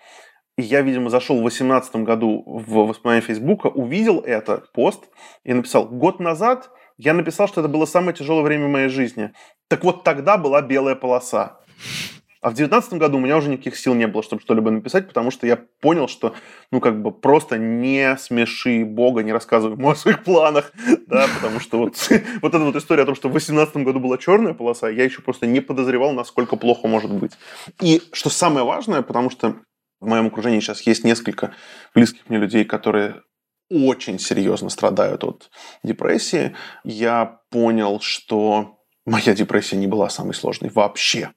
И 0.56 0.62
я, 0.62 0.80
видимо, 0.80 1.10
зашел 1.10 1.36
в 1.36 1.40
2018 1.40 1.96
году 1.96 2.42
в 2.46 2.86
воспоминания 2.86 3.20
Фейсбука, 3.20 3.66
увидел 3.66 4.20
этот 4.20 4.72
пост 4.72 5.04
и 5.44 5.52
написал, 5.52 5.86
год 5.86 6.18
назад 6.18 6.70
я 6.96 7.12
написал, 7.12 7.46
что 7.46 7.60
это 7.60 7.68
было 7.68 7.84
самое 7.84 8.16
тяжелое 8.16 8.42
время 8.42 8.66
в 8.66 8.70
моей 8.70 8.88
жизни. 8.88 9.32
Так 9.68 9.84
вот 9.84 10.02
тогда 10.02 10.38
была 10.38 10.62
белая 10.62 10.94
полоса. 10.94 11.60
А 12.40 12.50
в 12.50 12.54
2019 12.54 12.94
году 12.94 13.16
у 13.18 13.20
меня 13.20 13.36
уже 13.36 13.48
никаких 13.48 13.76
сил 13.76 13.94
не 13.94 14.06
было, 14.06 14.22
чтобы 14.22 14.42
что-либо 14.42 14.70
написать, 14.70 15.08
потому 15.08 15.30
что 15.30 15.46
я 15.46 15.56
понял, 15.56 16.08
что, 16.08 16.34
ну, 16.70 16.80
как 16.80 17.00
бы 17.00 17.10
просто 17.10 17.58
не 17.58 18.16
смеши 18.18 18.84
Бога, 18.84 19.22
не 19.22 19.32
рассказывай 19.32 19.76
ему 19.76 19.90
о 19.90 19.96
своих 19.96 20.22
планах, 20.22 20.72
да, 21.06 21.26
потому 21.36 21.60
что 21.60 21.78
вот, 21.78 21.94
вот 22.42 22.54
эта 22.54 22.64
вот 22.64 22.76
история 22.76 23.02
о 23.02 23.06
том, 23.06 23.14
что 23.14 23.28
в 23.28 23.32
2018 23.32 23.76
году 23.78 24.00
была 24.00 24.18
черная 24.18 24.54
полоса, 24.54 24.88
я 24.88 25.04
еще 25.04 25.22
просто 25.22 25.46
не 25.46 25.60
подозревал, 25.60 26.12
насколько 26.12 26.56
плохо 26.56 26.88
может 26.88 27.12
быть. 27.12 27.32
И 27.80 28.02
что 28.12 28.30
самое 28.30 28.64
важное, 28.64 29.02
потому 29.02 29.30
что 29.30 29.56
в 30.00 30.06
моем 30.06 30.26
окружении 30.26 30.60
сейчас 30.60 30.82
есть 30.82 31.04
несколько 31.04 31.54
близких 31.94 32.28
мне 32.28 32.38
людей, 32.38 32.64
которые 32.64 33.22
очень 33.70 34.18
серьезно 34.18 34.68
страдают 34.68 35.24
от 35.24 35.50
депрессии. 35.82 36.54
Я 36.84 37.40
понял, 37.50 38.00
что 38.00 38.78
моя 39.04 39.34
депрессия 39.34 39.76
не 39.76 39.86
была 39.86 40.08
самой 40.08 40.34
сложной 40.34 40.70
вообще. 40.70 41.32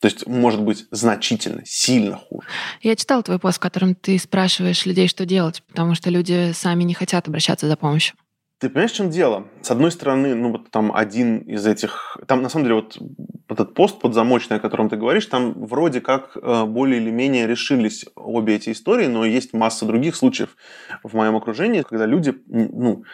То 0.00 0.06
есть, 0.06 0.26
может 0.26 0.62
быть, 0.62 0.86
значительно, 0.90 1.62
сильно 1.64 2.16
хуже. 2.16 2.46
Я 2.80 2.96
читал 2.96 3.22
твой 3.22 3.38
пост, 3.38 3.58
в 3.58 3.60
котором 3.60 3.94
ты 3.94 4.18
спрашиваешь 4.18 4.86
людей, 4.86 5.08
что 5.08 5.26
делать, 5.26 5.62
потому 5.68 5.94
что 5.94 6.08
люди 6.10 6.52
сами 6.52 6.84
не 6.84 6.94
хотят 6.94 7.28
обращаться 7.28 7.68
за 7.68 7.76
помощью. 7.76 8.16
Ты 8.60 8.68
понимаешь, 8.68 8.92
в 8.92 8.96
чем 8.96 9.10
дело? 9.10 9.48
С 9.62 9.70
одной 9.70 9.90
стороны, 9.90 10.34
ну 10.34 10.52
вот 10.52 10.70
там 10.70 10.94
один 10.94 11.38
из 11.38 11.66
этих... 11.66 12.18
Там, 12.26 12.42
на 12.42 12.48
самом 12.50 12.64
деле, 12.64 12.74
вот 12.76 12.98
этот 13.48 13.74
пост 13.74 14.00
подзамочный, 14.00 14.58
о 14.58 14.60
котором 14.60 14.88
ты 14.88 14.96
говоришь, 14.96 15.26
там 15.26 15.54
вроде 15.64 16.00
как 16.00 16.36
э, 16.36 16.64
более 16.64 17.00
или 17.00 17.10
менее 17.10 17.46
решились 17.46 18.06
обе 18.16 18.56
эти 18.56 18.72
истории, 18.72 19.06
но 19.06 19.24
есть 19.24 19.54
масса 19.54 19.86
других 19.86 20.14
случаев 20.14 20.56
в 21.02 21.14
моем 21.14 21.36
окружении, 21.36 21.80
когда 21.82 22.04
люди, 22.04 22.34
ну, 22.46 23.04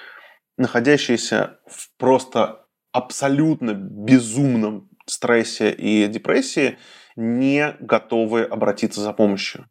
находящиеся 0.57 1.59
в 1.67 1.91
просто 1.97 2.67
абсолютно 2.93 3.73
безумном 3.73 4.89
стрессе 5.07 5.71
и 5.73 6.07
депрессии, 6.07 6.79
не 7.17 7.77
готовы 7.81 8.43
обратиться 8.43 9.01
за 9.01 9.13
помощью. 9.13 9.69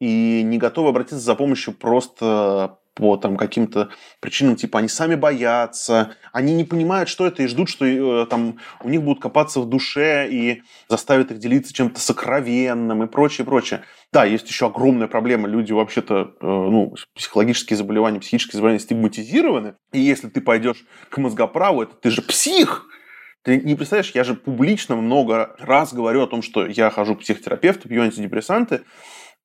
И 0.00 0.42
не 0.44 0.58
готовы 0.58 0.90
обратиться 0.90 1.18
за 1.18 1.34
помощью 1.34 1.74
просто 1.74 2.78
по 2.94 3.16
там, 3.16 3.36
каким-то 3.36 3.90
причинам, 4.20 4.56
типа 4.56 4.78
они 4.78 4.88
сами 4.88 5.16
боятся, 5.16 6.16
они 6.32 6.54
не 6.54 6.64
понимают, 6.64 7.08
что 7.08 7.26
это, 7.26 7.42
и 7.42 7.48
ждут, 7.48 7.68
что 7.68 7.84
э, 7.84 8.26
там 8.26 8.58
у 8.82 8.88
них 8.88 9.02
будут 9.02 9.20
копаться 9.20 9.60
в 9.60 9.68
душе 9.68 10.28
и 10.30 10.62
заставят 10.88 11.32
их 11.32 11.38
делиться 11.38 11.74
чем-то 11.74 12.00
сокровенным 12.00 13.02
и 13.02 13.06
прочее, 13.08 13.44
прочее. 13.44 13.82
Да, 14.12 14.24
есть 14.24 14.48
еще 14.48 14.66
огромная 14.66 15.08
проблема. 15.08 15.48
Люди 15.48 15.72
вообще-то, 15.72 16.34
э, 16.40 16.46
ну, 16.46 16.94
психологические 17.14 17.76
заболевания, 17.76 18.20
психические 18.20 18.58
заболевания 18.58 18.80
стигматизированы. 18.80 19.74
И 19.92 19.98
если 19.98 20.28
ты 20.28 20.40
пойдешь 20.40 20.84
к 21.10 21.18
мозгоправу, 21.18 21.82
это 21.82 21.94
ты 21.96 22.10
же 22.10 22.22
псих, 22.22 22.86
ты 23.44 23.60
не 23.60 23.74
представляешь, 23.74 24.12
я 24.14 24.24
же 24.24 24.34
публично 24.34 24.96
много 24.96 25.54
раз 25.58 25.92
говорю 25.92 26.22
о 26.22 26.26
том, 26.26 26.42
что 26.42 26.66
я 26.66 26.90
хожу 26.90 27.14
к 27.14 27.20
психотерапевту, 27.20 27.88
пью 27.88 28.02
антидепрессанты, 28.02 28.80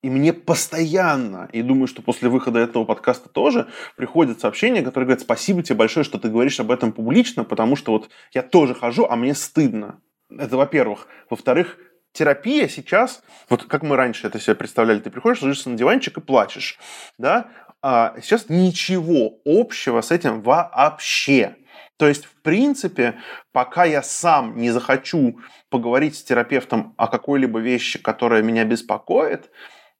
и 0.02 0.10
мне 0.10 0.32
постоянно, 0.32 1.50
и 1.52 1.62
думаю, 1.62 1.88
что 1.88 2.02
после 2.02 2.30
выхода 2.30 2.60
этого 2.60 2.86
подкаста 2.86 3.28
тоже, 3.28 3.68
приходят 3.98 4.40
сообщения, 4.40 4.82
которые 4.82 5.06
говорят, 5.06 5.22
спасибо 5.22 5.62
тебе 5.62 5.76
большое, 5.76 6.06
что 6.06 6.18
ты 6.18 6.30
говоришь 6.30 6.62
об 6.62 6.72
этом 6.72 6.94
публично, 6.94 7.44
потому 7.44 7.76
что 7.76 7.92
вот 7.92 8.10
я 8.34 8.42
тоже 8.42 8.74
хожу, 8.74 9.06
а 9.06 9.18
мне 9.18 9.36
стыдно. 9.36 10.00
Это 10.30 10.56
во-первых. 10.56 11.08
Во-вторых, 11.30 11.78
терапия 12.14 12.70
сейчас, 12.70 13.22
вот 13.50 13.66
как 13.66 13.84
мы 13.84 13.98
раньше 13.98 14.28
это 14.28 14.40
себе 14.40 14.56
представляли, 14.56 15.00
ты 15.00 15.10
приходишь, 15.10 15.42
ложишься 15.42 15.70
на 15.70 15.78
диванчик 15.78 16.18
и 16.18 16.22
плачешь, 16.22 16.80
да, 17.18 17.50
а 17.82 18.16
сейчас 18.22 18.48
ничего 18.48 19.40
общего 19.44 20.00
с 20.00 20.12
этим 20.12 20.42
вообще. 20.42 21.58
То 22.00 22.08
есть, 22.08 22.24
в 22.24 22.42
принципе, 22.44 23.20
пока 23.52 23.84
я 23.84 24.02
сам 24.02 24.56
не 24.56 24.72
захочу 24.72 25.42
поговорить 25.70 26.16
с 26.16 26.24
терапевтом 26.24 26.94
о 26.96 27.08
какой-либо 27.08 27.60
вещи, 27.60 28.00
которая 28.00 28.42
меня 28.42 28.64
беспокоит, 28.64 29.52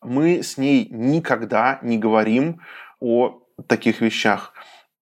мы 0.02 0.42
с 0.42 0.58
ней 0.58 0.88
никогда 0.90 1.78
не 1.82 1.98
говорим 1.98 2.62
о 3.02 3.42
таких 3.68 4.00
вещах. 4.00 4.54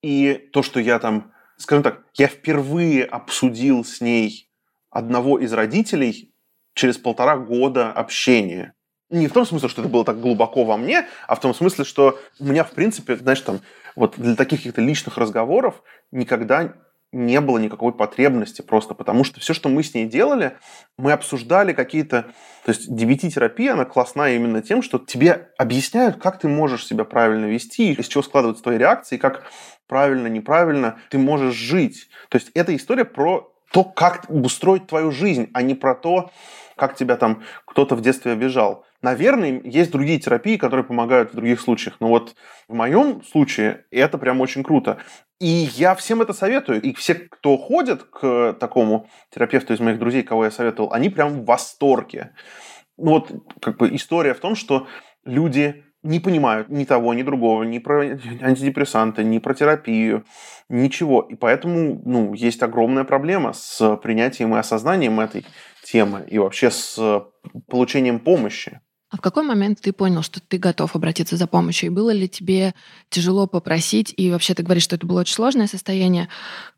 И 0.01 0.49
то, 0.51 0.63
что 0.63 0.79
я 0.79 0.97
там, 0.97 1.31
скажем 1.57 1.83
так, 1.83 2.01
я 2.15 2.25
впервые 2.25 3.05
обсудил 3.05 3.85
с 3.85 4.01
ней 4.01 4.49
одного 4.89 5.37
из 5.37 5.53
родителей 5.53 6.33
через 6.73 6.97
полтора 6.97 7.37
года 7.37 7.91
общения. 7.91 8.73
Не 9.11 9.27
в 9.27 9.33
том 9.33 9.45
смысле, 9.45 9.69
что 9.69 9.83
это 9.83 9.89
было 9.89 10.03
так 10.03 10.19
глубоко 10.19 10.65
во 10.65 10.77
мне, 10.77 11.07
а 11.27 11.35
в 11.35 11.39
том 11.41 11.53
смысле, 11.53 11.85
что 11.85 12.19
у 12.39 12.45
меня, 12.45 12.63
в 12.63 12.71
принципе, 12.71 13.17
знаешь, 13.17 13.41
там, 13.41 13.61
вот 13.95 14.15
для 14.17 14.35
таких 14.35 14.59
каких-то 14.59 14.81
личных 14.81 15.19
разговоров 15.19 15.83
никогда 16.11 16.73
не 17.17 17.41
было 17.41 17.57
никакой 17.57 17.91
потребности 17.91 18.61
просто, 18.61 18.93
потому 18.93 19.23
что 19.23 19.39
все, 19.39 19.53
что 19.53 19.69
мы 19.69 19.83
с 19.83 19.93
ней 19.93 20.05
делали, 20.05 20.57
мы 20.97 21.11
обсуждали 21.11 21.73
какие-то... 21.73 22.27
То 22.63 22.71
есть 22.71 22.89
DBT-терапия, 22.89 23.73
она 23.73 23.85
классная 23.85 24.35
именно 24.35 24.61
тем, 24.61 24.81
что 24.81 24.99
тебе 24.99 25.49
объясняют, 25.57 26.17
как 26.17 26.39
ты 26.39 26.47
можешь 26.47 26.85
себя 26.85 27.03
правильно 27.03 27.45
вести, 27.45 27.93
из 27.93 28.07
чего 28.07 28.21
складываются 28.21 28.63
твои 28.63 28.77
реакции, 28.77 29.17
как 29.17 29.43
правильно, 29.87 30.27
неправильно 30.27 30.99
ты 31.09 31.17
можешь 31.17 31.55
жить. 31.55 32.09
То 32.29 32.37
есть 32.37 32.51
это 32.53 32.75
история 32.75 33.05
про 33.05 33.51
то, 33.71 33.83
как 33.83 34.25
устроить 34.29 34.87
твою 34.87 35.11
жизнь, 35.11 35.49
а 35.53 35.61
не 35.61 35.75
про 35.75 35.95
то, 35.95 36.31
как 36.75 36.95
тебя 36.95 37.15
там 37.17 37.43
кто-то 37.65 37.95
в 37.95 38.01
детстве 38.01 38.33
обижал. 38.33 38.85
Наверное, 39.01 39.61
есть 39.63 39.91
другие 39.91 40.19
терапии, 40.19 40.57
которые 40.57 40.83
помогают 40.83 41.31
в 41.31 41.35
других 41.35 41.59
случаях. 41.59 41.97
Но 41.99 42.07
вот 42.07 42.35
в 42.67 42.73
моем 42.73 43.23
случае 43.23 43.85
это 43.91 44.17
прям 44.17 44.41
очень 44.41 44.63
круто. 44.63 44.97
И 45.39 45.69
я 45.75 45.93
всем 45.93 46.21
это 46.21 46.33
советую. 46.33 46.81
И 46.81 46.93
все, 46.93 47.13
кто 47.15 47.57
ходит 47.57 48.03
к 48.03 48.53
такому 48.59 49.07
терапевту 49.29 49.73
из 49.73 49.79
моих 49.79 49.99
друзей, 49.99 50.23
кого 50.23 50.45
я 50.45 50.51
советовал, 50.51 50.91
они 50.93 51.09
прям 51.09 51.41
в 51.41 51.45
восторге. 51.45 52.33
Ну 52.97 53.11
вот 53.11 53.31
как 53.61 53.77
бы 53.77 53.95
история 53.95 54.33
в 54.33 54.39
том, 54.39 54.55
что 54.55 54.87
люди 55.23 55.83
не 56.03 56.19
понимают 56.19 56.69
ни 56.69 56.85
того, 56.85 57.13
ни 57.13 57.21
другого, 57.21 57.63
ни 57.63 57.79
про 57.79 58.01
антидепрессанты, 58.41 59.23
ни 59.23 59.39
про 59.39 59.53
терапию, 59.53 60.25
ничего. 60.69 61.21
И 61.21 61.35
поэтому 61.35 62.01
ну, 62.05 62.33
есть 62.33 62.63
огромная 62.63 63.03
проблема 63.03 63.53
с 63.53 63.97
принятием 63.97 64.55
и 64.55 64.59
осознанием 64.59 65.19
этой 65.19 65.45
темы 65.83 66.25
и 66.27 66.39
вообще 66.39 66.71
с 66.71 66.97
получением 67.67 68.19
помощи. 68.19 68.81
А 69.09 69.17
в 69.17 69.21
какой 69.21 69.43
момент 69.43 69.79
ты 69.81 69.93
понял, 69.93 70.21
что 70.21 70.41
ты 70.41 70.57
готов 70.57 70.95
обратиться 70.95 71.37
за 71.37 71.47
помощью? 71.47 71.87
И 71.87 71.93
было 71.93 72.09
ли 72.09 72.27
тебе 72.27 72.73
тяжело 73.09 73.47
попросить? 73.47 74.13
И 74.17 74.31
вообще 74.31 74.53
ты 74.53 74.63
говоришь, 74.63 74.83
что 74.83 74.97
это 74.97 75.07
было 75.07 75.21
очень 75.21 75.35
сложное 75.35 75.67
состояние. 75.67 76.27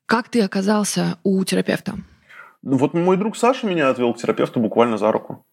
Как 0.05 0.29
ты 0.29 0.41
оказался 0.41 1.17
у 1.23 1.43
терапевта? 1.43 1.95
Ну, 2.61 2.77
вот 2.77 2.93
мой 2.93 3.17
друг 3.17 3.35
Саша 3.35 3.65
меня 3.65 3.89
отвел 3.89 4.13
к 4.13 4.17
терапевту 4.17 4.59
буквально 4.59 4.97
за 4.97 5.11
руку. 5.11 5.45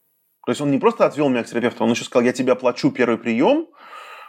То 0.44 0.52
есть 0.52 0.60
он 0.60 0.70
не 0.70 0.78
просто 0.78 1.06
отвел 1.06 1.28
меня 1.28 1.42
к 1.42 1.48
терапевту, 1.48 1.82
он 1.82 1.90
еще 1.90 2.04
сказал, 2.04 2.24
я 2.24 2.32
тебе 2.32 2.52
оплачу 2.52 2.90
первый 2.92 3.18
прием, 3.18 3.66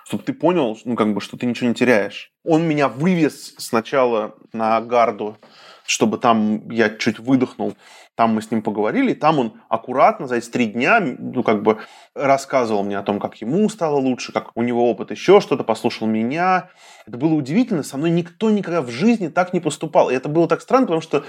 чтобы 0.05 0.23
ты 0.23 0.33
понял, 0.33 0.77
ну, 0.85 0.95
как 0.95 1.13
бы, 1.13 1.21
что 1.21 1.37
ты 1.37 1.45
ничего 1.45 1.69
не 1.69 1.75
теряешь. 1.75 2.31
Он 2.43 2.63
меня 2.67 2.87
вывез 2.87 3.53
сначала 3.57 4.35
на 4.53 4.79
гарду, 4.81 5.37
чтобы 5.85 6.17
там 6.17 6.69
я 6.69 6.89
чуть 6.89 7.19
выдохнул. 7.19 7.75
Там 8.17 8.33
мы 8.33 8.41
с 8.41 8.49
ним 8.49 8.63
поговорили, 8.63 9.11
и 9.11 9.15
там 9.15 9.37
он 9.37 9.61
аккуратно 9.69 10.25
за 10.25 10.37
эти 10.37 10.49
три 10.49 10.65
дня, 10.65 10.99
ну, 10.99 11.43
как 11.43 11.61
бы 11.61 11.77
рассказывал 12.15 12.83
мне 12.83 12.97
о 12.97 13.03
том, 13.03 13.19
как 13.19 13.35
ему 13.35 13.69
стало 13.69 13.97
лучше, 13.97 14.31
как 14.31 14.49
у 14.55 14.63
него 14.63 14.89
опыт 14.89 15.11
еще 15.11 15.39
что-то, 15.39 15.63
послушал 15.63 16.07
меня. 16.07 16.71
Это 17.05 17.15
было 17.15 17.35
удивительно, 17.35 17.83
со 17.83 17.95
мной 17.95 18.09
никто 18.09 18.49
никогда 18.49 18.81
в 18.81 18.89
жизни 18.89 19.27
так 19.27 19.53
не 19.53 19.59
поступал. 19.59 20.09
И 20.09 20.15
это 20.15 20.29
было 20.29 20.47
так 20.47 20.61
странно, 20.61 20.87
потому 20.87 21.01
что 21.01 21.25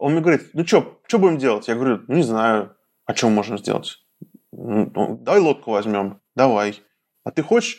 он 0.00 0.12
мне 0.12 0.20
говорит, 0.20 0.50
ну 0.52 0.66
что, 0.66 1.00
что 1.06 1.20
будем 1.20 1.38
делать? 1.38 1.68
Я 1.68 1.76
говорю, 1.76 2.02
ну 2.08 2.16
не 2.16 2.24
знаю, 2.24 2.74
а 3.06 3.14
что 3.14 3.28
можем 3.28 3.56
сделать? 3.56 3.98
Ну, 4.50 5.16
давай 5.20 5.40
лодку 5.40 5.70
возьмем. 5.70 6.20
Давай. 6.34 6.82
А 7.22 7.30
ты 7.30 7.44
хочешь? 7.44 7.78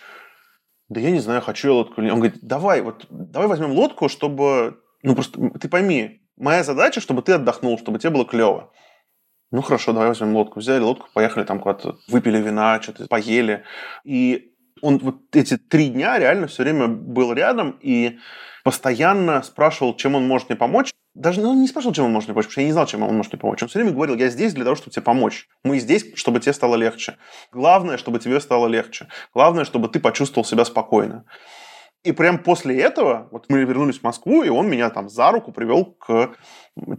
Да 0.87 1.01
я 1.01 1.11
не 1.11 1.19
знаю, 1.19 1.41
хочу 1.41 1.67
я 1.67 1.73
лодку. 1.73 1.99
Он 1.99 2.07
говорит, 2.07 2.39
давай, 2.41 2.79
вот, 2.79 3.07
давай 3.09 3.49
возьмем 3.49 3.73
лодку, 3.73 4.07
чтобы... 4.07 4.79
Ну, 5.01 5.15
просто 5.15 5.37
ты 5.59 5.67
пойми, 5.67 6.22
моя 6.37 6.63
задача, 6.63 7.01
чтобы 7.01 7.21
ты 7.21 7.33
отдохнул, 7.33 7.77
чтобы 7.77 7.99
тебе 7.99 8.11
было 8.11 8.25
клево. 8.25 8.71
Ну, 9.51 9.61
хорошо, 9.61 9.93
давай 9.93 10.07
возьмем 10.07 10.35
лодку. 10.35 10.59
Взяли 10.59 10.81
лодку, 10.81 11.07
поехали 11.13 11.43
там 11.43 11.59
куда-то, 11.59 11.97
выпили 12.07 12.39
вина, 12.39 12.81
что-то 12.81 13.07
поели. 13.07 13.63
И 14.03 14.53
он 14.81 14.97
вот 14.97 15.35
эти 15.35 15.57
три 15.57 15.89
дня 15.89 16.17
реально 16.17 16.47
все 16.47 16.63
время 16.63 16.87
был 16.87 17.33
рядом 17.33 17.77
и 17.79 18.17
постоянно 18.63 19.43
спрашивал, 19.43 19.95
чем 19.95 20.15
он 20.15 20.27
может 20.27 20.49
мне 20.49 20.55
помочь. 20.55 20.91
Даже 21.13 21.41
ну, 21.41 21.51
он 21.51 21.61
не 21.61 21.67
спрашивал, 21.67 21.93
чем 21.93 22.05
он 22.05 22.11
может 22.11 22.27
мне 22.27 22.33
помочь, 22.33 22.45
потому 22.45 22.53
что 22.53 22.61
я 22.61 22.67
не 22.67 22.73
знал, 22.73 22.87
чем 22.87 23.03
он 23.03 23.15
может 23.15 23.31
мне 23.31 23.39
помочь. 23.39 23.61
Он 23.61 23.69
все 23.69 23.79
время 23.79 23.93
говорил, 23.93 24.15
я 24.15 24.29
здесь 24.29 24.53
для 24.53 24.63
того, 24.63 24.75
чтобы 24.75 24.91
тебе 24.91 25.03
помочь. 25.03 25.47
Мы 25.63 25.77
здесь, 25.77 26.05
чтобы 26.15 26.39
тебе 26.39 26.53
стало 26.53 26.75
легче. 26.75 27.17
Главное, 27.51 27.97
чтобы 27.97 28.17
тебе 28.17 28.39
стало 28.39 28.67
легче. 28.67 29.07
Главное, 29.33 29.65
чтобы 29.65 29.87
ты 29.89 29.99
почувствовал 29.99 30.45
себя 30.45 30.65
спокойно. 30.65 31.25
И 32.03 32.11
прям 32.11 32.43
после 32.43 32.79
этого 32.81 33.29
вот 33.31 33.45
мы 33.49 33.63
вернулись 33.63 33.99
в 33.99 34.03
Москву, 34.03 34.43
и 34.43 34.49
он 34.49 34.69
меня 34.69 34.89
там 34.89 35.09
за 35.09 35.31
руку 35.31 35.51
привел 35.51 35.85
к 35.85 36.35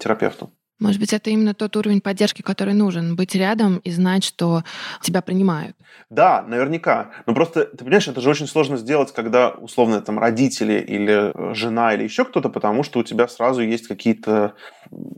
терапевту. 0.01 0.51
Может 0.81 1.01
быть, 1.01 1.13
это 1.13 1.31
именно 1.31 1.55
тот 1.55 1.77
уровень 1.77 2.01
поддержки, 2.01 2.43
который 2.43 2.75
нужен. 2.75 3.15
Быть 3.15 3.35
рядом 3.35 3.79
и 3.79 3.91
знать, 3.93 4.25
что 4.25 4.65
тебя 5.03 5.23
принимают. 5.23 5.77
Да, 6.11 6.43
наверняка. 6.43 7.13
Но 7.27 7.35
просто, 7.35 7.65
ты 7.65 7.79
понимаешь, 7.79 8.09
это 8.09 8.21
же 8.21 8.29
очень 8.29 8.49
сложно 8.49 8.77
сделать, 8.77 9.13
когда, 9.13 9.51
условно, 9.51 10.01
там, 10.01 10.19
родители 10.19 10.75
или 10.81 11.33
э, 11.33 11.55
жена 11.55 11.95
или 11.95 12.03
еще 12.03 12.25
кто-то, 12.25 12.49
потому 12.49 12.83
что 12.83 12.99
у 12.99 13.05
тебя 13.05 13.29
сразу 13.29 13.63
есть 13.63 13.87
какие-то... 13.87 14.55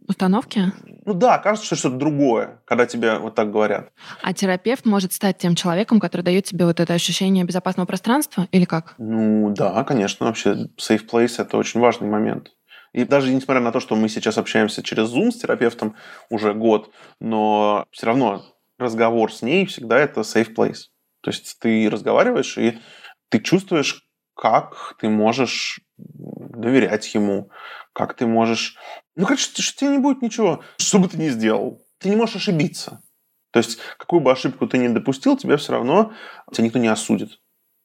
Установки? 0.06 0.72
Ну 1.06 1.14
да, 1.14 1.38
кажется, 1.38 1.66
что 1.66 1.76
что-то 1.76 1.96
другое, 1.96 2.60
когда 2.66 2.84
тебе 2.84 3.18
вот 3.18 3.34
так 3.34 3.50
говорят. 3.50 3.90
А 4.22 4.34
терапевт 4.34 4.84
может 4.84 5.14
стать 5.14 5.38
тем 5.38 5.54
человеком, 5.54 6.00
который 6.00 6.22
дает 6.22 6.44
тебе 6.44 6.66
вот 6.66 6.80
это 6.80 6.92
ощущение 6.92 7.44
безопасного 7.44 7.86
пространства 7.86 8.46
или 8.52 8.66
как? 8.66 8.94
Ну 8.98 9.54
да, 9.56 9.82
конечно. 9.84 10.26
Вообще, 10.26 10.68
safe 10.78 11.08
place– 11.10 11.34
это 11.38 11.56
очень 11.56 11.80
важный 11.80 12.08
момент. 12.08 12.50
И 12.96 13.04
даже 13.04 13.30
несмотря 13.30 13.60
на 13.60 13.72
то, 13.72 13.80
что 13.80 13.94
мы 13.94 14.08
сейчас 14.08 14.38
общаемся 14.38 14.82
через 14.82 15.14
Zoom 15.14 15.30
с 15.30 15.36
терапевтом 15.36 15.96
уже 16.30 16.54
год, 16.54 16.94
но 17.20 17.84
все 17.90 18.06
равно 18.06 18.42
разговор 18.78 19.30
с 19.30 19.42
ней 19.42 19.66
всегда 19.66 19.98
это 19.98 20.22
safe 20.22 20.54
place. 20.54 20.88
То 21.20 21.30
есть 21.30 21.58
ты 21.60 21.90
разговариваешь, 21.90 22.56
и 22.56 22.78
ты 23.28 23.40
чувствуешь, 23.40 24.08
как 24.34 24.96
ты 24.98 25.10
можешь 25.10 25.80
доверять 25.98 27.14
ему, 27.14 27.50
как 27.92 28.14
ты 28.14 28.26
можешь... 28.26 28.78
Ну, 29.14 29.26
короче, 29.26 29.44
что 29.44 29.76
тебе 29.76 29.90
не 29.90 29.98
будет 29.98 30.22
ничего, 30.22 30.64
что 30.78 30.98
бы 30.98 31.08
ты 31.08 31.18
ни 31.18 31.28
сделал. 31.28 31.84
Ты 31.98 32.08
не 32.08 32.16
можешь 32.16 32.36
ошибиться. 32.36 33.02
То 33.50 33.58
есть, 33.58 33.78
какую 33.98 34.20
бы 34.20 34.32
ошибку 34.32 34.66
ты 34.66 34.78
ни 34.78 34.88
допустил, 34.88 35.36
тебя 35.36 35.58
все 35.58 35.72
равно, 35.72 36.14
тебя 36.50 36.64
никто 36.64 36.78
не 36.78 36.88
осудит. 36.88 37.40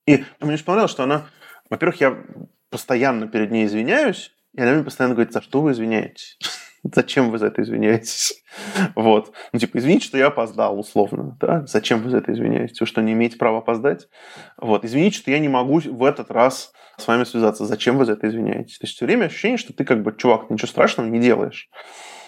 И 0.07 0.23
мне 0.39 0.53
очень 0.53 0.63
понравилось, 0.63 0.91
что 0.91 1.03
она... 1.03 1.27
Во-первых, 1.69 1.99
я 1.99 2.23
постоянно 2.69 3.27
перед 3.27 3.51
ней 3.51 3.65
извиняюсь, 3.65 4.31
и 4.55 4.61
она 4.61 4.73
мне 4.73 4.83
постоянно 4.83 5.15
говорит, 5.15 5.33
за 5.33 5.41
что 5.41 5.61
вы 5.61 5.71
извиняетесь? 5.71 6.37
Зачем 6.83 7.29
вы 7.29 7.37
за 7.37 7.47
это 7.47 7.61
извиняетесь? 7.61 8.43
Вот. 8.95 9.33
Ну, 9.53 9.59
типа, 9.59 9.77
извините, 9.77 10.07
что 10.07 10.17
я 10.17 10.27
опоздал, 10.27 10.77
условно. 10.79 11.37
Да? 11.39 11.65
Зачем 11.67 12.01
вы 12.01 12.09
за 12.09 12.17
это 12.17 12.33
извиняетесь? 12.33 12.79
Вы 12.79 12.85
что, 12.85 13.01
не 13.01 13.13
имеете 13.13 13.37
права 13.37 13.59
опоздать? 13.59 14.09
Вот. 14.57 14.83
Извините, 14.83 15.17
что 15.17 15.31
я 15.31 15.39
не 15.39 15.47
могу 15.47 15.79
в 15.79 16.03
этот 16.03 16.31
раз 16.31 16.73
с 16.97 17.07
вами 17.07 17.23
связаться. 17.23 17.65
Зачем 17.65 17.97
вы 17.97 18.05
за 18.05 18.13
это 18.13 18.27
извиняетесь? 18.27 18.77
То 18.77 18.85
есть 18.85 18.95
все 18.95 19.05
время 19.05 19.25
ощущение, 19.25 19.57
что 19.57 19.73
ты 19.73 19.85
как 19.85 20.03
бы, 20.03 20.13
чувак, 20.17 20.49
ничего 20.49 20.67
страшного 20.67 21.07
не 21.07 21.19
делаешь. 21.19 21.69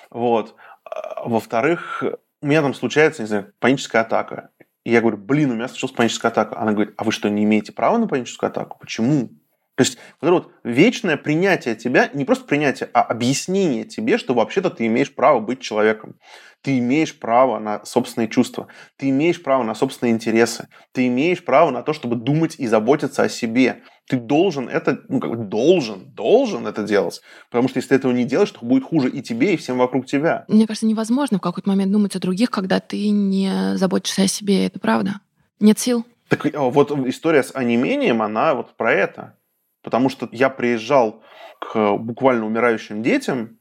Вот. 0.10 0.56
А, 0.86 1.28
во-вторых, 1.28 2.04
у 2.42 2.46
меня 2.46 2.62
там 2.62 2.74
случается, 2.74 3.22
не 3.24 3.28
знаю, 3.28 3.54
паническая 3.60 4.04
атака. 4.04 4.52
И 4.84 4.92
я 4.92 5.02
говорю, 5.02 5.18
блин, 5.18 5.52
у 5.52 5.56
меня 5.56 5.68
случилась 5.68 5.96
паническая 5.96 6.32
атака. 6.32 6.60
Она 6.60 6.74
говорит, 6.74 6.94
а 6.98 7.04
вы 7.04 7.12
что, 7.12 7.30
не 7.30 7.44
имеете 7.44 7.72
права 7.72 7.98
на 7.98 8.08
паническую 8.08 8.50
атаку? 8.50 8.78
Почему? 8.80 9.30
То 9.76 9.84
есть 9.84 9.98
вот 10.22 10.28
это 10.28 10.34
вот 10.34 10.52
вечное 10.64 11.18
принятие 11.18 11.76
тебя, 11.76 12.10
не 12.14 12.26
просто 12.26 12.46
принятие, 12.46 12.90
а 12.94 13.02
объяснение 13.02 13.86
тебе, 13.86 14.20
что 14.20 14.36
вообще-то 14.36 14.70
ты 14.70 14.86
имеешь 14.86 15.14
право 15.14 15.40
быть 15.40 15.62
человеком. 15.62 16.16
Ты 16.62 16.78
имеешь 16.78 17.20
право 17.20 17.60
на 17.60 17.84
собственные 17.84 18.30
чувства, 18.30 18.68
ты 18.96 19.10
имеешь 19.10 19.44
право 19.44 19.64
на 19.64 19.76
собственные 19.76 20.14
интересы, 20.14 20.70
ты 20.94 21.08
имеешь 21.08 21.44
право 21.44 21.72
на 21.72 21.82
то, 21.84 21.92
чтобы 21.92 22.16
думать 22.16 22.56
и 22.58 22.68
заботиться 22.68 23.24
о 23.24 23.30
себе. 23.30 23.82
Ты 24.08 24.16
должен 24.16 24.70
это, 24.70 25.02
ну 25.10 25.20
как 25.20 25.32
бы 25.32 25.38
должен, 25.38 26.12
должен 26.14 26.66
это 26.66 26.84
делать. 26.84 27.22
Потому 27.50 27.68
что 27.68 27.80
если 27.80 27.90
ты 27.90 27.96
этого 27.96 28.14
не 28.14 28.24
делаешь, 28.24 28.52
то 28.52 28.66
будет 28.66 28.86
хуже 28.86 29.10
и 29.10 29.22
тебе, 29.22 29.56
и 29.56 29.58
всем 29.58 29.78
вокруг 29.78 30.06
тебя. 30.06 30.46
Мне 30.48 30.66
кажется, 30.68 30.86
невозможно 30.86 31.40
в 31.40 31.42
какой-то 31.42 31.68
момент 31.68 31.92
думать 31.92 32.16
о 32.16 32.20
других, 32.20 32.50
когда 32.50 32.80
ты 32.80 33.10
не 33.10 33.76
заботишься 33.76 34.22
о 34.24 34.28
себе. 34.28 34.68
Это 34.68 34.80
правда. 34.80 35.16
Нет 35.60 35.80
сил. 35.80 36.06
Так 36.30 36.46
а 36.54 36.62
вот 36.62 36.92
история 37.08 37.44
с 37.44 37.54
онемением, 37.54 38.22
она 38.22 38.54
вот 38.54 38.78
про 38.78 38.94
это. 38.94 39.36
Потому 39.84 40.10
что 40.10 40.28
я 40.32 40.50
приезжал 40.50 41.22
к 41.60 41.98
буквально 41.98 42.46
умирающим 42.46 43.04
детям, 43.04 43.60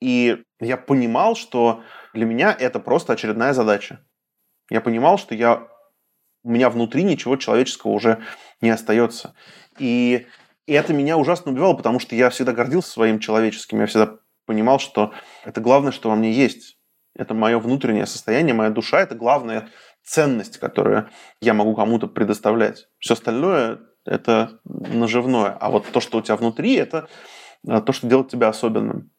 и 0.00 0.42
я 0.60 0.76
понимал, 0.76 1.34
что 1.34 1.82
для 2.12 2.26
меня 2.26 2.54
это 2.58 2.78
просто 2.78 3.14
очередная 3.14 3.52
задача. 3.54 4.04
Я 4.70 4.80
понимал, 4.80 5.18
что 5.18 5.34
я, 5.34 5.68
у 6.44 6.50
меня 6.50 6.70
внутри 6.70 7.02
ничего 7.02 7.36
человеческого 7.36 7.92
уже 7.92 8.22
не 8.60 8.70
остается. 8.70 9.34
И, 9.78 10.26
и 10.66 10.72
это 10.72 10.92
меня 10.92 11.16
ужасно 11.16 11.52
убивало, 11.52 11.74
потому 11.74 11.98
что 11.98 12.14
я 12.14 12.30
всегда 12.30 12.52
гордился 12.52 12.90
своим 12.90 13.18
человеческим. 13.18 13.80
Я 13.80 13.86
всегда 13.86 14.18
понимал, 14.44 14.78
что 14.78 15.12
это 15.44 15.60
главное, 15.60 15.92
что 15.92 16.10
во 16.10 16.16
мне 16.16 16.32
есть. 16.32 16.78
Это 17.14 17.34
мое 17.34 17.58
внутреннее 17.58 18.06
состояние, 18.06 18.54
моя 18.54 18.70
душа– 18.70 19.00
это 19.02 19.14
главная 19.14 19.68
ценность, 20.02 20.58
которую 20.58 21.10
я 21.40 21.54
могу 21.54 21.74
кому-то 21.74 22.08
предоставлять. 22.08 22.88
Все 22.98 23.14
остальное 23.14 23.80
это 24.04 24.60
наживное. 24.64 25.50
А 25.50 25.70
вот 25.70 25.86
то, 25.90 26.00
что 26.00 26.18
у 26.18 26.22
тебя 26.22 26.36
внутри, 26.36 26.74
это 26.74 27.08
э, 27.66 27.80
то, 27.80 27.92
что 27.92 28.06
делает 28.06 28.28
тебя 28.28 28.48
особенным. 28.48 29.10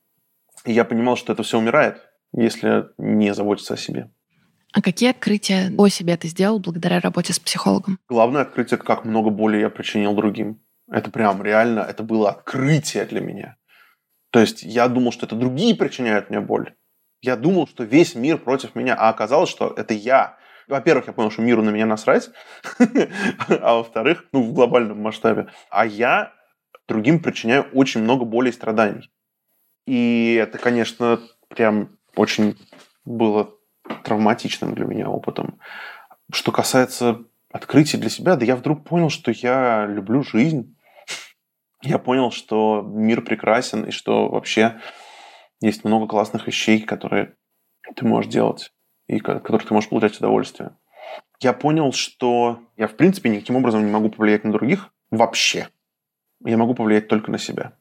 И 0.66 0.72
я 0.72 0.86
понимал, 0.86 1.16
что 1.16 1.34
это 1.34 1.44
все 1.44 1.58
умирает, 1.58 2.02
если 2.34 2.88
не 2.98 3.34
заботиться 3.34 3.74
о 3.74 3.78
себе. 3.78 4.10
А 4.74 4.82
какие 4.82 5.12
открытия 5.12 5.72
о 5.78 5.88
себе 5.88 6.18
ты 6.18 6.28
сделал 6.28 6.60
благодаря 6.60 7.00
работе 7.00 7.32
с 7.32 7.40
психологом? 7.40 8.00
Главное 8.10 8.42
открытие, 8.42 8.80
как 8.80 9.06
много 9.06 9.30
боли 9.30 9.58
я 9.58 9.70
причинил 9.70 10.16
другим. 10.16 10.60
Это 10.90 11.12
прям 11.12 11.44
реально, 11.44 11.82
это 11.82 12.04
было 12.04 12.32
открытие 12.32 13.06
для 13.06 13.22
меня. 13.22 13.58
То 14.32 14.40
есть 14.40 14.64
я 14.64 14.88
думал, 14.88 15.12
что 15.12 15.28
это 15.28 15.36
другие 15.36 15.76
причиняют 15.76 16.30
мне 16.32 16.40
боль. 16.40 16.74
Я 17.22 17.36
думал, 17.36 17.68
что 17.68 17.84
весь 17.84 18.16
мир 18.16 18.40
против 18.40 18.74
меня, 18.76 18.96
а 18.96 19.10
оказалось, 19.10 19.50
что 19.50 19.74
это 19.78 19.94
я 19.94 20.38
во-первых, 20.68 21.08
я 21.08 21.14
понял, 21.14 21.32
что 21.32 21.42
миру 21.42 21.62
на 21.62 21.70
меня 21.70 21.86
насрать, 21.86 22.30
а 22.80 23.76
во-вторых, 23.76 24.26
ну, 24.32 24.44
в 24.44 24.54
глобальном 24.54 25.02
масштабе. 25.02 25.48
А 25.70 25.86
я 25.86 26.34
другим 26.88 27.22
причиняю 27.22 27.64
очень 27.74 28.02
много 28.02 28.26
боли 28.26 28.50
и 28.50 28.54
страданий. 28.54 29.12
И 29.86 30.36
это, 30.42 30.58
конечно, 30.58 31.20
прям 31.50 31.98
очень 32.16 32.58
было 33.06 33.52
травматичным 34.04 34.74
для 34.74 34.86
меня 34.86 35.10
опытом. 35.10 35.60
Что 36.32 36.52
касается 36.52 37.24
открытий 37.52 37.98
для 37.98 38.10
себя, 38.10 38.36
да 38.36 38.46
я 38.46 38.56
вдруг 38.56 38.86
понял, 38.86 39.10
что 39.10 39.32
я 39.32 39.86
люблю 39.86 40.24
жизнь. 40.24 40.76
Я 41.82 42.00
понял, 42.00 42.32
что 42.32 42.82
мир 42.82 43.22
прекрасен 43.22 43.84
и 43.84 43.92
что 43.92 44.30
вообще 44.30 44.80
есть 45.60 45.84
много 45.84 46.08
классных 46.08 46.48
вещей, 46.48 46.82
которые 46.82 47.36
ты 47.96 48.06
можешь 48.06 48.32
делать 48.32 48.72
и 49.16 49.20
которых 49.20 49.66
ты 49.66 49.74
можешь 49.74 49.90
получать 49.90 50.18
удовольствие. 50.18 50.72
Я 51.40 51.54
понял, 51.54 51.92
что 51.92 52.60
я, 52.78 52.88
в 52.88 52.96
принципе, 52.96 53.30
никаким 53.30 53.56
образом 53.56 53.86
не 53.86 53.92
могу 53.92 54.10
повлиять 54.10 54.44
на 54.44 54.52
других 54.52 54.90
вообще. 55.12 55.68
Я 56.46 56.58
могу 56.58 56.74
повлиять 56.74 57.08
только 57.08 57.32
на 57.32 57.38
себя. 57.38 57.74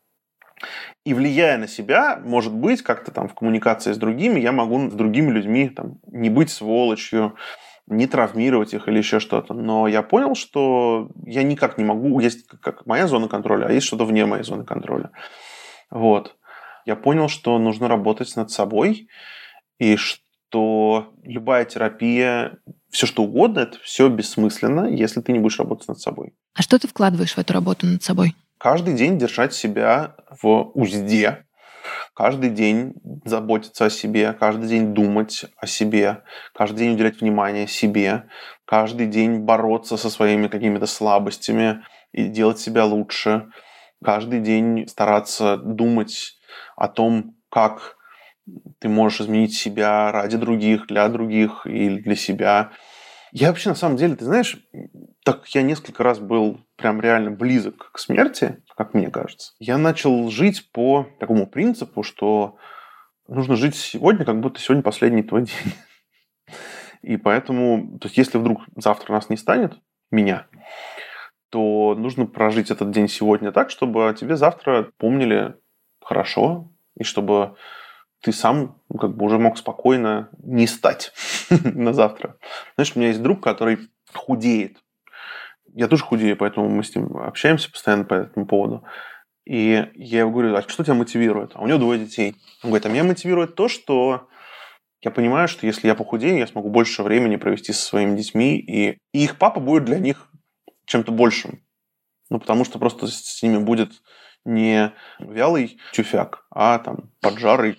И 1.04 1.14
влияя 1.14 1.58
на 1.58 1.66
себя, 1.66 2.20
может 2.22 2.54
быть, 2.54 2.82
как-то 2.82 3.10
там 3.10 3.28
в 3.28 3.34
коммуникации 3.34 3.92
с 3.92 3.98
другими, 3.98 4.38
я 4.38 4.52
могу 4.52 4.90
с 4.90 4.92
другими 4.92 5.30
людьми 5.30 5.68
там, 5.68 5.98
не 6.06 6.30
быть 6.30 6.50
сволочью, 6.50 7.36
не 7.88 8.06
травмировать 8.06 8.74
их 8.74 8.86
или 8.86 8.98
еще 8.98 9.18
что-то. 9.18 9.54
Но 9.54 9.88
я 9.88 10.02
понял, 10.02 10.34
что 10.34 11.10
я 11.24 11.42
никак 11.42 11.78
не 11.78 11.84
могу, 11.84 12.20
есть 12.20 12.46
как 12.60 12.86
моя 12.86 13.06
зона 13.06 13.28
контроля, 13.28 13.66
а 13.66 13.72
есть 13.72 13.86
что-то 13.86 14.04
вне 14.04 14.24
моей 14.26 14.44
зоны 14.44 14.64
контроля. 14.64 15.10
Вот. 15.90 16.36
Я 16.84 16.96
понял, 16.96 17.28
что 17.28 17.58
нужно 17.58 17.88
работать 17.88 18.34
над 18.36 18.50
собой, 18.50 19.08
и 19.78 19.96
что 19.96 20.21
любая 21.22 21.64
терапия, 21.64 22.58
все 22.90 23.06
что 23.06 23.22
угодно, 23.22 23.60
это 23.60 23.78
все 23.82 24.08
бессмысленно, 24.08 24.86
если 24.86 25.20
ты 25.20 25.32
не 25.32 25.38
будешь 25.38 25.58
работать 25.58 25.88
над 25.88 25.98
собой. 25.98 26.34
А 26.54 26.62
что 26.62 26.78
ты 26.78 26.86
вкладываешь 26.86 27.34
в 27.34 27.38
эту 27.38 27.52
работу 27.54 27.86
над 27.86 28.02
собой? 28.02 28.34
Каждый 28.58 28.94
день 28.94 29.18
держать 29.18 29.54
себя 29.54 30.14
в 30.42 30.70
узде, 30.74 31.46
каждый 32.14 32.50
день 32.50 32.94
заботиться 33.24 33.86
о 33.86 33.90
себе, 33.90 34.32
каждый 34.32 34.68
день 34.68 34.94
думать 34.94 35.46
о 35.56 35.66
себе, 35.66 36.22
каждый 36.54 36.78
день 36.78 36.94
уделять 36.94 37.20
внимание 37.20 37.66
себе, 37.66 38.28
каждый 38.64 39.06
день 39.06 39.40
бороться 39.40 39.96
со 39.96 40.10
своими 40.10 40.48
какими-то 40.48 40.86
слабостями 40.86 41.82
и 42.12 42.26
делать 42.26 42.58
себя 42.58 42.84
лучше, 42.84 43.48
каждый 44.04 44.40
день 44.40 44.86
стараться 44.86 45.56
думать 45.56 46.38
о 46.76 46.88
том, 46.88 47.36
как 47.50 47.96
ты 48.78 48.88
можешь 48.88 49.20
изменить 49.20 49.54
себя 49.54 50.10
ради 50.12 50.36
других, 50.36 50.86
для 50.86 51.08
других 51.08 51.66
или 51.66 52.00
для 52.00 52.16
себя. 52.16 52.72
Я 53.30 53.48
вообще, 53.48 53.70
на 53.70 53.74
самом 53.74 53.96
деле, 53.96 54.16
ты 54.16 54.24
знаешь, 54.24 54.58
так 55.24 55.46
я 55.48 55.62
несколько 55.62 56.02
раз 56.02 56.18
был 56.18 56.60
прям 56.76 57.00
реально 57.00 57.30
близок 57.30 57.90
к 57.92 57.98
смерти, 57.98 58.62
как 58.76 58.94
мне 58.94 59.10
кажется, 59.10 59.52
я 59.58 59.78
начал 59.78 60.28
жить 60.30 60.70
по 60.72 61.06
такому 61.18 61.46
принципу, 61.46 62.02
что 62.02 62.56
нужно 63.28 63.56
жить 63.56 63.76
сегодня, 63.76 64.24
как 64.24 64.40
будто 64.40 64.60
сегодня 64.60 64.82
последний 64.82 65.22
твой 65.22 65.42
день. 65.46 65.74
И 67.02 67.16
поэтому, 67.16 67.98
то 67.98 68.06
есть 68.06 68.16
если 68.16 68.38
вдруг 68.38 68.62
завтра 68.76 69.12
нас 69.12 69.28
не 69.28 69.36
станет, 69.36 69.74
меня, 70.10 70.46
то 71.50 71.94
нужно 71.96 72.26
прожить 72.26 72.70
этот 72.70 72.90
день 72.90 73.08
сегодня 73.08 73.50
так, 73.50 73.70
чтобы 73.70 74.14
тебе 74.18 74.36
завтра 74.36 74.90
помнили 74.98 75.54
хорошо, 76.00 76.70
и 76.96 77.04
чтобы 77.04 77.56
ты 78.22 78.32
сам 78.32 78.80
ну, 78.88 78.98
как 78.98 79.16
бы 79.16 79.26
уже 79.26 79.38
мог 79.38 79.58
спокойно 79.58 80.30
не 80.42 80.66
стать 80.66 81.12
на 81.50 81.92
завтра. 81.92 82.38
Знаешь, 82.76 82.92
у 82.94 82.98
меня 82.98 83.08
есть 83.08 83.22
друг, 83.22 83.42
который 83.42 83.90
худеет. 84.14 84.78
Я 85.74 85.88
тоже 85.88 86.04
худею, 86.04 86.36
поэтому 86.36 86.68
мы 86.68 86.84
с 86.84 86.94
ним 86.94 87.16
общаемся 87.16 87.70
постоянно 87.70 88.04
по 88.04 88.14
этому 88.14 88.46
поводу. 88.46 88.84
И 89.44 89.88
я 89.94 90.20
ему 90.20 90.30
говорю, 90.30 90.54
а 90.54 90.62
что 90.62 90.84
тебя 90.84 90.94
мотивирует? 90.94 91.52
А 91.54 91.62
у 91.62 91.66
него 91.66 91.78
двое 91.78 91.98
детей. 91.98 92.36
Он 92.62 92.70
говорит, 92.70 92.86
а 92.86 92.90
меня 92.90 93.02
мотивирует 93.02 93.56
то, 93.56 93.68
что 93.68 94.28
я 95.00 95.10
понимаю, 95.10 95.48
что 95.48 95.66
если 95.66 95.88
я 95.88 95.96
похудею, 95.96 96.38
я 96.38 96.46
смогу 96.46 96.70
больше 96.70 97.02
времени 97.02 97.36
провести 97.36 97.72
со 97.72 97.82
своими 97.82 98.16
детьми, 98.16 98.56
и, 98.56 98.98
и 99.12 99.24
их 99.24 99.36
папа 99.36 99.58
будет 99.58 99.84
для 99.84 99.98
них 99.98 100.28
чем-то 100.84 101.10
большим. 101.10 101.64
Ну, 102.30 102.38
потому 102.38 102.64
что 102.64 102.78
просто 102.78 103.08
с 103.08 103.42
ними 103.42 103.58
будет 103.58 103.90
не 104.44 104.92
вялый 105.18 105.78
тюфяк, 105.92 106.46
а 106.50 106.78
там 106.78 107.10
поджарый 107.20 107.78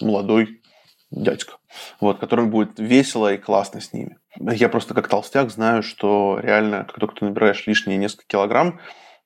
молодой 0.00 0.62
дядька, 1.10 1.58
вот, 2.00 2.18
который 2.18 2.46
будет 2.46 2.78
весело 2.78 3.32
и 3.32 3.38
классно 3.38 3.80
с 3.80 3.92
ними. 3.92 4.18
Я 4.38 4.68
просто 4.68 4.94
как 4.94 5.08
толстяк 5.08 5.50
знаю, 5.50 5.82
что 5.82 6.38
реально, 6.42 6.84
как 6.84 6.98
только 6.98 7.16
ты 7.16 7.24
набираешь 7.26 7.66
лишние 7.66 7.98
несколько 7.98 8.26
килограмм, 8.26 8.80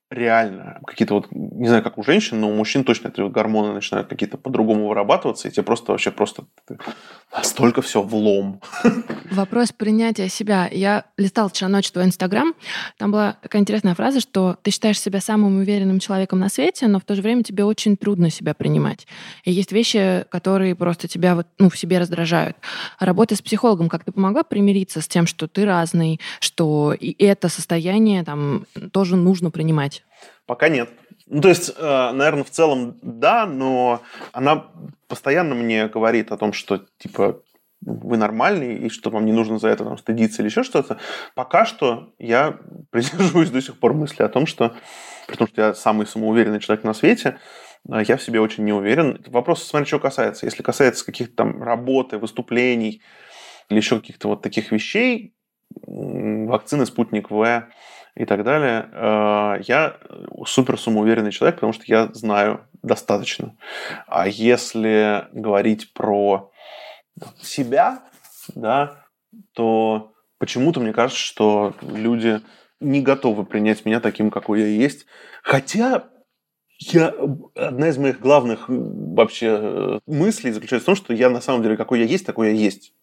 реально 0.09 0.79
какие-то 0.85 1.15
вот, 1.15 1.27
не 1.31 1.67
знаю, 1.67 1.83
как 1.83 1.97
у 1.97 2.03
женщин, 2.03 2.39
но 2.39 2.49
у 2.49 2.53
мужчин 2.53 2.83
точно 2.83 3.09
эти 3.09 3.21
гормоны 3.27 3.73
начинают 3.73 4.07
какие-то 4.07 4.37
по-другому 4.37 4.87
вырабатываться, 4.87 5.47
и 5.47 5.51
тебе 5.51 5.63
просто 5.63 5.91
вообще 5.91 6.11
просто 6.11 6.43
настолько 7.35 7.81
все 7.81 8.01
влом. 8.01 8.61
Вопрос 9.31 9.73
принятия 9.73 10.29
себя. 10.29 10.69
Я 10.71 11.03
листал 11.17 11.49
вчера 11.49 11.67
ночью 11.67 11.91
твой 11.91 12.05
Инстаграм, 12.05 12.53
там 12.97 13.11
была 13.11 13.37
такая 13.41 13.61
интересная 13.61 13.95
фраза, 13.95 14.21
что 14.21 14.57
ты 14.61 14.71
считаешь 14.71 14.99
себя 14.99 15.19
самым 15.19 15.57
уверенным 15.57 15.99
человеком 15.99 16.39
на 16.39 16.47
свете, 16.47 16.87
но 16.87 16.99
в 16.99 17.03
то 17.03 17.15
же 17.15 17.21
время 17.21 17.43
тебе 17.43 17.65
очень 17.65 17.97
трудно 17.97 18.29
себя 18.29 18.53
принимать. 18.53 19.07
И 19.43 19.51
есть 19.51 19.73
вещи, 19.73 20.25
которые 20.29 20.75
просто 20.75 21.09
тебя 21.09 21.35
вот, 21.35 21.47
ну, 21.59 21.69
в 21.69 21.77
себе 21.77 21.99
раздражают. 21.99 22.55
Работа 22.99 23.35
с 23.35 23.41
психологом 23.41 23.89
как-то 23.89 24.13
помогла 24.13 24.43
примириться 24.43 25.01
с 25.01 25.07
тем, 25.07 25.27
что 25.27 25.47
ты 25.47 25.65
разный, 25.65 26.21
что 26.39 26.93
и 26.93 27.13
это 27.23 27.49
состояние 27.49 28.23
там 28.23 28.65
тоже 28.93 29.17
нужно 29.17 29.51
принимать? 29.51 29.96
Пока 30.47 30.69
нет. 30.69 30.89
Ну, 31.27 31.41
то 31.41 31.49
есть, 31.49 31.73
э, 31.77 32.11
наверное, 32.13 32.45
в 32.45 32.49
целом 32.49 32.97
да, 33.01 33.45
но 33.45 34.01
она 34.31 34.71
постоянно 35.09 35.55
мне 35.55 35.87
говорит 35.87 36.31
о 36.31 36.37
том, 36.37 36.53
что, 36.53 36.85
типа, 36.97 37.41
вы 37.81 38.17
нормальный, 38.17 38.77
и 38.77 38.89
что 38.89 39.09
вам 39.09 39.25
не 39.25 39.33
нужно 39.33 39.59
за 39.59 39.67
это 39.67 39.83
там, 39.83 39.97
стыдиться 39.97 40.41
или 40.41 40.49
еще 40.49 40.63
что-то. 40.63 40.99
Пока 41.35 41.65
что 41.65 42.13
я 42.17 42.59
придерживаюсь 42.91 43.51
до 43.51 43.61
сих 43.61 43.77
пор 43.77 43.93
мысли 43.93 44.23
о 44.23 44.29
том, 44.29 44.47
что, 44.47 44.73
при 45.27 45.35
том, 45.35 45.47
что 45.47 45.61
я 45.61 45.73
самый 45.73 46.07
самоуверенный 46.07 46.61
человек 46.61 46.85
на 46.85 46.93
свете, 46.93 47.39
э, 47.91 48.03
я 48.07 48.15
в 48.15 48.23
себе 48.23 48.39
очень 48.39 48.63
не 48.63 48.73
уверен. 48.73 49.21
Вопрос, 49.27 49.63
смотри, 49.63 49.85
чего 49.85 49.99
касается. 49.99 50.45
Если 50.45 50.63
касается 50.63 51.05
каких-то 51.05 51.35
там 51.35 51.61
работы, 51.61 52.17
выступлений 52.17 53.01
или 53.69 53.77
еще 53.77 53.99
каких-то 53.99 54.29
вот 54.29 54.41
таких 54.41 54.71
вещей, 54.71 55.35
вакцины 55.85 56.85
«Спутник 56.85 57.29
В», 57.29 57.67
и 58.17 58.25
так 58.25 58.43
далее. 58.43 58.89
Э, 58.91 59.61
я 59.67 59.97
супер 60.45 60.79
самоуверенный 60.79 61.31
человек, 61.31 61.55
потому 61.55 61.73
что 61.73 61.83
я 61.85 62.09
знаю 62.13 62.61
достаточно. 62.81 63.55
А 64.07 64.27
если 64.27 65.27
говорить 65.31 65.93
про 65.93 66.51
себя, 67.41 68.03
да, 68.55 69.05
то 69.53 70.13
почему-то 70.39 70.79
мне 70.79 70.93
кажется, 70.93 71.21
что 71.21 71.75
люди 71.81 72.41
не 72.79 73.01
готовы 73.01 73.45
принять 73.45 73.85
меня 73.85 73.99
таким, 73.99 74.31
какой 74.31 74.61
я 74.61 74.67
есть. 74.67 75.05
Хотя 75.43 76.09
я, 76.79 77.13
одна 77.55 77.89
из 77.89 77.97
моих 77.97 78.19
главных 78.19 78.65
вообще 78.67 79.57
э, 79.59 79.99
мыслей 80.05 80.51
заключается 80.51 80.83
в 80.83 80.85
том, 80.85 80.95
что 80.95 81.13
я 81.13 81.29
на 81.29 81.41
самом 81.41 81.63
деле 81.63 81.77
какой 81.77 81.99
я 81.99 82.05
есть, 82.05 82.25
такой 82.25 82.49
я 82.49 82.53
есть. 82.53 82.93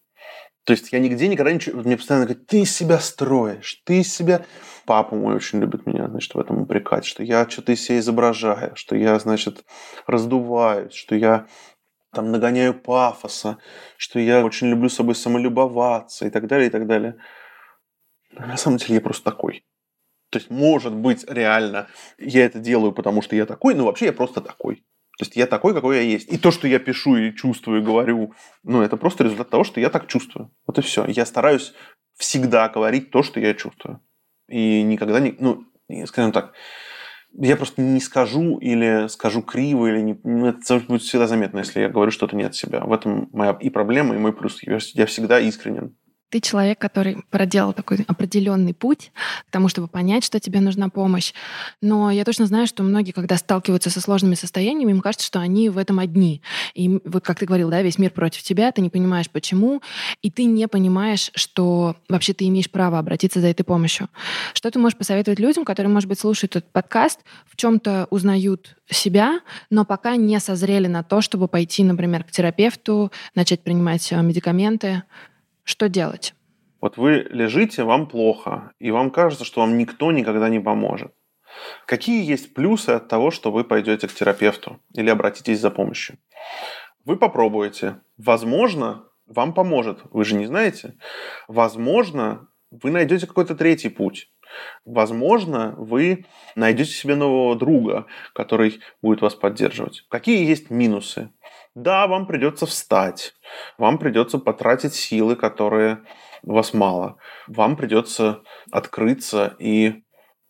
То 0.64 0.72
есть 0.72 0.92
я 0.92 0.98
нигде 0.98 1.29
никогда 1.29 1.53
ничего... 1.53 1.83
Мне 1.83 1.96
постоянно 1.96 2.27
говорят, 2.27 2.46
ты 2.46 2.64
себя 2.64 2.98
строишь, 2.98 3.83
ты 3.85 4.03
себя... 4.03 4.44
Папа 4.87 5.14
мой 5.14 5.35
очень 5.35 5.61
любит 5.61 5.87
меня, 5.87 6.09
значит, 6.09 6.35
в 6.35 6.38
этом 6.38 6.62
упрекать, 6.62 7.05
что 7.05 7.22
я 7.22 7.48
что-то 7.48 7.72
из 7.72 7.83
себя 7.83 7.98
изображаю, 7.98 8.74
что 8.74 8.96
я, 8.96 9.18
значит, 9.18 9.64
раздуваюсь, 10.07 10.94
что 10.94 11.14
я 11.14 11.46
там 12.12 12.31
нагоняю 12.31 12.74
пафоса, 12.74 13.59
что 13.98 14.18
я 14.18 14.44
очень 14.44 14.68
люблю 14.68 14.88
собой 14.88 15.14
самолюбоваться 15.14 16.27
и 16.27 16.31
так 16.31 16.46
далее, 16.46 16.68
и 16.68 16.70
так 16.70 16.87
далее. 16.87 17.16
Но 18.33 18.46
на 18.46 18.57
самом 18.57 18.79
деле 18.79 18.96
я 18.96 19.00
просто 19.00 19.24
такой. 19.31 19.64
То 20.31 20.38
есть, 20.38 20.50
может 20.50 20.94
быть, 20.94 21.24
реально 21.29 21.88
я 22.18 22.46
это 22.46 22.59
делаю, 22.59 22.92
потому 22.92 23.20
что 23.20 23.37
я 23.37 23.46
такой, 23.46 23.74
но 23.74 23.85
вообще 23.85 24.07
я 24.07 24.12
просто 24.12 24.40
такой. 24.40 24.85
То 25.18 25.24
есть 25.24 25.37
я 25.37 25.46
такой, 25.46 25.74
какой 25.74 25.96
я 25.96 26.03
есть. 26.03 26.33
И 26.33 26.38
то, 26.38 26.50
что 26.50 26.66
я 26.66 26.79
пишу 26.79 27.16
и 27.16 27.35
чувствую, 27.35 27.81
и 27.81 27.85
говорю, 27.85 28.35
ну, 28.64 28.83
это 28.83 28.96
просто 28.96 29.24
результат 29.24 29.48
того, 29.48 29.62
что 29.62 29.81
я 29.81 29.88
так 29.90 30.09
чувствую. 30.09 30.50
Вот 30.66 30.79
и 30.79 30.83
все. 30.83 31.05
Я 31.07 31.24
стараюсь 31.24 31.72
всегда 32.16 32.68
говорить 32.68 33.11
то, 33.11 33.22
что 33.22 33.38
я 33.38 33.55
чувствую. 33.55 34.00
И 34.48 34.83
никогда 34.83 35.20
не... 35.20 35.37
Ну, 35.38 35.64
скажем 36.07 36.33
так, 36.33 36.53
я 37.37 37.57
просто 37.57 37.83
не 37.83 38.00
скажу 38.00 38.59
или 38.59 39.09
скажу 39.09 39.42
криво, 39.42 39.87
или 39.87 40.00
не, 40.00 40.20
ну, 40.24 40.46
это 40.46 40.81
будет 40.81 41.03
всегда 41.03 41.27
заметно, 41.27 41.59
если 41.59 41.81
я 41.81 41.88
говорю 41.88 42.11
что-то 42.11 42.37
не 42.37 42.44
от 42.44 42.55
себя. 42.55 42.81
В 42.81 42.92
этом 42.92 43.29
моя 43.33 43.57
и 43.61 43.70
проблема, 43.70 44.14
и 44.14 44.18
мой 44.18 44.33
плюс. 44.33 44.62
Я 44.62 45.07
всегда 45.07 45.40
искренен. 45.40 45.96
Ты 46.34 46.40
человек, 46.40 46.80
который 46.80 47.18
проделал 47.30 47.72
такой 47.72 48.04
определенный 48.08 48.74
путь 48.74 49.12
к 49.46 49.52
тому, 49.52 49.68
чтобы 49.68 49.86
понять, 49.86 50.24
что 50.24 50.40
тебе 50.40 50.58
нужна 50.58 50.88
помощь. 50.88 51.32
Но 51.80 52.10
я 52.10 52.24
точно 52.24 52.46
знаю, 52.46 52.66
что 52.66 52.82
многие, 52.82 53.12
когда 53.12 53.37
сталкиваются 53.37 53.88
со 53.88 54.00
сложными 54.00 54.35
состояниями, 54.35 54.90
им 54.90 55.00
кажется, 55.00 55.24
что 55.24 55.38
они 55.38 55.68
в 55.68 55.78
этом 55.78 56.00
одни. 56.00 56.42
И 56.74 57.00
вот 57.04 57.24
как 57.24 57.38
ты 57.38 57.46
говорил, 57.46 57.70
да, 57.70 57.82
весь 57.82 57.98
мир 57.98 58.10
против 58.10 58.42
тебя, 58.42 58.72
ты 58.72 58.80
не 58.80 58.90
понимаешь, 58.90 59.30
почему, 59.30 59.80
и 60.22 60.30
ты 60.32 60.42
не 60.42 60.66
понимаешь, 60.66 61.30
что 61.37 61.94
вообще 62.08 62.32
ты 62.32 62.48
имеешь 62.48 62.68
право 62.68 62.98
обратиться 62.98 63.38
за 63.38 63.46
этой 63.46 63.62
помощью. 63.62 64.08
Что 64.54 64.72
ты 64.72 64.80
можешь 64.80 64.98
посоветовать 64.98 65.38
людям, 65.38 65.64
которые, 65.64 65.92
может 65.92 66.08
быть, 66.08 66.18
слушают 66.18 66.56
этот 66.56 66.72
подкаст, 66.72 67.20
в 67.46 67.54
чем-то 67.54 68.08
узнают 68.10 68.76
себя, 68.90 69.38
но 69.70 69.85
пока 69.85 70.16
не 70.16 70.40
созрели 70.40 70.88
на 70.88 71.04
то, 71.04 71.20
чтобы 71.20 71.46
пойти, 71.46 71.85
например, 71.85 72.24
к 72.24 72.32
терапевту, 72.32 73.12
начать 73.37 73.62
принимать 73.62 74.10
э, 74.10 74.20
медикаменты? 74.20 75.04
Что 75.65 75.88
делать? 75.88 76.35
Вот 76.81 76.98
вы 76.98 77.27
лежите, 77.31 77.83
вам 77.83 78.06
плохо, 78.06 78.73
и 78.79 78.90
вам 78.90 79.10
кажется, 79.10 79.44
что 79.44 79.62
вам 79.62 79.79
никто 79.79 80.12
никогда 80.12 80.48
не 80.48 80.60
поможет. 80.60 81.12
Какие 81.87 82.25
есть 82.25 82.52
плюсы 82.52 82.90
от 82.90 83.08
того, 83.08 83.31
что 83.31 83.50
вы 83.50 83.65
пойдете 83.65 84.06
к 84.06 84.12
терапевту 84.12 84.81
или 84.92 85.08
обратитесь 85.08 85.60
за 85.60 85.71
помощью? 85.71 86.19
Вы 87.04 87.17
попробуете. 87.17 88.00
Возможно, 88.19 89.04
вам 89.27 89.54
поможет. 89.54 90.00
Вы 90.10 90.25
же 90.25 90.35
не 90.35 90.46
знаете. 90.46 90.94
Возможно, 91.48 92.48
вы 92.71 92.90
найдете 92.90 93.27
какой-то 93.27 93.54
третий 93.54 93.88
путь. 93.88 94.31
Возможно, 94.85 95.75
вы 95.79 96.27
найдете 96.54 96.90
себе 96.90 97.15
нового 97.15 97.56
друга, 97.56 98.06
который 98.35 98.81
будет 99.02 99.21
вас 99.21 99.35
поддерживать. 99.35 100.04
Какие 100.08 100.46
есть 100.46 100.71
минусы? 100.71 101.31
Да, 101.75 102.06
вам 102.06 102.27
придется 102.27 102.66
встать, 102.66 103.35
вам 103.79 103.98
придется 103.98 104.38
потратить 104.38 104.94
силы, 104.94 105.35
которые 105.37 106.04
у 106.42 106.52
вас 106.52 106.72
мало, 106.72 107.16
вам 107.48 107.77
придется 107.77 108.42
открыться 108.70 109.56
и 109.58 110.04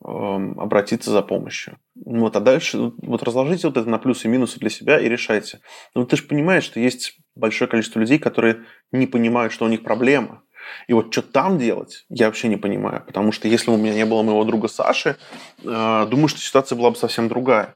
Эм, 0.07 0.61
обратиться 0.61 1.11
за 1.11 1.23
помощью. 1.23 1.79
Ну 1.95 2.21
вот, 2.21 2.37
а 2.37 2.41
дальше 2.41 2.93
вот 2.99 3.23
разложите 3.23 3.69
вот 3.69 3.79
это 3.79 3.89
на 3.89 3.99
плюсы 3.99 4.27
и 4.27 4.31
минусы 4.31 4.61
для 4.61 4.69
себя 4.69 5.01
и 5.01 5.09
решайте. 5.09 5.61
Ну 5.95 6.05
ты 6.05 6.17
же 6.17 6.25
понимаешь, 6.25 6.65
что 6.65 6.79
есть 6.79 7.17
большое 7.35 7.71
количество 7.71 8.01
людей, 8.01 8.19
которые 8.19 8.65
не 8.93 9.07
понимают, 9.07 9.55
что 9.55 9.65
у 9.65 9.69
них 9.69 9.83
проблема. 9.83 10.43
И 10.89 10.93
вот 10.93 11.11
что 11.11 11.23
там 11.23 11.59
делать, 11.59 12.05
я 12.11 12.27
вообще 12.27 12.49
не 12.49 12.59
понимаю. 12.59 13.03
Потому 13.07 13.33
что 13.33 13.49
если 13.49 13.71
бы 13.71 13.77
у 13.77 13.79
меня 13.79 13.95
не 13.95 14.05
было 14.05 14.23
моего 14.23 14.45
друга 14.45 14.69
Саши, 14.69 15.17
э, 15.63 16.07
думаю, 16.11 16.29
что 16.29 16.39
ситуация 16.39 16.77
была 16.77 16.91
бы 16.91 16.97
совсем 16.97 17.29
другая. 17.29 17.75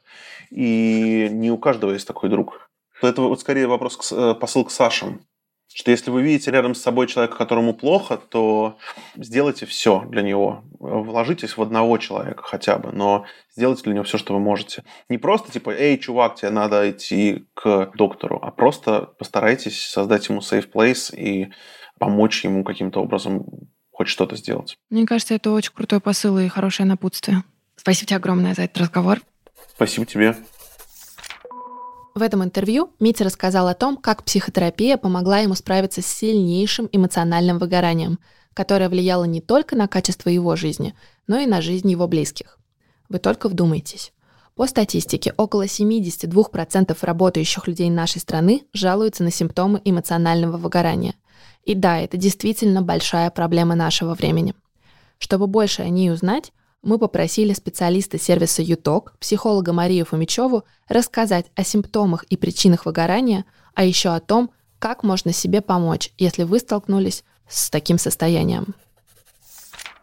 И 0.50 1.28
не 1.30 1.50
у 1.50 1.56
каждого 1.56 1.92
есть 1.92 2.06
такой 2.06 2.28
друг. 2.28 2.67
Это 3.02 3.22
вот 3.22 3.40
скорее 3.40 3.66
вопрос, 3.66 3.96
к, 3.96 4.12
э, 4.12 4.34
посыл 4.34 4.64
к 4.64 4.70
Сашам 4.70 5.20
что 5.74 5.90
если 5.90 6.10
вы 6.10 6.22
видите 6.22 6.50
рядом 6.50 6.74
с 6.74 6.82
собой 6.82 7.06
человека, 7.06 7.36
которому 7.36 7.74
плохо, 7.74 8.16
то 8.16 8.78
сделайте 9.16 9.66
все 9.66 10.04
для 10.08 10.22
него. 10.22 10.64
Вложитесь 10.80 11.56
в 11.56 11.62
одного 11.62 11.98
человека 11.98 12.42
хотя 12.42 12.78
бы, 12.78 12.90
но 12.90 13.26
сделайте 13.54 13.84
для 13.84 13.92
него 13.94 14.04
все, 14.04 14.18
что 14.18 14.32
вы 14.32 14.40
можете. 14.40 14.82
Не 15.08 15.18
просто 15.18 15.52
типа, 15.52 15.70
эй, 15.70 15.98
чувак, 15.98 16.36
тебе 16.36 16.50
надо 16.50 16.90
идти 16.90 17.46
к 17.54 17.92
доктору, 17.94 18.40
а 18.42 18.50
просто 18.50 19.12
постарайтесь 19.18 19.80
создать 19.80 20.28
ему 20.28 20.40
safe 20.40 20.70
place 20.70 21.14
и 21.14 21.52
помочь 21.98 22.44
ему 22.44 22.64
каким-то 22.64 23.00
образом 23.00 23.44
хоть 23.92 24.08
что-то 24.08 24.36
сделать. 24.36 24.78
Мне 24.90 25.06
кажется, 25.06 25.34
это 25.34 25.50
очень 25.50 25.72
крутой 25.72 26.00
посыл 26.00 26.38
и 26.38 26.48
хорошее 26.48 26.88
напутствие. 26.88 27.44
Спасибо 27.76 28.08
тебе 28.08 28.16
огромное 28.16 28.54
за 28.54 28.62
этот 28.62 28.78
разговор. 28.78 29.20
Спасибо 29.74 30.06
тебе. 30.06 30.34
В 32.18 32.22
этом 32.22 32.42
интервью 32.42 32.90
Митя 32.98 33.22
рассказал 33.22 33.68
о 33.68 33.74
том, 33.74 33.96
как 33.96 34.24
психотерапия 34.24 34.96
помогла 34.96 35.38
ему 35.38 35.54
справиться 35.54 36.02
с 36.02 36.06
сильнейшим 36.06 36.88
эмоциональным 36.90 37.58
выгоранием, 37.58 38.18
которое 38.54 38.88
влияло 38.88 39.22
не 39.22 39.40
только 39.40 39.76
на 39.76 39.86
качество 39.86 40.28
его 40.28 40.56
жизни, 40.56 40.96
но 41.28 41.38
и 41.38 41.46
на 41.46 41.60
жизнь 41.60 41.88
его 41.88 42.08
близких. 42.08 42.58
Вы 43.08 43.20
только 43.20 43.48
вдумайтесь. 43.48 44.12
По 44.56 44.66
статистике, 44.66 45.32
около 45.36 45.66
72% 45.66 46.98
работающих 47.02 47.68
людей 47.68 47.88
нашей 47.88 48.20
страны 48.20 48.64
жалуются 48.72 49.22
на 49.22 49.30
симптомы 49.30 49.80
эмоционального 49.84 50.56
выгорания. 50.56 51.14
И 51.62 51.76
да, 51.76 52.00
это 52.00 52.16
действительно 52.16 52.82
большая 52.82 53.30
проблема 53.30 53.76
нашего 53.76 54.14
времени. 54.14 54.56
Чтобы 55.20 55.46
больше 55.46 55.82
о 55.82 55.88
ней 55.88 56.10
узнать, 56.10 56.52
мы 56.88 56.98
попросили 56.98 57.52
специалиста 57.52 58.18
сервиса 58.18 58.62
ЮТОК, 58.62 59.12
психолога 59.20 59.74
Марию 59.74 60.06
Фомичеву, 60.06 60.64
рассказать 60.88 61.44
о 61.54 61.62
симптомах 61.62 62.24
и 62.24 62.38
причинах 62.38 62.86
выгорания, 62.86 63.44
а 63.74 63.84
еще 63.84 64.08
о 64.08 64.20
том, 64.20 64.50
как 64.78 65.02
можно 65.02 65.32
себе 65.32 65.60
помочь, 65.60 66.12
если 66.16 66.44
вы 66.44 66.58
столкнулись 66.58 67.24
с 67.46 67.68
таким 67.68 67.98
состоянием. 67.98 68.74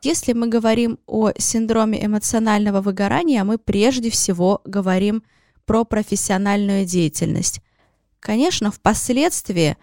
Если 0.04 0.34
мы 0.34 0.48
говорим 0.48 1.00
о 1.08 1.32
синдроме 1.36 2.06
эмоционального 2.06 2.82
выгорания, 2.82 3.44
мы 3.44 3.58
прежде 3.58 4.12
всего 4.12 4.62
говорим 4.64 5.24
про 5.66 5.86
профессиональную 5.86 6.86
деятельность. 6.86 7.62
Конечно, 8.20 8.70
впоследствии 8.70 9.76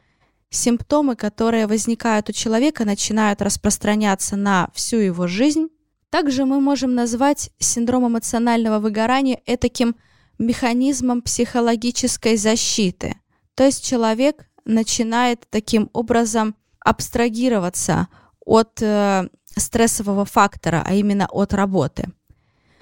симптомы, 0.51 1.17
которые 1.17 1.67
возникают 1.67 2.29
у 2.29 2.33
человека, 2.33 2.85
начинают 2.85 3.43
распространяться 3.43 4.37
на 4.37 4.69
всю 4.73 4.99
его 4.99 5.27
жизнь, 5.27 5.67
также 6.13 6.45
мы 6.45 6.61
можем 6.61 6.95
назвать 6.95 7.51
синдром 7.59 8.07
эмоционального 8.07 8.81
выгорания 8.81 9.41
таким 9.59 9.97
механизмом 10.39 11.23
психологической 11.23 12.37
защиты. 12.37 13.17
То 13.55 13.65
есть 13.65 13.83
человек 13.83 14.47
начинает 14.67 15.47
таким 15.49 15.89
образом 15.95 16.55
абстрагироваться 16.81 18.09
от 18.45 18.83
э, 18.83 19.27
стрессового 19.57 20.27
фактора, 20.27 20.85
а 20.87 20.93
именно 20.93 21.27
от 21.31 21.55
работы. 21.55 22.13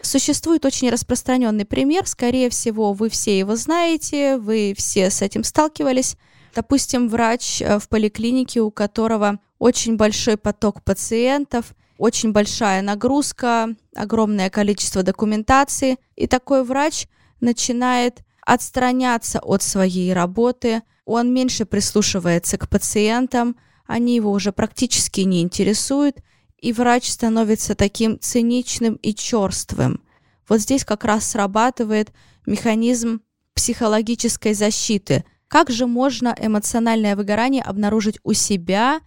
Существует 0.03 0.65
очень 0.65 0.91
распространенный 0.91 1.65
пример, 1.65 2.09
скорее 2.09 2.51
всего, 2.51 2.93
вы 2.95 3.09
все 3.11 3.39
его 3.39 3.55
знаете, 3.55 4.39
вы 4.39 4.75
все 4.77 5.09
с 5.09 5.23
этим 5.23 5.45
сталкивались. 5.45 6.17
Допустим, 6.53 7.09
врач 7.09 7.63
э, 7.63 7.79
в 7.79 7.89
поликлинике, 7.89 8.61
у 8.61 8.73
которого 8.73 9.39
очень 9.61 9.97
большой 9.97 10.37
поток 10.37 10.83
пациентов, 10.83 11.77
очень 12.01 12.33
большая 12.33 12.81
нагрузка, 12.81 13.77
огромное 13.95 14.49
количество 14.49 15.03
документации, 15.03 15.99
и 16.17 16.27
такой 16.27 16.65
врач 16.65 17.07
начинает 17.41 18.25
отстраняться 18.41 19.39
от 19.39 19.63
своей 19.63 20.15
работы, 20.15 20.81
он 21.05 21.35
меньше 21.35 21.67
прислушивается 21.67 22.57
к 22.57 22.71
пациентам, 22.71 23.55
они 23.87 24.17
его 24.17 24.33
уже 24.33 24.51
практически 24.51 25.21
не 25.21 25.43
интересуют, 25.43 26.17
и 26.57 26.73
врач 26.73 27.07
становится 27.07 27.75
таким 27.75 28.19
циничным 28.19 28.95
и 28.95 29.15
черствым. 29.15 30.03
Вот 30.49 30.61
здесь 30.61 30.87
как 30.87 31.05
раз 31.05 31.27
срабатывает 31.27 32.13
механизм 32.47 33.21
психологической 33.53 34.55
защиты. 34.55 35.27
Как 35.49 35.69
же 35.69 35.87
можно 35.87 36.35
эмоциональное 36.41 37.15
выгорание 37.15 37.63
обнаружить 37.63 38.19
у 38.23 38.33
себя 38.33 39.01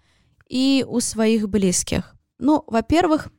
и 0.47 0.85
у 0.87 0.99
своих 0.99 1.49
близких? 1.49 2.13
Ну, 2.43 2.65
во-первых, 2.67 3.29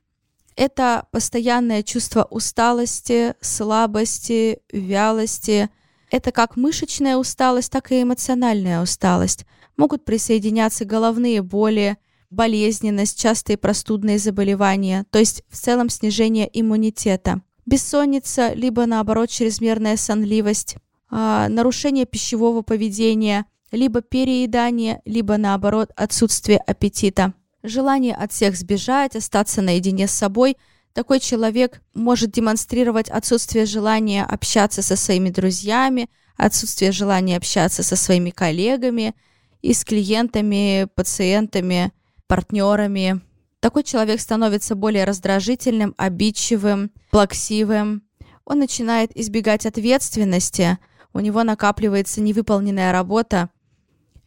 это 0.57 1.07
постоянное 1.11 1.83
чувство 1.83 2.27
усталости, 2.31 3.35
слабости, 3.43 4.61
вялости. 4.73 5.69
Это 6.11 6.33
как 6.33 6.57
мышечная 6.57 7.19
усталость, 7.19 7.71
так 7.71 7.93
и 7.93 8.01
эмоциональная 8.01 8.81
усталость. 8.81 9.45
Могут 9.77 10.07
присоединяться 10.07 10.87
головные 10.87 11.43
боли, 11.43 11.99
болезненность, 12.31 13.21
частые 13.21 13.59
простудные 13.59 14.19
заболевания, 14.19 15.05
то 15.11 15.19
есть 15.19 15.43
в 15.51 15.57
целом 15.59 15.91
снижение 15.91 16.49
иммунитета. 16.51 17.43
Бессонница, 17.67 18.55
либо 18.55 18.87
наоборот 18.87 19.29
чрезмерная 19.29 19.99
сонливость, 19.99 20.77
а, 21.11 21.51
нарушение 21.51 22.07
пищевого 22.07 22.63
поведения, 22.63 23.45
либо 23.71 24.01
переедание, 24.01 25.03
либо 25.05 25.37
наоборот 25.37 25.91
отсутствие 25.95 26.57
аппетита 26.57 27.35
желание 27.65 28.15
от 28.15 28.31
всех 28.33 28.57
сбежать, 28.57 29.17
остаться 29.17 29.63
наедине 29.63 30.07
с 30.07 30.13
собой. 30.13 30.57
Такой 30.93 31.19
человек 31.19 31.83
может 31.95 32.31
демонстрировать 32.31 33.09
отсутствие 33.09 33.67
желания 33.67 34.25
общаться 34.25 34.83
со 34.83 34.95
своими 34.95 35.31
друзьями, 35.31 36.09
отсутствие 36.37 36.93
желания 36.93 37.37
общаться 37.37 37.83
со 37.83 37.97
своими 37.97 38.31
коллегами 38.31 39.15
и 39.63 39.73
с 39.73 39.85
клиентами, 39.85 40.87
пациентами, 40.95 41.93
партнерами. 42.29 43.21
Такой 43.61 43.83
человек 43.83 44.21
становится 44.21 44.75
более 44.75 45.05
раздражительным, 45.05 45.95
обидчивым, 45.97 46.93
плаксивым. 47.11 48.03
Он 48.45 48.59
начинает 48.59 49.17
избегать 49.17 49.65
ответственности, 49.65 50.79
у 51.15 51.21
него 51.21 51.43
накапливается 51.45 52.21
невыполненная 52.21 52.93
работа. 52.93 53.49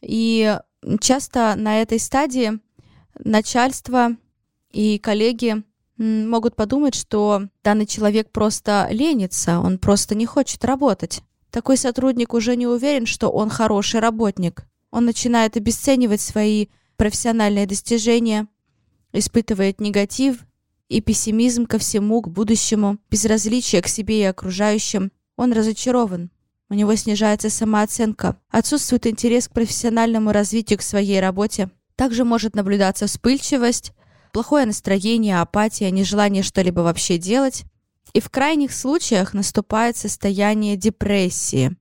И 0.00 0.58
часто 1.00 1.54
на 1.56 1.80
этой 1.80 2.00
стадии 2.00 2.58
начальство 3.24 4.16
и 4.70 4.98
коллеги 4.98 5.62
могут 5.96 6.54
подумать, 6.56 6.94
что 6.94 7.48
данный 7.64 7.86
человек 7.86 8.30
просто 8.30 8.88
ленится, 8.90 9.60
он 9.60 9.78
просто 9.78 10.14
не 10.14 10.26
хочет 10.26 10.64
работать. 10.64 11.22
Такой 11.50 11.76
сотрудник 11.76 12.34
уже 12.34 12.56
не 12.56 12.66
уверен, 12.66 13.06
что 13.06 13.30
он 13.30 13.48
хороший 13.50 14.00
работник. 14.00 14.64
Он 14.90 15.04
начинает 15.04 15.56
обесценивать 15.56 16.20
свои 16.20 16.66
профессиональные 16.96 17.66
достижения, 17.66 18.48
испытывает 19.12 19.80
негатив 19.80 20.44
и 20.88 21.00
пессимизм 21.00 21.66
ко 21.66 21.78
всему, 21.78 22.22
к 22.22 22.28
будущему, 22.28 22.98
безразличие 23.10 23.82
к 23.82 23.88
себе 23.88 24.20
и 24.20 24.24
окружающим. 24.24 25.10
Он 25.36 25.52
разочарован. 25.52 26.30
У 26.70 26.74
него 26.74 26.94
снижается 26.96 27.48
самооценка, 27.48 28.36
отсутствует 28.50 29.06
интерес 29.06 29.48
к 29.48 29.52
профессиональному 29.52 30.32
развитию 30.32 30.78
к 30.78 30.82
своей 30.82 31.18
работе. 31.20 31.70
Также 31.98 32.24
может 32.24 32.56
наблюдаться 32.56 33.06
вспыльчивость, 33.06 33.92
плохое 34.32 34.64
настроение, 34.64 35.42
апатия, 35.42 35.90
нежелание 35.90 36.42
что-либо 36.42 36.80
вообще 36.80 37.18
делать. 37.18 37.64
И 38.14 38.20
в 38.20 38.30
крайних 38.30 38.72
случаях 38.72 39.34
наступает 39.34 39.98
состояние 39.98 40.78
депрессии. 40.78 41.76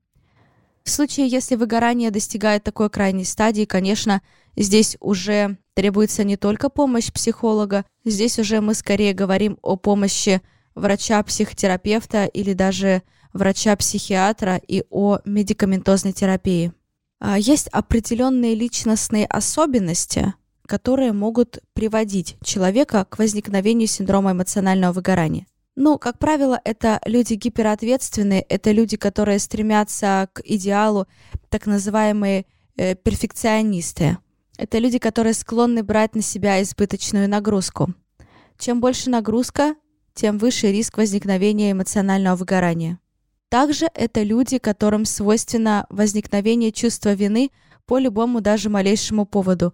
В 0.84 0.90
случае, 0.90 1.28
если 1.28 1.56
выгорание 1.56 2.12
достигает 2.12 2.66
такой 2.66 2.90
крайней 2.90 3.24
стадии, 3.24 3.64
конечно, 3.64 4.22
Здесь 4.58 4.98
уже 5.00 5.58
требуется 5.76 6.24
не 6.24 6.36
только 6.36 6.70
помощь 6.70 7.12
психолога, 7.14 7.86
здесь 8.04 8.40
уже 8.40 8.60
мы 8.60 8.74
скорее 8.74 9.14
говорим 9.14 9.60
о 9.62 9.76
помощи 9.76 10.42
врача-психотерапевта 10.74 12.26
или 12.26 12.54
даже 12.54 13.04
врача-психиатра 13.34 14.60
и 14.68 14.84
о 14.90 15.20
медикаментозной 15.26 16.12
терапии. 16.12 16.74
А, 17.20 17.38
есть 17.38 17.68
определенные 17.70 18.56
личностные 18.56 19.26
особенности, 19.26 20.34
которые 20.68 21.14
могут 21.14 21.60
приводить 21.74 22.38
человека 22.44 23.06
к 23.06 23.18
возникновению 23.18 23.88
синдрома 23.88 24.34
эмоционального 24.34 24.94
выгорания. 24.94 25.48
Ну, 25.76 25.98
как 25.98 26.18
правило, 26.18 26.60
это 26.64 27.00
люди 27.06 27.36
гиперответственные, 27.36 28.42
это 28.42 28.72
люди, 28.72 28.98
которые 28.98 29.40
стремятся 29.40 30.28
к 30.34 30.42
идеалу, 30.44 31.08
так 31.50 31.68
называемые 31.68 32.46
э, 32.76 32.96
перфекционисты. 32.96 34.18
Это 34.58 34.80
люди, 34.80 34.98
которые 34.98 35.34
склонны 35.34 35.84
брать 35.84 36.16
на 36.16 36.24
себя 36.24 36.62
избыточную 36.64 37.30
нагрузку. 37.30 37.94
Чем 38.58 38.82
больше 38.82 39.12
нагрузка, 39.12 39.76
тем 40.16 40.40
выше 40.40 40.72
риск 40.72 40.98
возникновения 40.98 41.74
эмоционального 41.74 42.36
выгорания. 42.36 43.00
Также 43.50 43.88
это 43.94 44.24
люди, 44.24 44.58
которым 44.58 45.06
свойственно 45.06 45.86
возникновение 45.90 46.72
чувства 46.72 47.14
вины 47.14 47.52
по 47.86 47.98
любому 47.98 48.42
даже 48.42 48.70
малейшему 48.70 49.26
поводу. 49.26 49.74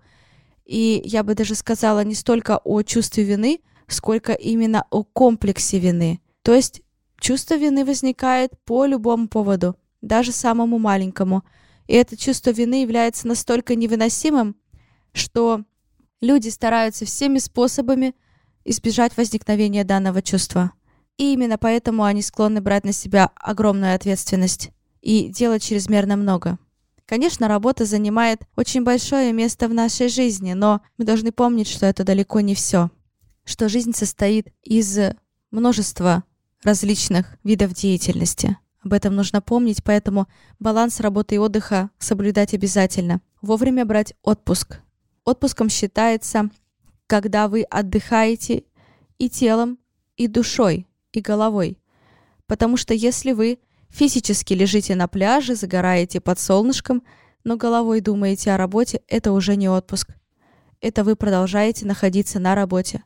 И 0.65 1.01
я 1.03 1.23
бы 1.23 1.33
даже 1.33 1.55
сказала 1.55 2.03
не 2.03 2.13
столько 2.13 2.59
о 2.63 2.83
чувстве 2.83 3.23
вины, 3.23 3.61
сколько 3.87 4.33
именно 4.33 4.85
о 4.91 5.03
комплексе 5.03 5.79
вины. 5.79 6.21
То 6.43 6.53
есть 6.53 6.81
чувство 7.19 7.55
вины 7.55 7.83
возникает 7.83 8.51
по 8.65 8.85
любому 8.85 9.27
поводу, 9.27 9.75
даже 10.01 10.31
самому 10.31 10.77
маленькому. 10.77 11.43
И 11.87 11.95
это 11.95 12.15
чувство 12.15 12.51
вины 12.51 12.81
является 12.81 13.27
настолько 13.27 13.75
невыносимым, 13.75 14.55
что 15.13 15.63
люди 16.21 16.49
стараются 16.49 17.05
всеми 17.05 17.39
способами 17.39 18.15
избежать 18.65 19.17
возникновения 19.17 19.83
данного 19.83 20.21
чувства. 20.21 20.71
И 21.17 21.33
именно 21.33 21.57
поэтому 21.57 22.03
они 22.03 22.21
склонны 22.21 22.61
брать 22.61 22.85
на 22.85 22.91
себя 22.91 23.31
огромную 23.35 23.95
ответственность 23.95 24.71
и 25.01 25.27
делать 25.27 25.63
чрезмерно 25.63 26.15
много. 26.15 26.57
Конечно, 27.05 27.47
работа 27.47 27.85
занимает 27.85 28.41
очень 28.55 28.83
большое 28.83 29.33
место 29.33 29.67
в 29.67 29.73
нашей 29.73 30.07
жизни, 30.07 30.53
но 30.53 30.81
мы 30.97 31.05
должны 31.05 31.31
помнить, 31.31 31.67
что 31.67 31.85
это 31.85 32.03
далеко 32.03 32.39
не 32.39 32.55
все. 32.55 32.89
Что 33.43 33.69
жизнь 33.69 33.93
состоит 33.93 34.47
из 34.63 34.97
множества 35.51 36.23
различных 36.63 37.37
видов 37.43 37.73
деятельности. 37.73 38.57
Об 38.83 38.93
этом 38.93 39.15
нужно 39.15 39.41
помнить, 39.41 39.83
поэтому 39.83 40.27
баланс 40.59 40.99
работы 40.99 41.35
и 41.35 41.37
отдыха 41.37 41.89
соблюдать 41.99 42.53
обязательно. 42.53 43.21
Вовремя 43.41 43.85
брать 43.85 44.13
отпуск. 44.23 44.79
Отпуском 45.25 45.69
считается, 45.69 46.49
когда 47.07 47.47
вы 47.47 47.63
отдыхаете 47.63 48.63
и 49.17 49.29
телом, 49.29 49.77
и 50.15 50.27
душой, 50.27 50.87
и 51.13 51.21
головой. 51.21 51.79
Потому 52.47 52.77
что 52.77 52.93
если 52.93 53.31
вы 53.31 53.59
физически 53.89 54.53
лежите 54.53 54.95
на 54.95 55.07
пляже, 55.07 55.55
загораете 55.55 56.19
под 56.19 56.39
солнышком, 56.39 57.03
но 57.43 57.57
головой 57.57 58.01
думаете 58.01 58.51
о 58.51 58.57
работе, 58.57 59.01
это 59.07 59.31
уже 59.31 59.55
не 59.55 59.69
отпуск. 59.69 60.09
Это 60.81 61.03
вы 61.03 61.15
продолжаете 61.15 61.85
находиться 61.85 62.39
на 62.39 62.55
работе. 62.55 63.03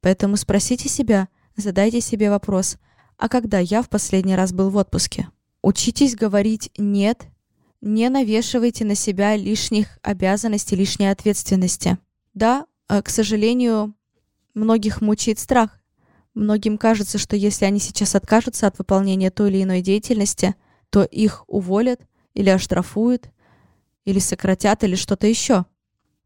Поэтому 0.00 0.36
спросите 0.36 0.88
себя, 0.88 1.28
задайте 1.56 2.00
себе 2.00 2.30
вопрос, 2.30 2.76
а 3.16 3.28
когда 3.28 3.58
я 3.58 3.82
в 3.82 3.88
последний 3.88 4.34
раз 4.34 4.52
был 4.52 4.70
в 4.70 4.76
отпуске? 4.76 5.28
Учитесь 5.62 6.16
говорить 6.16 6.70
«нет», 6.78 7.26
не 7.80 8.08
навешивайте 8.10 8.84
на 8.84 8.94
себя 8.94 9.36
лишних 9.36 9.98
обязанностей, 10.02 10.76
лишней 10.76 11.10
ответственности. 11.10 11.98
Да, 12.34 12.66
э, 12.88 13.00
к 13.00 13.08
сожалению, 13.08 13.94
многих 14.54 15.00
мучает 15.00 15.38
страх 15.38 15.79
Многим 16.40 16.78
кажется, 16.78 17.18
что 17.18 17.36
если 17.36 17.66
они 17.66 17.78
сейчас 17.80 18.14
откажутся 18.14 18.66
от 18.66 18.78
выполнения 18.78 19.30
той 19.30 19.50
или 19.50 19.62
иной 19.62 19.82
деятельности, 19.82 20.54
то 20.88 21.02
их 21.02 21.44
уволят 21.48 22.00
или 22.32 22.48
оштрафуют, 22.48 23.28
или 24.06 24.18
сократят, 24.20 24.82
или 24.82 24.94
что-то 24.94 25.26
еще. 25.26 25.66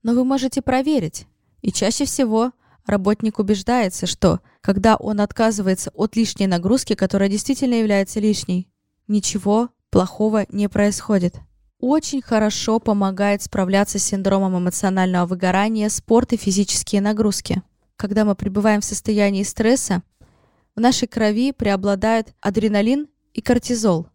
Но 0.05 0.15
вы 0.15 0.25
можете 0.25 0.63
проверить. 0.63 1.27
И 1.63 1.73
чаще 1.73 2.05
всего 2.05 2.53
работник 2.87 3.41
убеждается, 3.41 4.07
что 4.07 4.39
когда 4.61 4.95
он 4.95 5.21
отказывается 5.21 5.91
от 5.95 6.15
лишней 6.15 6.47
нагрузки, 6.47 6.95
которая 6.95 7.29
действительно 7.29 7.75
является 7.75 8.21
лишней, 8.21 8.69
ничего 9.09 9.71
плохого 9.91 10.47
не 10.49 10.69
происходит. 10.69 11.35
Очень 11.81 12.23
хорошо 12.23 12.79
помогает 12.79 13.43
справляться 13.43 13.99
с 13.99 14.05
синдромом 14.05 14.57
эмоционального 14.59 15.27
выгорания 15.27 15.89
спорт 15.89 16.35
и 16.35 16.37
физические 16.37 17.01
нагрузки 17.01 17.65
когда 17.97 18.25
мы 18.25 18.35
пребываем 18.35 18.81
в 18.81 18.85
состоянии 18.85 19.43
стресса, 19.43 20.03
в 20.75 20.81
нашей 20.81 21.07
крови 21.09 21.53
преобладают 21.53 22.35
адреналин 22.41 23.09
и 23.33 23.41
кортизол. 23.41 24.09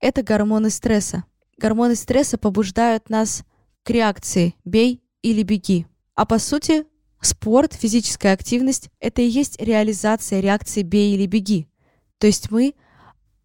Это 0.00 0.22
гормоны 0.22 0.70
стресса. 0.70 1.24
Гормоны 1.56 1.94
стресса 1.94 2.38
побуждают 2.38 3.10
нас 3.10 3.44
к 3.82 3.90
реакции 3.90 4.54
«бей 4.64 5.02
или 5.22 5.42
беги». 5.42 5.86
А 6.14 6.26
по 6.26 6.38
сути, 6.38 6.86
спорт, 7.20 7.74
физическая 7.74 8.32
активность– 8.32 8.88
это 9.00 9.22
и 9.22 9.26
есть 9.26 9.60
реализация 9.60 10.40
реакции 10.40 10.82
«бей 10.82 11.14
или 11.14 11.26
беги». 11.26 11.68
То 12.18 12.26
есть 12.26 12.50
мы 12.50 12.74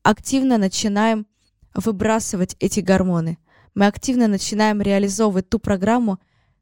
активно 0.03 0.57
начинаем 0.57 1.27
выбрасывать 1.73 2.55
эти 2.59 2.79
гормоны. 2.79 3.37
Мы 3.73 3.87
активно 3.87 4.27
начинаем 4.27 4.81
реализовывать 4.81 5.49
ту 5.49 5.59
программу, 5.59 6.19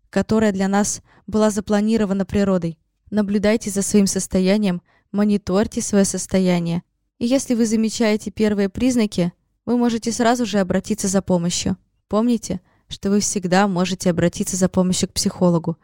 которая 0.09 0.51
для 0.51 0.67
нас 0.67 1.01
была 1.27 1.51
запланирована 1.51 2.25
природой. 2.25 2.77
Наблюдайте 3.13 3.69
за 3.69 3.83
своим 3.83 4.07
состоянием, 4.07 4.81
мониторьте 5.11 5.83
свое 5.83 6.03
состояние. 6.03 6.81
И 7.19 7.27
если 7.27 7.53
вы 7.53 7.67
замечаете 7.67 8.31
первые 8.31 8.69
признаки, 8.69 9.33
вы 9.67 9.77
можете 9.77 10.11
сразу 10.11 10.47
же 10.47 10.57
обратиться 10.57 11.07
за 11.07 11.21
помощью. 11.21 11.77
Помните, 12.07 12.59
что 12.87 13.11
вы 13.11 13.19
всегда 13.19 13.67
можете 13.67 14.09
обратиться 14.09 14.55
за 14.55 14.67
помощью 14.67 15.09
к 15.09 15.13
психологу. 15.13 15.77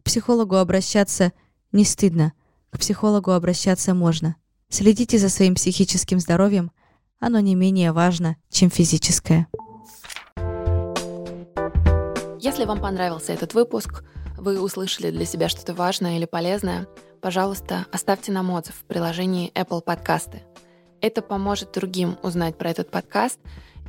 К 0.00 0.02
психологу 0.02 0.56
обращаться 0.56 1.32
не 1.70 1.84
стыдно, 1.84 2.32
к 2.70 2.80
психологу 2.80 3.30
обращаться 3.30 3.94
можно. 3.94 4.34
Следите 4.68 5.18
за 5.18 5.28
своим 5.28 5.54
психическим 5.54 6.18
здоровьем, 6.18 6.72
оно 7.20 7.38
не 7.38 7.54
менее 7.54 7.92
важно, 7.92 8.38
чем 8.50 8.70
физическое. 8.70 9.46
Если 12.40 12.64
вам 12.64 12.80
понравился 12.80 13.32
этот 13.32 13.54
выпуск, 13.54 14.02
вы 14.36 14.60
услышали 14.60 15.10
для 15.10 15.24
себя 15.24 15.48
что-то 15.48 15.74
важное 15.74 16.16
или 16.16 16.24
полезное, 16.24 16.86
пожалуйста, 17.20 17.86
оставьте 17.92 18.32
нам 18.32 18.50
отзыв 18.50 18.74
в 18.74 18.84
приложении 18.84 19.52
Apple 19.54 19.84
Podcasts. 19.84 20.40
Это 21.00 21.22
поможет 21.22 21.72
другим 21.72 22.18
узнать 22.22 22.56
про 22.56 22.70
этот 22.70 22.90
подкаст 22.90 23.38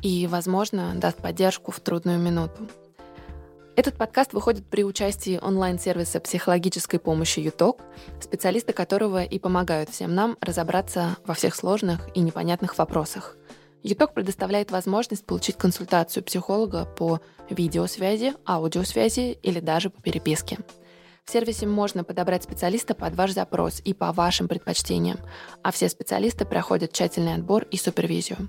и, 0.02 0.26
возможно, 0.26 0.92
даст 0.94 1.18
поддержку 1.18 1.70
в 1.70 1.80
трудную 1.80 2.18
минуту. 2.18 2.68
Этот 3.78 3.96
подкаст 3.96 4.32
выходит 4.32 4.66
при 4.66 4.82
участии 4.82 5.38
онлайн-сервиса 5.40 6.18
психологической 6.18 6.98
помощи 6.98 7.38
ЮТОК, 7.38 7.80
специалисты 8.20 8.72
которого 8.72 9.22
и 9.22 9.38
помогают 9.38 9.90
всем 9.90 10.16
нам 10.16 10.36
разобраться 10.40 11.16
во 11.24 11.34
всех 11.34 11.54
сложных 11.54 12.08
и 12.14 12.20
непонятных 12.20 12.76
вопросах. 12.76 13.37
ЮТОК 13.82 14.14
предоставляет 14.14 14.70
возможность 14.70 15.24
получить 15.24 15.56
консультацию 15.56 16.22
психолога 16.24 16.84
по 16.84 17.20
видеосвязи, 17.48 18.34
аудиосвязи 18.46 19.38
или 19.42 19.60
даже 19.60 19.90
по 19.90 20.02
переписке. 20.02 20.58
В 21.24 21.30
сервисе 21.30 21.66
можно 21.66 22.04
подобрать 22.04 22.42
специалиста 22.42 22.94
под 22.94 23.14
ваш 23.14 23.32
запрос 23.32 23.80
и 23.84 23.92
по 23.92 24.12
вашим 24.12 24.48
предпочтениям, 24.48 25.18
а 25.62 25.72
все 25.72 25.88
специалисты 25.88 26.46
проходят 26.46 26.92
тщательный 26.92 27.34
отбор 27.34 27.64
и 27.64 27.76
супервизию. 27.76 28.48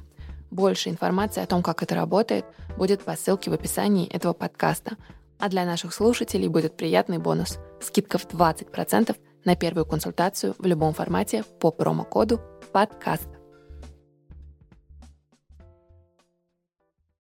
Больше 0.50 0.90
информации 0.90 1.44
о 1.44 1.46
том, 1.46 1.62
как 1.62 1.84
это 1.84 1.94
работает, 1.94 2.46
будет 2.78 3.02
по 3.04 3.16
ссылке 3.16 3.52
в 3.52 3.54
описании 3.54 4.08
этого 4.08 4.34
подкаста. 4.34 4.98
А 5.38 5.48
для 5.48 5.66
наших 5.66 5.94
слушателей 5.94 6.48
будет 6.48 6.76
приятный 6.76 7.18
бонус– 7.18 7.60
скидка 7.82 8.18
в 8.18 8.26
20% 8.28 9.16
на 9.46 9.56
первую 9.56 9.86
консультацию 9.86 10.56
в 10.58 10.66
любом 10.66 10.94
формате 10.94 11.44
по 11.60 11.72
промокоду 11.72 12.42
«Подкаст». 12.72 13.39